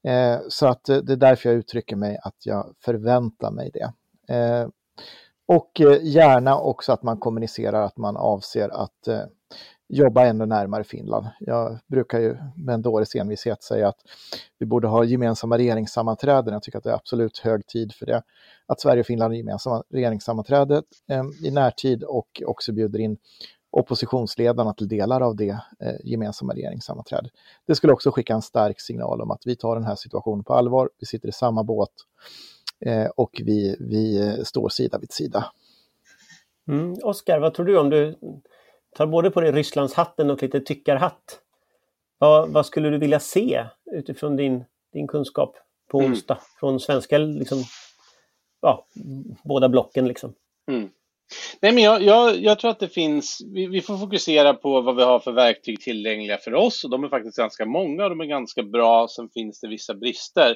Eh, 0.07 0.39
så 0.49 0.67
att 0.67 0.89
eh, 0.89 0.97
det 0.97 1.13
är 1.13 1.17
därför 1.17 1.49
jag 1.49 1.57
uttrycker 1.57 1.95
mig 1.95 2.19
att 2.23 2.45
jag 2.45 2.73
förväntar 2.80 3.51
mig 3.51 3.71
det. 3.73 3.93
Eh, 4.36 4.67
och 5.47 5.82
eh, 5.82 5.97
gärna 6.01 6.59
också 6.59 6.91
att 6.91 7.03
man 7.03 7.19
kommunicerar 7.19 7.82
att 7.82 7.97
man 7.97 8.17
avser 8.17 8.69
att 8.69 9.07
eh, 9.07 9.21
jobba 9.88 10.25
ännu 10.25 10.45
närmare 10.45 10.83
Finland. 10.83 11.27
Jag 11.39 11.79
brukar 11.88 12.19
ju 12.19 12.38
med 12.55 12.73
en 12.73 12.81
dåres 12.81 13.15
envishet 13.15 13.63
säga 13.63 13.88
att 13.88 13.99
vi 14.59 14.65
borde 14.65 14.88
ha 14.88 15.03
gemensamma 15.03 15.57
regeringssammanträden. 15.57 16.53
Jag 16.53 16.63
tycker 16.63 16.77
att 16.77 16.83
det 16.83 16.89
är 16.89 16.95
absolut 16.95 17.38
hög 17.38 17.67
tid 17.67 17.93
för 17.93 18.05
det. 18.05 18.21
Att 18.65 18.81
Sverige 18.81 18.99
och 18.99 19.05
Finland 19.05 19.33
har 19.33 19.38
gemensamma 19.38 19.83
regeringssammanträden 19.89 20.83
eh, 21.09 21.23
i 21.43 21.51
närtid 21.51 22.03
och 22.03 22.41
också 22.45 22.73
bjuder 22.73 22.99
in 22.99 23.17
oppositionsledarna 23.71 24.73
till 24.73 24.88
delar 24.88 25.21
av 25.21 25.36
det 25.36 25.49
eh, 25.79 25.95
gemensamma 26.03 26.53
regeringssammanträdet. 26.53 27.31
Det 27.67 27.75
skulle 27.75 27.93
också 27.93 28.11
skicka 28.11 28.33
en 28.33 28.41
stark 28.41 28.81
signal 28.81 29.21
om 29.21 29.31
att 29.31 29.41
vi 29.45 29.55
tar 29.55 29.75
den 29.75 29.86
här 29.86 29.95
situationen 29.95 30.43
på 30.43 30.53
allvar, 30.53 30.89
vi 30.99 31.05
sitter 31.05 31.29
i 31.29 31.31
samma 31.31 31.63
båt 31.63 31.89
eh, 32.86 33.05
och 33.05 33.41
vi, 33.45 33.75
vi 33.79 34.27
eh, 34.27 34.43
står 34.43 34.69
sida 34.69 34.97
vid 34.97 35.11
sida. 35.11 35.45
Mm. 36.67 36.93
Oskar, 37.03 37.39
vad 37.39 37.53
tror 37.53 37.65
du 37.65 37.77
om 37.77 37.89
du 37.89 38.15
tar 38.95 39.07
både 39.07 39.31
på 39.31 39.41
dig 39.41 39.51
Rysslandshatten 39.51 40.29
och 40.29 40.43
lite 40.43 40.59
tyckarhatt. 40.59 41.39
Vad, 42.17 42.49
vad 42.49 42.65
skulle 42.65 42.89
du 42.89 42.97
vilja 42.97 43.19
se 43.19 43.65
utifrån 43.91 44.35
din, 44.35 44.63
din 44.93 45.07
kunskap 45.07 45.55
på 45.91 45.99
mm. 45.99 46.11
onsdag 46.11 46.37
från 46.59 46.79
svenska, 46.79 47.17
liksom, 47.17 47.63
ja, 48.61 48.87
båda 49.43 49.69
blocken 49.69 50.07
liksom? 50.07 50.33
Mm. 50.71 50.89
Nej, 51.61 51.71
men 51.71 51.83
jag, 51.83 52.01
jag, 52.01 52.37
jag, 52.37 52.59
tror 52.59 52.71
att 52.71 52.79
det 52.79 52.87
finns, 52.87 53.41
vi, 53.53 53.67
vi, 53.67 53.81
får 53.81 53.97
fokusera 53.97 54.53
på 54.53 54.81
vad 54.81 54.95
vi 54.95 55.03
har 55.03 55.19
för 55.19 55.31
verktyg 55.31 55.81
tillgängliga 55.81 56.37
för 56.37 56.53
oss 56.53 56.83
och 56.83 56.89
de 56.89 57.03
är 57.03 57.09
faktiskt 57.09 57.37
ganska 57.37 57.65
många 57.65 58.03
och 58.03 58.09
de 58.09 58.21
är 58.21 58.25
ganska 58.25 58.63
bra. 58.63 59.07
Sen 59.07 59.29
finns 59.29 59.59
det 59.59 59.67
vissa 59.67 59.93
brister. 59.93 60.55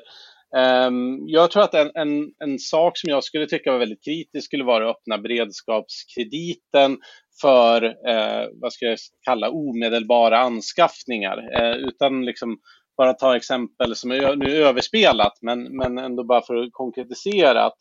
Um, 0.57 1.23
jag 1.27 1.51
tror 1.51 1.63
att 1.63 1.73
en, 1.73 1.91
en, 1.95 2.31
en, 2.43 2.59
sak 2.59 2.97
som 2.97 3.09
jag 3.09 3.23
skulle 3.23 3.47
tycka 3.47 3.71
var 3.71 3.79
väldigt 3.79 4.03
kritisk 4.03 4.45
skulle 4.45 4.63
vara 4.63 4.89
att 4.89 4.95
öppna 4.95 5.17
beredskapskrediten 5.17 6.97
för, 7.41 7.83
eh, 7.85 8.47
vad 8.53 8.73
ska 8.73 8.85
jag 8.85 8.97
kalla, 9.25 9.49
omedelbara 9.49 10.39
anskaffningar. 10.39 11.61
Eh, 11.61 11.75
utan 11.75 12.25
liksom 12.25 12.59
bara 12.97 13.13
ta 13.13 13.35
exempel 13.35 13.95
som 13.95 14.11
är 14.11 14.35
nu 14.35 14.45
är 14.45 14.65
överspelat, 14.65 15.33
men, 15.41 15.77
men 15.77 15.97
ändå 15.97 16.23
bara 16.23 16.41
för 16.41 16.55
att 16.55 16.69
konkretisera. 16.71 17.65
att 17.65 17.77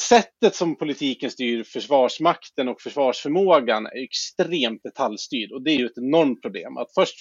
Sättet 0.00 0.54
som 0.54 0.76
politiken 0.76 1.30
styr 1.30 1.62
Försvarsmakten 1.62 2.68
och 2.68 2.80
försvarsförmågan 2.80 3.86
är 3.86 4.04
extremt 4.04 4.82
detaljstyrd 4.82 5.52
och 5.52 5.62
det 5.62 5.70
är 5.70 5.78
ju 5.78 5.86
ett 5.86 5.98
enormt 5.98 6.42
problem. 6.42 6.76
Att 6.76 6.94
först 6.94 7.16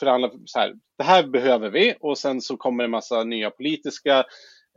förhandla 0.00 0.30
så 0.44 0.58
här, 0.58 0.74
det 0.98 1.04
här 1.04 1.22
behöver 1.22 1.70
vi 1.70 1.94
och 2.00 2.18
sen 2.18 2.40
så 2.40 2.56
kommer 2.56 2.84
en 2.84 2.90
massa 2.90 3.24
nya 3.24 3.50
politiska 3.50 4.24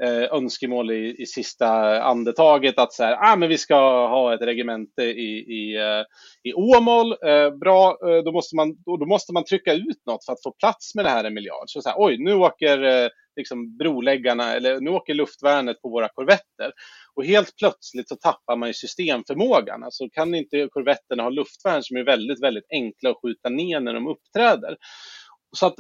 eh, 0.04 0.34
önskemål 0.34 0.92
i, 0.92 1.16
i 1.22 1.26
sista 1.26 2.02
andetaget 2.04 2.80
att 2.80 2.94
så 2.94 3.04
här, 3.04 3.18
ah, 3.32 3.36
men 3.36 3.50
vi 3.50 3.58
ska 3.58 3.76
ha 4.08 4.34
ett 4.34 4.42
regemente 4.42 5.04
i, 5.04 5.38
i, 5.38 5.76
eh, 5.76 6.04
i 6.44 6.54
Åmål. 6.54 7.12
Eh, 7.12 7.50
bra, 7.50 7.98
eh, 8.08 8.24
då, 8.24 8.32
måste 8.32 8.56
man, 8.56 8.76
då, 8.86 8.98
då, 8.98 9.06
måste 9.06 9.34
man 9.34 9.44
trycka 9.44 9.74
ut 9.74 10.06
något 10.06 10.26
för 10.26 10.34
att 10.34 10.44
få 10.44 10.52
plats 10.52 10.96
med 10.96 11.06
det 11.06 11.10
här 11.10 11.24
en 11.24 11.34
miljard. 11.34 11.64
Så, 11.66 11.82
så 11.82 11.90
här, 11.90 11.96
oj, 12.00 12.18
nu 12.18 12.34
åker 12.34 12.84
eh, 12.84 13.10
liksom 13.38 13.78
broläggarna, 13.78 14.54
eller 14.54 14.80
nu 14.80 14.90
åker 14.90 15.14
luftvärnet 15.14 15.82
på 15.82 15.90
våra 15.90 16.10
korvetter. 16.10 16.72
Och 17.16 17.26
helt 17.26 17.56
plötsligt 17.56 18.10
så 18.10 18.16
tappar 18.16 18.56
man 18.56 18.70
ju 18.70 18.74
systemförmågan. 18.74 19.84
Alltså 19.84 20.10
kan 20.10 20.36
inte 20.36 20.68
korvetterna 20.72 21.24
ha 21.24 21.30
luftvärn 21.30 21.84
som 21.84 21.98
är 21.98 22.04
väldigt, 22.04 22.44
väldigt 22.44 22.68
enkla 22.70 23.10
att 23.10 23.22
skjuta 23.22 23.50
ner 23.50 23.80
när 23.80 23.94
de 23.94 24.08
uppträder. 24.08 24.78
Så 25.56 25.66
att 25.66 25.76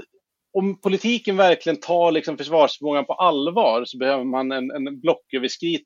om 0.58 0.82
politiken 0.82 1.38
verkligen 1.38 1.80
tar 1.80 2.12
liksom 2.12 2.38
försvarsförmågan 2.38 3.05
på 3.05 3.14
allvar 3.14 3.86
så 3.86 3.97
behöver 3.97 4.24
man 4.24 4.51
en, 4.51 4.72
en 4.72 4.99
blocköverskrid, 4.99 5.82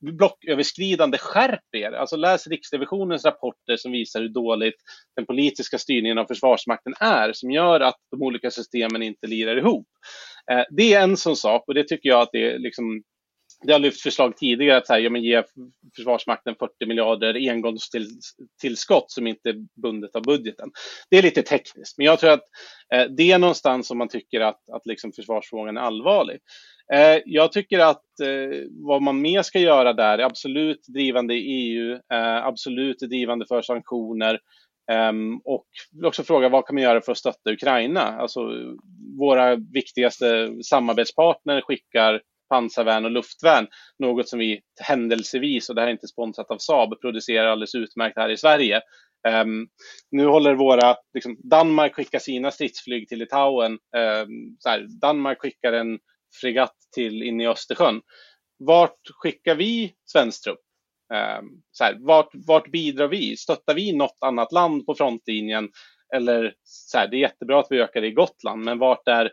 blocköverskridande 0.00 1.18
skärp 1.18 1.74
er. 1.76 1.92
Alltså 1.92 2.16
läs 2.16 2.46
Riksrevisionens 2.46 3.24
rapporter 3.24 3.76
som 3.76 3.92
visar 3.92 4.20
hur 4.20 4.28
dåligt 4.28 4.74
den 5.16 5.26
politiska 5.26 5.78
styrningen 5.78 6.18
av 6.18 6.26
Försvarsmakten 6.26 6.94
är, 7.00 7.32
som 7.32 7.50
gör 7.50 7.80
att 7.80 7.96
de 8.10 8.22
olika 8.22 8.50
systemen 8.50 9.02
inte 9.02 9.26
lirar 9.26 9.56
ihop. 9.56 9.88
Eh, 10.52 10.64
det 10.70 10.94
är 10.94 11.02
en 11.02 11.16
sån 11.16 11.36
sak 11.36 11.64
och 11.66 11.74
det 11.74 11.88
tycker 11.88 12.08
jag 12.08 12.20
att 12.20 12.32
det 12.32 12.50
är 12.50 12.58
liksom 12.58 13.02
det 13.66 13.72
har 13.72 13.80
lyft 13.80 14.00
förslag 14.00 14.36
tidigare 14.36 14.78
att 14.78 14.88
här, 14.88 14.98
ja, 14.98 15.10
men 15.10 15.22
ge 15.22 15.42
Försvarsmakten 15.96 16.54
40 16.58 16.86
miljarder 16.86 17.50
engångstillskott 17.50 19.10
som 19.10 19.26
inte 19.26 19.48
är 19.48 19.80
bundet 19.82 20.16
av 20.16 20.22
budgeten. 20.22 20.70
Det 21.10 21.18
är 21.18 21.22
lite 21.22 21.42
tekniskt, 21.42 21.98
men 21.98 22.06
jag 22.06 22.18
tror 22.18 22.30
att 22.30 22.44
eh, 22.94 23.04
det 23.16 23.32
är 23.32 23.38
någonstans 23.38 23.88
som 23.88 23.98
man 23.98 24.08
tycker 24.08 24.40
att, 24.40 24.70
att 24.70 24.86
liksom 24.86 25.12
försvarsfrågan 25.12 25.76
är 25.76 25.80
allvarlig. 25.80 26.38
Eh, 26.94 27.18
jag 27.24 27.52
tycker 27.52 27.78
att 27.78 28.20
eh, 28.22 28.58
vad 28.70 29.02
man 29.02 29.20
mer 29.20 29.42
ska 29.42 29.58
göra 29.58 29.92
där 29.92 30.18
är 30.18 30.24
absolut 30.24 30.86
drivande 30.86 31.34
i 31.34 31.40
EU, 31.40 31.92
eh, 31.92 32.46
absolut 32.46 32.98
drivande 32.98 33.46
för 33.46 33.62
sanktioner, 33.62 34.40
Um, 34.92 35.40
och 35.44 35.66
vill 35.92 36.06
också 36.06 36.22
fråga 36.22 36.48
vad 36.48 36.66
kan 36.66 36.74
man 36.74 36.82
göra 36.82 37.00
för 37.00 37.12
att 37.12 37.18
stötta 37.18 37.52
Ukraina? 37.52 38.00
Alltså, 38.00 38.40
våra 39.18 39.56
viktigaste 39.56 40.54
samarbetspartner 40.64 41.60
skickar 41.60 42.20
pansarvärn 42.48 43.04
och 43.04 43.10
luftvärn, 43.10 43.66
något 43.98 44.28
som 44.28 44.38
vi 44.38 44.60
händelsevis, 44.80 45.68
och 45.68 45.74
det 45.74 45.80
här 45.80 45.88
är 45.88 45.92
inte 45.92 46.08
sponsrat 46.08 46.50
av 46.50 46.58
Saab, 46.58 47.00
producerar 47.00 47.46
alldeles 47.46 47.74
utmärkt 47.74 48.18
här 48.18 48.28
i 48.28 48.36
Sverige. 48.36 48.80
Um, 49.28 49.68
nu 50.10 50.26
håller 50.26 50.54
våra, 50.54 50.96
liksom, 51.14 51.36
Danmark 51.50 51.94
skickar 51.94 52.18
sina 52.18 52.50
stridsflyg 52.50 53.08
till 53.08 53.18
Litauen. 53.18 53.72
Um, 53.72 54.58
här, 54.66 55.00
Danmark 55.00 55.38
skickar 55.40 55.72
en 55.72 55.98
fregatt 56.40 56.76
till 56.94 57.22
in 57.22 57.40
i 57.40 57.48
Östersjön. 57.48 58.00
Vart 58.58 59.00
skickar 59.14 59.54
vi 59.54 59.94
svensk 60.04 60.44
trupp? 60.44 60.60
Um, 61.14 61.62
så 61.72 61.84
här, 61.84 61.96
vart, 62.00 62.30
vart 62.32 62.70
bidrar 62.70 63.08
vi? 63.08 63.36
Stöttar 63.36 63.74
vi 63.74 63.96
något 63.96 64.18
annat 64.20 64.52
land 64.52 64.86
på 64.86 64.94
frontlinjen? 64.94 65.68
Eller 66.14 66.54
så 66.64 66.98
här, 66.98 67.08
det 67.08 67.16
är 67.16 67.18
jättebra 67.18 67.60
att 67.60 67.66
vi 67.70 67.80
ökar 67.80 68.04
i 68.04 68.10
Gotland, 68.10 68.64
men 68.64 68.78
vart 68.78 69.08
är 69.08 69.30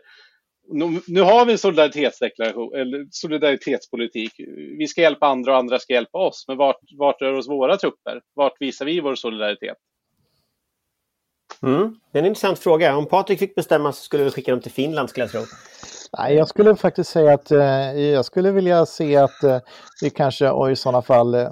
nu, 0.68 1.00
nu 1.06 1.20
har 1.20 1.46
vi 1.46 1.52
en 1.52 1.58
solidaritetsdeklaration, 1.58 2.74
eller 2.74 3.06
solidaritetspolitik. 3.10 4.32
Vi 4.78 4.86
ska 4.86 5.00
hjälpa 5.00 5.26
andra 5.26 5.52
och 5.52 5.58
andra 5.58 5.78
ska 5.78 5.92
hjälpa 5.92 6.18
oss. 6.18 6.44
Men 6.48 6.56
vart, 6.56 6.80
vart 6.98 7.22
rör 7.22 7.32
oss 7.32 7.48
våra 7.48 7.76
trupper? 7.76 8.20
Vart 8.34 8.60
visar 8.60 8.84
vi 8.84 9.00
vår 9.00 9.14
solidaritet? 9.14 9.76
Mm. 11.62 11.94
Det 12.12 12.18
är 12.18 12.22
en 12.22 12.28
intressant 12.28 12.58
fråga. 12.58 12.96
Om 12.96 13.06
Patrik 13.06 13.38
fick 13.38 13.54
bestämma 13.54 13.92
så 13.92 14.02
skulle 14.02 14.24
vi 14.24 14.30
skicka 14.30 14.50
dem 14.50 14.60
till 14.60 14.72
Finland 14.72 15.10
skulle 15.10 15.24
jag 15.24 15.32
tro. 15.32 15.40
Nej, 16.18 16.34
jag 16.34 16.48
skulle 16.48 16.76
faktiskt 16.76 17.10
säga 17.10 17.34
att 17.34 17.50
eh, 17.50 18.00
jag 18.00 18.24
skulle 18.24 18.50
vilja 18.50 18.86
se 18.86 19.16
att 19.16 19.42
eh, 19.42 19.58
vi 20.02 20.10
kanske, 20.10 20.50
och 20.50 20.70
i 20.70 20.76
sådana 20.76 21.02
fall, 21.02 21.34
eh, 21.34 21.48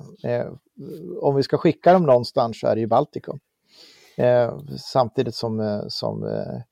om 1.21 1.37
vi 1.37 1.43
ska 1.43 1.59
skicka 1.59 1.93
dem 1.93 2.07
någonstans 2.07 2.61
så 2.61 2.67
är 2.67 2.75
det 2.75 2.81
ju 2.81 2.87
Baltikum. 2.87 3.39
Eh, 4.17 4.59
samtidigt 4.79 5.35
som, 5.35 5.61
eh, 5.61 5.83
som 5.89 6.25
eh, 6.27 6.63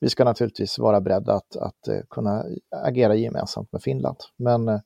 vi 0.00 0.08
ska 0.08 0.24
naturligtvis 0.24 0.78
vara 0.78 1.00
beredda 1.00 1.32
att, 1.32 1.56
att 1.56 1.88
kunna 2.10 2.44
agera 2.70 3.14
gemensamt 3.14 3.72
med 3.72 3.82
Finland. 3.82 4.16
Men, 4.36 4.80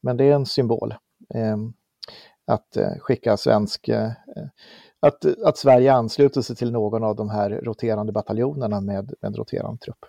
men 0.00 0.16
det 0.16 0.24
är 0.24 0.32
en 0.32 0.46
symbol 0.46 0.94
ehm, 1.34 1.72
att 2.46 2.76
skicka 3.00 3.36
svensk 3.36 3.88
att, 5.00 5.24
att 5.44 5.58
Sverige 5.58 5.92
ansluter 5.92 6.40
sig 6.40 6.56
till 6.56 6.72
någon 6.72 7.04
av 7.04 7.16
de 7.16 7.30
här 7.30 7.50
roterande 7.50 8.12
bataljonerna 8.12 8.80
med, 8.80 9.14
med 9.20 9.36
roterande 9.36 9.78
trupp. 9.78 10.04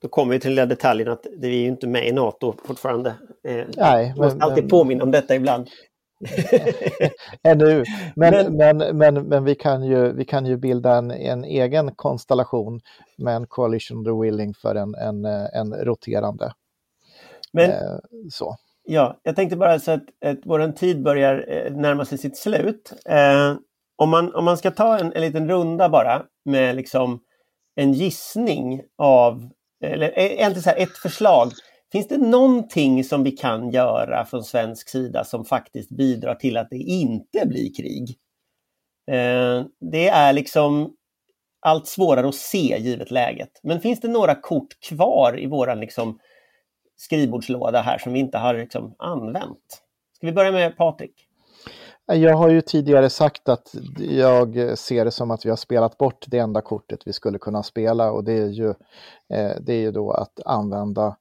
Då 0.00 0.08
kommer 0.08 0.32
vi 0.32 0.40
till 0.40 0.54
den 0.54 0.68
detaljen 0.68 1.08
att 1.08 1.26
vi 1.38 1.48
är 1.48 1.60
ju 1.60 1.66
inte 1.66 1.86
med 1.86 2.08
i 2.08 2.12
NATO 2.12 2.54
fortfarande. 2.64 3.14
Nej, 3.76 4.12
men, 4.16 4.24
måste 4.24 4.44
alltid 4.44 4.64
men... 4.64 4.70
påminna 4.70 5.04
om 5.04 5.10
detta 5.10 5.34
ibland. 5.34 5.68
Ännu. 7.42 7.84
Men, 8.16 8.56
men, 8.56 8.56
men, 8.56 8.98
men, 8.98 9.28
men, 9.28 9.44
vi, 9.44 9.54
kan 9.54 9.84
ju, 9.84 10.12
vi 10.12 10.24
kan 10.24 10.46
ju 10.46 10.56
bilda 10.56 10.96
en, 10.96 11.10
en 11.10 11.44
egen 11.44 11.94
konstellation 11.94 12.80
med 13.18 13.36
en 13.36 13.46
coalition 13.46 13.98
of 13.98 14.04
the 14.04 14.22
willing 14.22 14.54
för 14.54 14.74
en, 14.74 14.94
en, 14.94 15.24
en 15.24 15.74
roterande. 15.74 16.52
Men, 17.52 17.70
eh, 17.70 17.98
så. 18.30 18.56
Ja, 18.84 19.20
jag 19.22 19.36
tänkte 19.36 19.56
bara 19.56 19.78
så 19.78 19.90
att, 19.90 20.04
att 20.24 20.38
vår 20.44 20.72
tid 20.72 21.02
börjar 21.02 21.44
eh, 21.48 21.72
närma 21.72 22.04
sig 22.04 22.18
sitt 22.18 22.36
slut. 22.36 22.92
Eh, 23.06 23.54
om, 23.96 24.10
man, 24.10 24.34
om 24.34 24.44
man 24.44 24.58
ska 24.58 24.70
ta 24.70 24.98
en, 24.98 25.12
en 25.12 25.20
liten 25.20 25.48
runda 25.48 25.88
bara 25.88 26.22
med 26.44 26.76
liksom 26.76 27.20
en 27.74 27.92
gissning 27.92 28.82
av, 28.98 29.50
eller 29.84 30.18
eh, 30.18 30.24
egentligen 30.24 30.62
så 30.62 30.70
här, 30.70 30.76
ett 30.76 30.96
förslag 30.96 31.52
Finns 31.92 32.08
det 32.08 32.18
någonting 32.18 33.04
som 33.04 33.24
vi 33.24 33.30
kan 33.30 33.70
göra 33.70 34.24
från 34.24 34.44
svensk 34.44 34.88
sida 34.88 35.24
som 35.24 35.44
faktiskt 35.44 35.90
bidrar 35.90 36.34
till 36.34 36.56
att 36.56 36.70
det 36.70 36.76
inte 36.76 37.46
blir 37.46 37.74
krig? 37.74 38.16
Eh, 39.10 39.64
det 39.80 40.08
är 40.08 40.32
liksom 40.32 40.94
allt 41.60 41.86
svårare 41.86 42.28
att 42.28 42.34
se 42.34 42.78
givet 42.78 43.10
läget. 43.10 43.60
Men 43.62 43.80
finns 43.80 44.00
det 44.00 44.08
några 44.08 44.34
kort 44.34 44.80
kvar 44.80 45.40
i 45.40 45.46
våran 45.46 45.80
liksom 45.80 46.18
skrivbordslåda 46.96 47.80
här 47.80 47.98
som 47.98 48.12
vi 48.12 48.20
inte 48.20 48.38
har 48.38 48.54
liksom 48.54 48.94
använt? 48.98 49.82
Ska 50.16 50.26
vi 50.26 50.32
börja 50.32 50.52
med 50.52 50.76
Patrik? 50.76 51.26
Jag 52.06 52.36
har 52.36 52.48
ju 52.48 52.60
tidigare 52.60 53.10
sagt 53.10 53.48
att 53.48 53.74
jag 53.98 54.78
ser 54.78 55.04
det 55.04 55.10
som 55.10 55.30
att 55.30 55.46
vi 55.46 55.50
har 55.50 55.56
spelat 55.56 55.98
bort 55.98 56.24
det 56.28 56.38
enda 56.38 56.60
kortet 56.60 57.00
vi 57.06 57.12
skulle 57.12 57.38
kunna 57.38 57.62
spela 57.62 58.10
och 58.10 58.24
det 58.24 58.32
är 58.32 58.46
ju, 58.46 58.68
eh, 59.34 59.52
det 59.60 59.72
är 59.72 59.80
ju 59.80 59.92
då 59.92 60.10
att 60.10 60.40
använda 60.44 61.16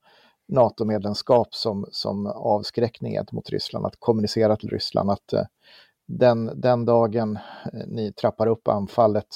NATO-medlemskap 0.48 1.56
som, 1.56 1.86
som 1.91 2.28
avskräckning 2.28 3.14
gentemot 3.14 3.50
Ryssland, 3.50 3.86
att 3.86 3.96
kommunicera 4.00 4.56
till 4.56 4.70
Ryssland 4.70 5.12
att 5.12 5.34
eh, 5.34 5.43
den, 6.06 6.62
den 6.62 6.86
dagen 6.86 7.39
eh, 7.74 7.88
ni 7.88 8.14
trappar 8.14 8.48
upp 8.48 8.68
anfallet 8.68 9.28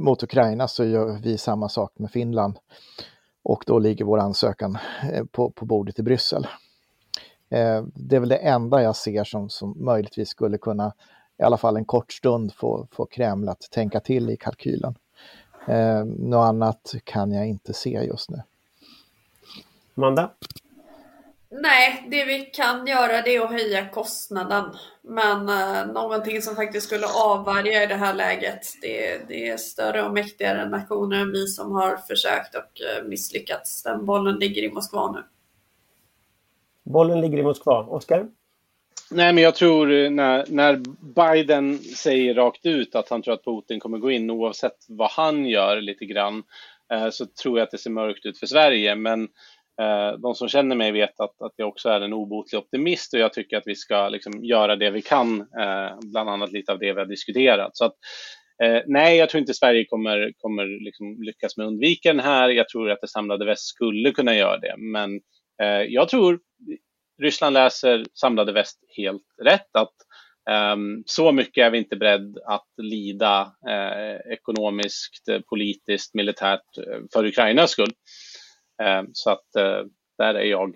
mot 0.00 0.22
Ukraina 0.22 0.68
så 0.68 0.84
gör 0.84 1.18
vi 1.22 1.38
samma 1.38 1.68
sak 1.68 1.92
med 1.98 2.10
Finland. 2.10 2.58
Och 3.42 3.64
då 3.66 3.78
ligger 3.78 4.04
vår 4.04 4.18
ansökan 4.18 4.78
eh, 5.12 5.24
på, 5.24 5.50
på 5.50 5.64
bordet 5.64 5.98
i 5.98 6.02
Bryssel. 6.02 6.46
Det 7.94 8.16
är 8.16 8.20
väl 8.20 8.28
det 8.28 8.36
enda 8.36 8.82
jag 8.82 8.96
ser 8.96 9.24
som, 9.24 9.48
som 9.48 9.84
möjligtvis 9.84 10.28
skulle 10.28 10.58
kunna, 10.58 10.92
i 11.38 11.42
alla 11.42 11.56
fall 11.56 11.76
en 11.76 11.84
kort 11.84 12.12
stund, 12.12 12.54
få, 12.54 12.88
få 12.90 13.06
Kreml 13.06 13.48
att 13.48 13.60
tänka 13.70 14.00
till 14.00 14.30
i 14.30 14.36
kalkylen. 14.36 14.94
Eh, 15.68 16.04
något 16.04 16.44
annat 16.44 16.94
kan 17.04 17.32
jag 17.32 17.46
inte 17.46 17.72
se 17.72 17.90
just 17.90 18.30
nu. 18.30 18.42
Amanda? 19.96 20.30
Nej, 21.60 22.06
det 22.10 22.24
vi 22.24 22.40
kan 22.40 22.86
göra 22.86 23.22
det 23.22 23.36
är 23.36 23.40
att 23.40 23.50
höja 23.50 23.88
kostnaden. 23.88 24.64
Men 25.02 25.48
uh, 25.48 25.92
någonting 25.92 26.42
som 26.42 26.56
faktiskt 26.56 26.86
skulle 26.86 27.06
avvärja 27.06 27.82
i 27.82 27.86
det 27.86 27.94
här 27.94 28.14
läget, 28.14 28.60
det, 28.82 29.28
det, 29.28 29.48
är 29.48 29.56
större 29.56 30.02
och 30.02 30.12
mäktigare 30.12 30.68
nationer 30.68 31.20
än 31.20 31.32
vi 31.32 31.46
som 31.46 31.72
har 31.72 31.96
försökt 31.96 32.54
och 32.54 33.02
uh, 33.02 33.08
misslyckats. 33.08 33.82
Den 33.82 34.06
bollen 34.06 34.38
ligger 34.38 34.62
i 34.62 34.70
Moskva 34.70 35.12
nu. 35.12 35.22
Bollen 36.92 37.20
ligger 37.20 37.38
i 37.38 37.42
Moskva. 37.42 37.82
Oskar? 37.82 38.28
Nej, 39.10 39.32
men 39.32 39.44
jag 39.44 39.54
tror 39.54 39.92
eh, 39.92 40.10
när, 40.10 40.44
när 40.48 40.82
Biden 41.14 41.78
säger 41.78 42.34
rakt 42.34 42.66
ut 42.66 42.94
att 42.94 43.08
han 43.08 43.22
tror 43.22 43.34
att 43.34 43.44
Putin 43.44 43.80
kommer 43.80 43.98
gå 43.98 44.10
in 44.10 44.30
oavsett 44.30 44.76
vad 44.88 45.10
han 45.10 45.46
gör 45.46 45.80
lite 45.80 46.04
grann, 46.04 46.42
så 47.12 47.26
tror 47.26 47.58
jag 47.58 47.64
att 47.64 47.70
det 47.70 47.78
ser 47.78 47.90
mörkt 47.90 48.26
ut 48.26 48.38
för 48.38 48.46
Sverige. 48.46 48.94
Men 48.94 49.22
Eh, 49.22 49.63
Eh, 49.80 50.18
de 50.18 50.34
som 50.34 50.48
känner 50.48 50.76
mig 50.76 50.92
vet 50.92 51.20
att, 51.20 51.42
att 51.42 51.52
jag 51.56 51.68
också 51.68 51.88
är 51.88 52.00
en 52.00 52.12
obotlig 52.12 52.58
optimist 52.58 53.14
och 53.14 53.20
jag 53.20 53.32
tycker 53.32 53.56
att 53.56 53.66
vi 53.66 53.74
ska 53.74 54.08
liksom 54.08 54.44
göra 54.44 54.76
det 54.76 54.90
vi 54.90 55.02
kan, 55.02 55.40
eh, 55.40 55.98
bland 56.02 56.30
annat 56.30 56.52
lite 56.52 56.72
av 56.72 56.78
det 56.78 56.92
vi 56.92 56.98
har 56.98 57.06
diskuterat. 57.06 57.76
Så 57.76 57.84
att, 57.84 57.94
eh, 58.62 58.82
nej, 58.86 59.16
jag 59.16 59.28
tror 59.28 59.40
inte 59.40 59.54
Sverige 59.54 59.84
kommer, 59.84 60.32
kommer 60.38 60.84
liksom 60.84 61.22
lyckas 61.22 61.56
med 61.56 61.66
att 61.66 61.70
undvika 61.70 62.12
den 62.12 62.24
här. 62.24 62.48
Jag 62.48 62.68
tror 62.68 62.90
att 62.90 63.00
det 63.00 63.08
samlade 63.08 63.44
väst 63.44 63.66
skulle 63.66 64.10
kunna 64.10 64.34
göra 64.34 64.58
det, 64.58 64.74
men 64.76 65.20
jag 65.88 66.08
tror 66.08 66.40
Ryssland 67.22 67.54
läser 67.54 68.04
samlade 68.14 68.52
väst 68.52 68.78
helt 68.96 69.22
rätt. 69.42 69.76
att 69.76 69.92
Um, 70.50 71.02
så 71.06 71.32
mycket 71.32 71.66
är 71.66 71.70
vi 71.70 71.78
inte 71.78 71.96
beredd 71.96 72.38
att 72.46 72.68
lida 72.76 73.52
eh, 73.68 74.32
ekonomiskt, 74.32 75.28
politiskt, 75.48 76.14
militärt 76.14 76.60
för 77.12 77.24
Ukrainas 77.24 77.70
skull. 77.70 77.92
Eh, 78.82 79.02
så 79.12 79.30
att 79.30 79.56
eh, 79.56 79.86
där 80.18 80.34
är 80.34 80.44
jag. 80.44 80.74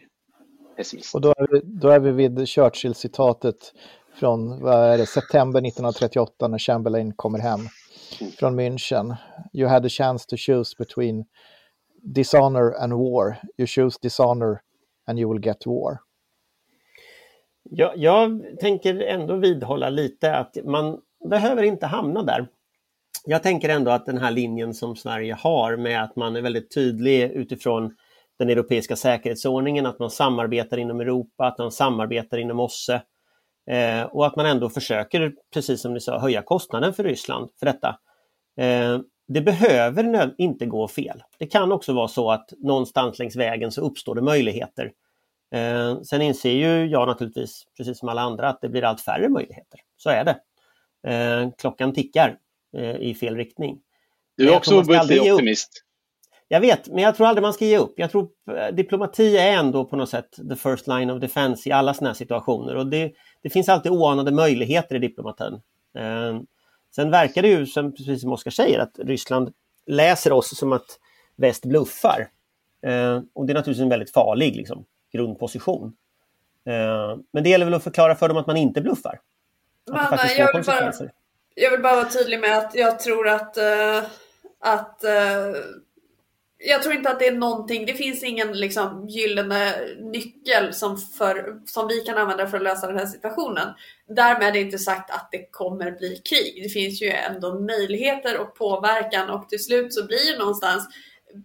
pessimist. 0.77 1.15
Och 1.15 1.21
då 1.21 1.29
är 1.29 1.47
vi, 1.53 1.61
då 1.65 1.89
är 1.89 2.01
vi 2.01 2.11
vid 2.11 2.49
Churchill-citatet 2.49 3.73
från 4.15 4.63
vad 4.63 4.75
är 4.75 4.99
det, 4.99 5.07
september 5.07 5.61
1938 5.61 6.49
när 6.49 6.59
Chamberlain 6.59 7.13
kommer 7.13 7.39
hem 7.39 7.61
från 8.39 8.61
München. 8.61 9.17
You 9.53 9.69
had 9.69 9.87
a 9.87 9.89
chance 9.89 10.27
to 10.29 10.37
choose 10.37 10.75
between 10.79 11.25
dishonor 12.03 12.75
and 12.75 12.93
war. 12.93 13.37
You 13.59 13.67
choose 13.67 13.99
dishonor 14.03 14.61
and 15.07 15.19
you 15.19 15.33
will 15.33 15.47
get 15.47 15.67
war. 15.67 15.99
Jag, 17.71 17.97
jag 17.97 18.43
tänker 18.61 19.01
ändå 19.01 19.37
vidhålla 19.37 19.91
lite 19.91 20.37
att 20.37 20.57
man 20.65 21.01
behöver 21.31 21.63
inte 21.63 21.87
hamna 21.87 22.23
där. 22.23 22.49
Jag 23.25 23.43
tänker 23.43 23.69
ändå 23.69 23.91
att 23.91 24.07
den 24.07 24.19
här 24.19 24.31
linjen 24.31 24.75
som 24.75 24.97
Sverige 24.97 25.35
har 25.35 25.77
med 25.77 26.03
att 26.03 26.17
man 26.17 26.37
är 26.37 26.43
väldigt 26.43 26.75
tydlig 26.75 27.31
utifrån 27.31 27.97
den 28.39 28.51
europeiska 28.51 28.97
säkerhetsordningen, 28.97 29.87
att 29.87 29.99
man 29.99 30.11
samarbetar 30.11 30.77
inom 30.77 31.01
Europa, 31.01 31.47
att 31.47 31.59
man 31.59 31.73
samarbetar 31.73 32.39
inom 32.39 32.61
OSSE 32.61 33.03
eh, 33.71 34.03
och 34.03 34.27
att 34.27 34.37
man 34.37 34.47
ändå 34.47 34.71
försöker, 34.71 35.33
precis 35.55 35.81
som 35.81 35.95
ni 35.95 36.01
sa, 36.01 36.19
höja 36.19 36.43
kostnaden 36.43 36.95
för 36.95 37.05
Ryssland 37.05 37.51
för 37.59 37.67
detta. 37.67 37.99
Eh, 38.61 39.01
det 39.29 39.41
behöver 39.41 40.35
inte 40.39 40.67
gå 40.67 40.89
fel. 40.89 41.23
Det 41.39 41.47
kan 41.47 41.73
också 41.73 41.93
vara 41.93 42.09
så 42.09 42.31
att 42.31 42.53
någonstans 42.59 43.19
längs 43.19 43.37
vägen 43.37 43.73
så 43.73 43.81
uppstår 43.81 44.15
det 44.15 44.23
möjligheter. 44.23 44.93
Eh, 45.55 46.01
sen 46.01 46.23
inser 46.23 46.51
ju 46.51 46.87
jag 46.87 47.09
naturligtvis, 47.09 47.65
precis 47.77 47.99
som 47.99 48.09
alla 48.09 48.23
andra, 48.23 48.49
att 48.49 48.61
det 48.61 48.69
blir 48.69 48.85
allt 48.85 49.01
färre 49.01 49.29
möjligheter. 49.29 49.81
Så 49.97 50.11
är 50.11 50.25
det. 50.25 50.39
Eh, 51.13 51.51
klockan 51.59 51.95
tickar 51.95 52.39
i 52.99 53.15
fel 53.15 53.37
riktning. 53.37 53.79
Du 54.37 54.51
är 54.51 54.57
också 54.57 54.81
obotlig 54.81 55.33
optimist. 55.33 55.85
Jag 56.49 56.61
vet, 56.61 56.89
men 56.89 56.99
jag 57.05 57.17
tror 57.17 57.27
aldrig 57.27 57.43
man 57.43 57.53
ska 57.53 57.65
ge 57.65 57.79
upp. 57.79 57.95
Jag 57.97 58.11
tror 58.11 58.29
eh, 58.51 58.75
diplomati 58.75 59.37
är 59.37 59.53
ändå 59.53 59.85
på 59.85 59.97
något 59.97 60.09
sätt 60.09 60.39
the 60.51 60.57
first 60.57 60.87
line 60.87 61.11
of 61.11 61.21
defense 61.21 61.69
i 61.69 61.73
alla 61.73 61.95
sådana 61.95 62.11
här 62.11 62.15
situationer. 62.15 62.77
Och 62.77 62.87
det, 62.87 63.13
det 63.43 63.51
finns 63.51 63.69
alltid 63.69 63.93
oanade 63.93 64.31
möjligheter 64.31 64.97
i 64.97 64.99
diplomatin. 64.99 65.53
Eh, 65.99 66.41
sen 66.95 67.11
verkar 67.11 67.43
det 67.43 67.49
ju, 67.49 67.67
som, 67.67 67.95
precis 67.95 68.21
som 68.21 68.33
Oskar 68.33 68.51
säger, 68.51 68.79
att 68.79 68.99
Ryssland 68.99 69.53
läser 69.87 70.33
oss 70.33 70.59
som 70.59 70.73
att 70.73 70.99
väst 71.37 71.65
bluffar. 71.65 72.29
Eh, 72.83 73.21
och 73.35 73.47
det 73.47 73.53
är 73.53 73.55
naturligtvis 73.55 73.83
en 73.83 73.89
väldigt 73.89 74.13
farlig 74.13 74.57
liksom, 74.57 74.85
grundposition. 75.13 75.97
Eh, 76.67 77.19
men 77.33 77.43
det 77.43 77.51
gäller 77.51 77.65
väl 77.65 77.75
att 77.75 77.85
förklara 77.85 78.15
för 78.15 78.29
dem 78.29 78.37
att 78.37 78.47
man 78.47 78.57
inte 78.57 78.81
bluffar. 78.81 79.21
Att 79.91 80.11
Men, 80.11 80.19
jag, 80.37 80.55
vill 80.55 80.65
bara, 80.65 80.93
jag 81.61 81.71
vill 81.71 81.81
bara 81.81 81.97
vara 81.97 82.09
tydlig 82.09 82.41
med 82.41 82.59
att 82.59 82.75
jag 82.75 83.01
tror 83.01 83.29
att, 83.29 83.59
uh, 83.59 84.09
att 84.61 85.05
uh, 85.05 85.57
jag 86.59 86.83
tror 86.83 86.95
inte 86.95 87.11
att 87.11 87.19
det 87.19 87.27
är 87.27 87.33
någonting, 87.33 87.87
det 87.87 87.95
finns 87.95 88.23
ingen 88.23 88.53
liksom 88.53 89.09
gyllene 89.09 89.75
nyckel 90.01 90.75
som, 90.75 90.99
för, 90.99 91.61
som 91.67 91.89
vi 91.89 92.01
kan 92.01 92.19
använda 92.19 92.47
för 92.47 92.57
att 92.57 92.63
lösa 92.63 92.87
den 92.87 92.99
här 92.99 93.07
situationen. 93.07 93.69
Därmed 94.09 94.49
är 94.49 94.53
det 94.53 94.61
inte 94.61 94.79
sagt 94.79 95.11
att 95.11 95.29
det 95.33 95.51
kommer 95.51 95.91
bli 95.91 96.17
krig. 96.17 96.63
Det 96.63 96.69
finns 96.69 97.03
ju 97.03 97.09
ändå 97.09 97.61
möjligheter 97.61 98.39
och 98.39 98.55
påverkan 98.55 99.31
och 99.31 99.49
till 99.49 99.65
slut 99.65 99.95
så 99.95 100.07
blir 100.07 100.33
det 100.33 100.39
någonstans 100.39 100.89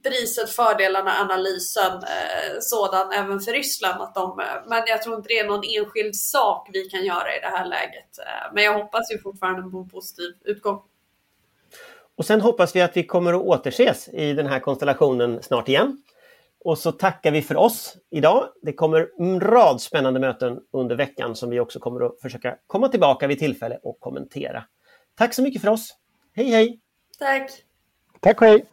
priset, 0.04 0.50
fördelarna, 0.50 1.12
analysen 1.20 1.94
eh, 1.94 2.60
sådan 2.60 3.12
även 3.12 3.40
för 3.40 3.52
Ryssland. 3.52 4.02
Att 4.02 4.16
de, 4.16 4.40
eh, 4.40 4.46
men 4.68 4.84
jag 4.88 5.02
tror 5.02 5.16
inte 5.16 5.28
det 5.28 5.40
är 5.40 5.48
någon 5.48 5.64
enskild 5.64 6.16
sak 6.16 6.70
vi 6.74 6.90
kan 6.90 7.06
göra 7.06 7.36
i 7.38 7.40
det 7.40 7.48
här 7.48 7.66
läget. 7.66 8.20
Eh, 8.20 8.54
men 8.54 8.64
jag 8.64 8.74
hoppas 8.74 9.12
ju 9.12 9.20
fortfarande 9.20 9.72
på 9.72 9.78
en 9.78 9.90
positiv 9.90 10.34
utgång. 10.42 10.82
Och 12.16 12.26
sen 12.26 12.42
hoppas 12.42 12.76
vi 12.76 12.82
att 12.82 12.98
vi 12.98 13.06
kommer 13.06 13.34
att 13.34 13.42
återses 13.42 14.10
i 14.10 14.34
den 14.34 14.48
här 14.48 14.60
konstellationen 14.60 15.44
snart 15.44 15.70
igen. 15.70 16.04
Och 16.66 16.78
så 16.78 16.92
tackar 16.92 17.32
vi 17.32 17.42
för 17.42 17.58
oss 17.58 17.98
idag. 18.10 18.50
Det 18.62 18.74
kommer 18.74 19.10
en 19.20 19.40
rad 19.40 19.82
spännande 19.82 20.20
möten 20.20 20.60
under 20.72 20.96
veckan 20.96 21.36
som 21.36 21.50
vi 21.50 21.60
också 21.60 21.80
kommer 21.80 22.06
att 22.06 22.22
försöka 22.22 22.58
komma 22.68 22.88
tillbaka 22.88 23.28
vid 23.28 23.40
tillfälle 23.40 23.80
och 23.84 24.00
kommentera. 24.00 24.64
Tack 25.18 25.34
så 25.34 25.42
mycket 25.42 25.62
för 25.62 25.70
oss. 25.70 25.96
Hej 26.36 26.50
hej! 26.50 26.80
Tack! 27.20 27.52
Tack 28.20 28.42
och 28.42 28.48
hej! 28.48 28.73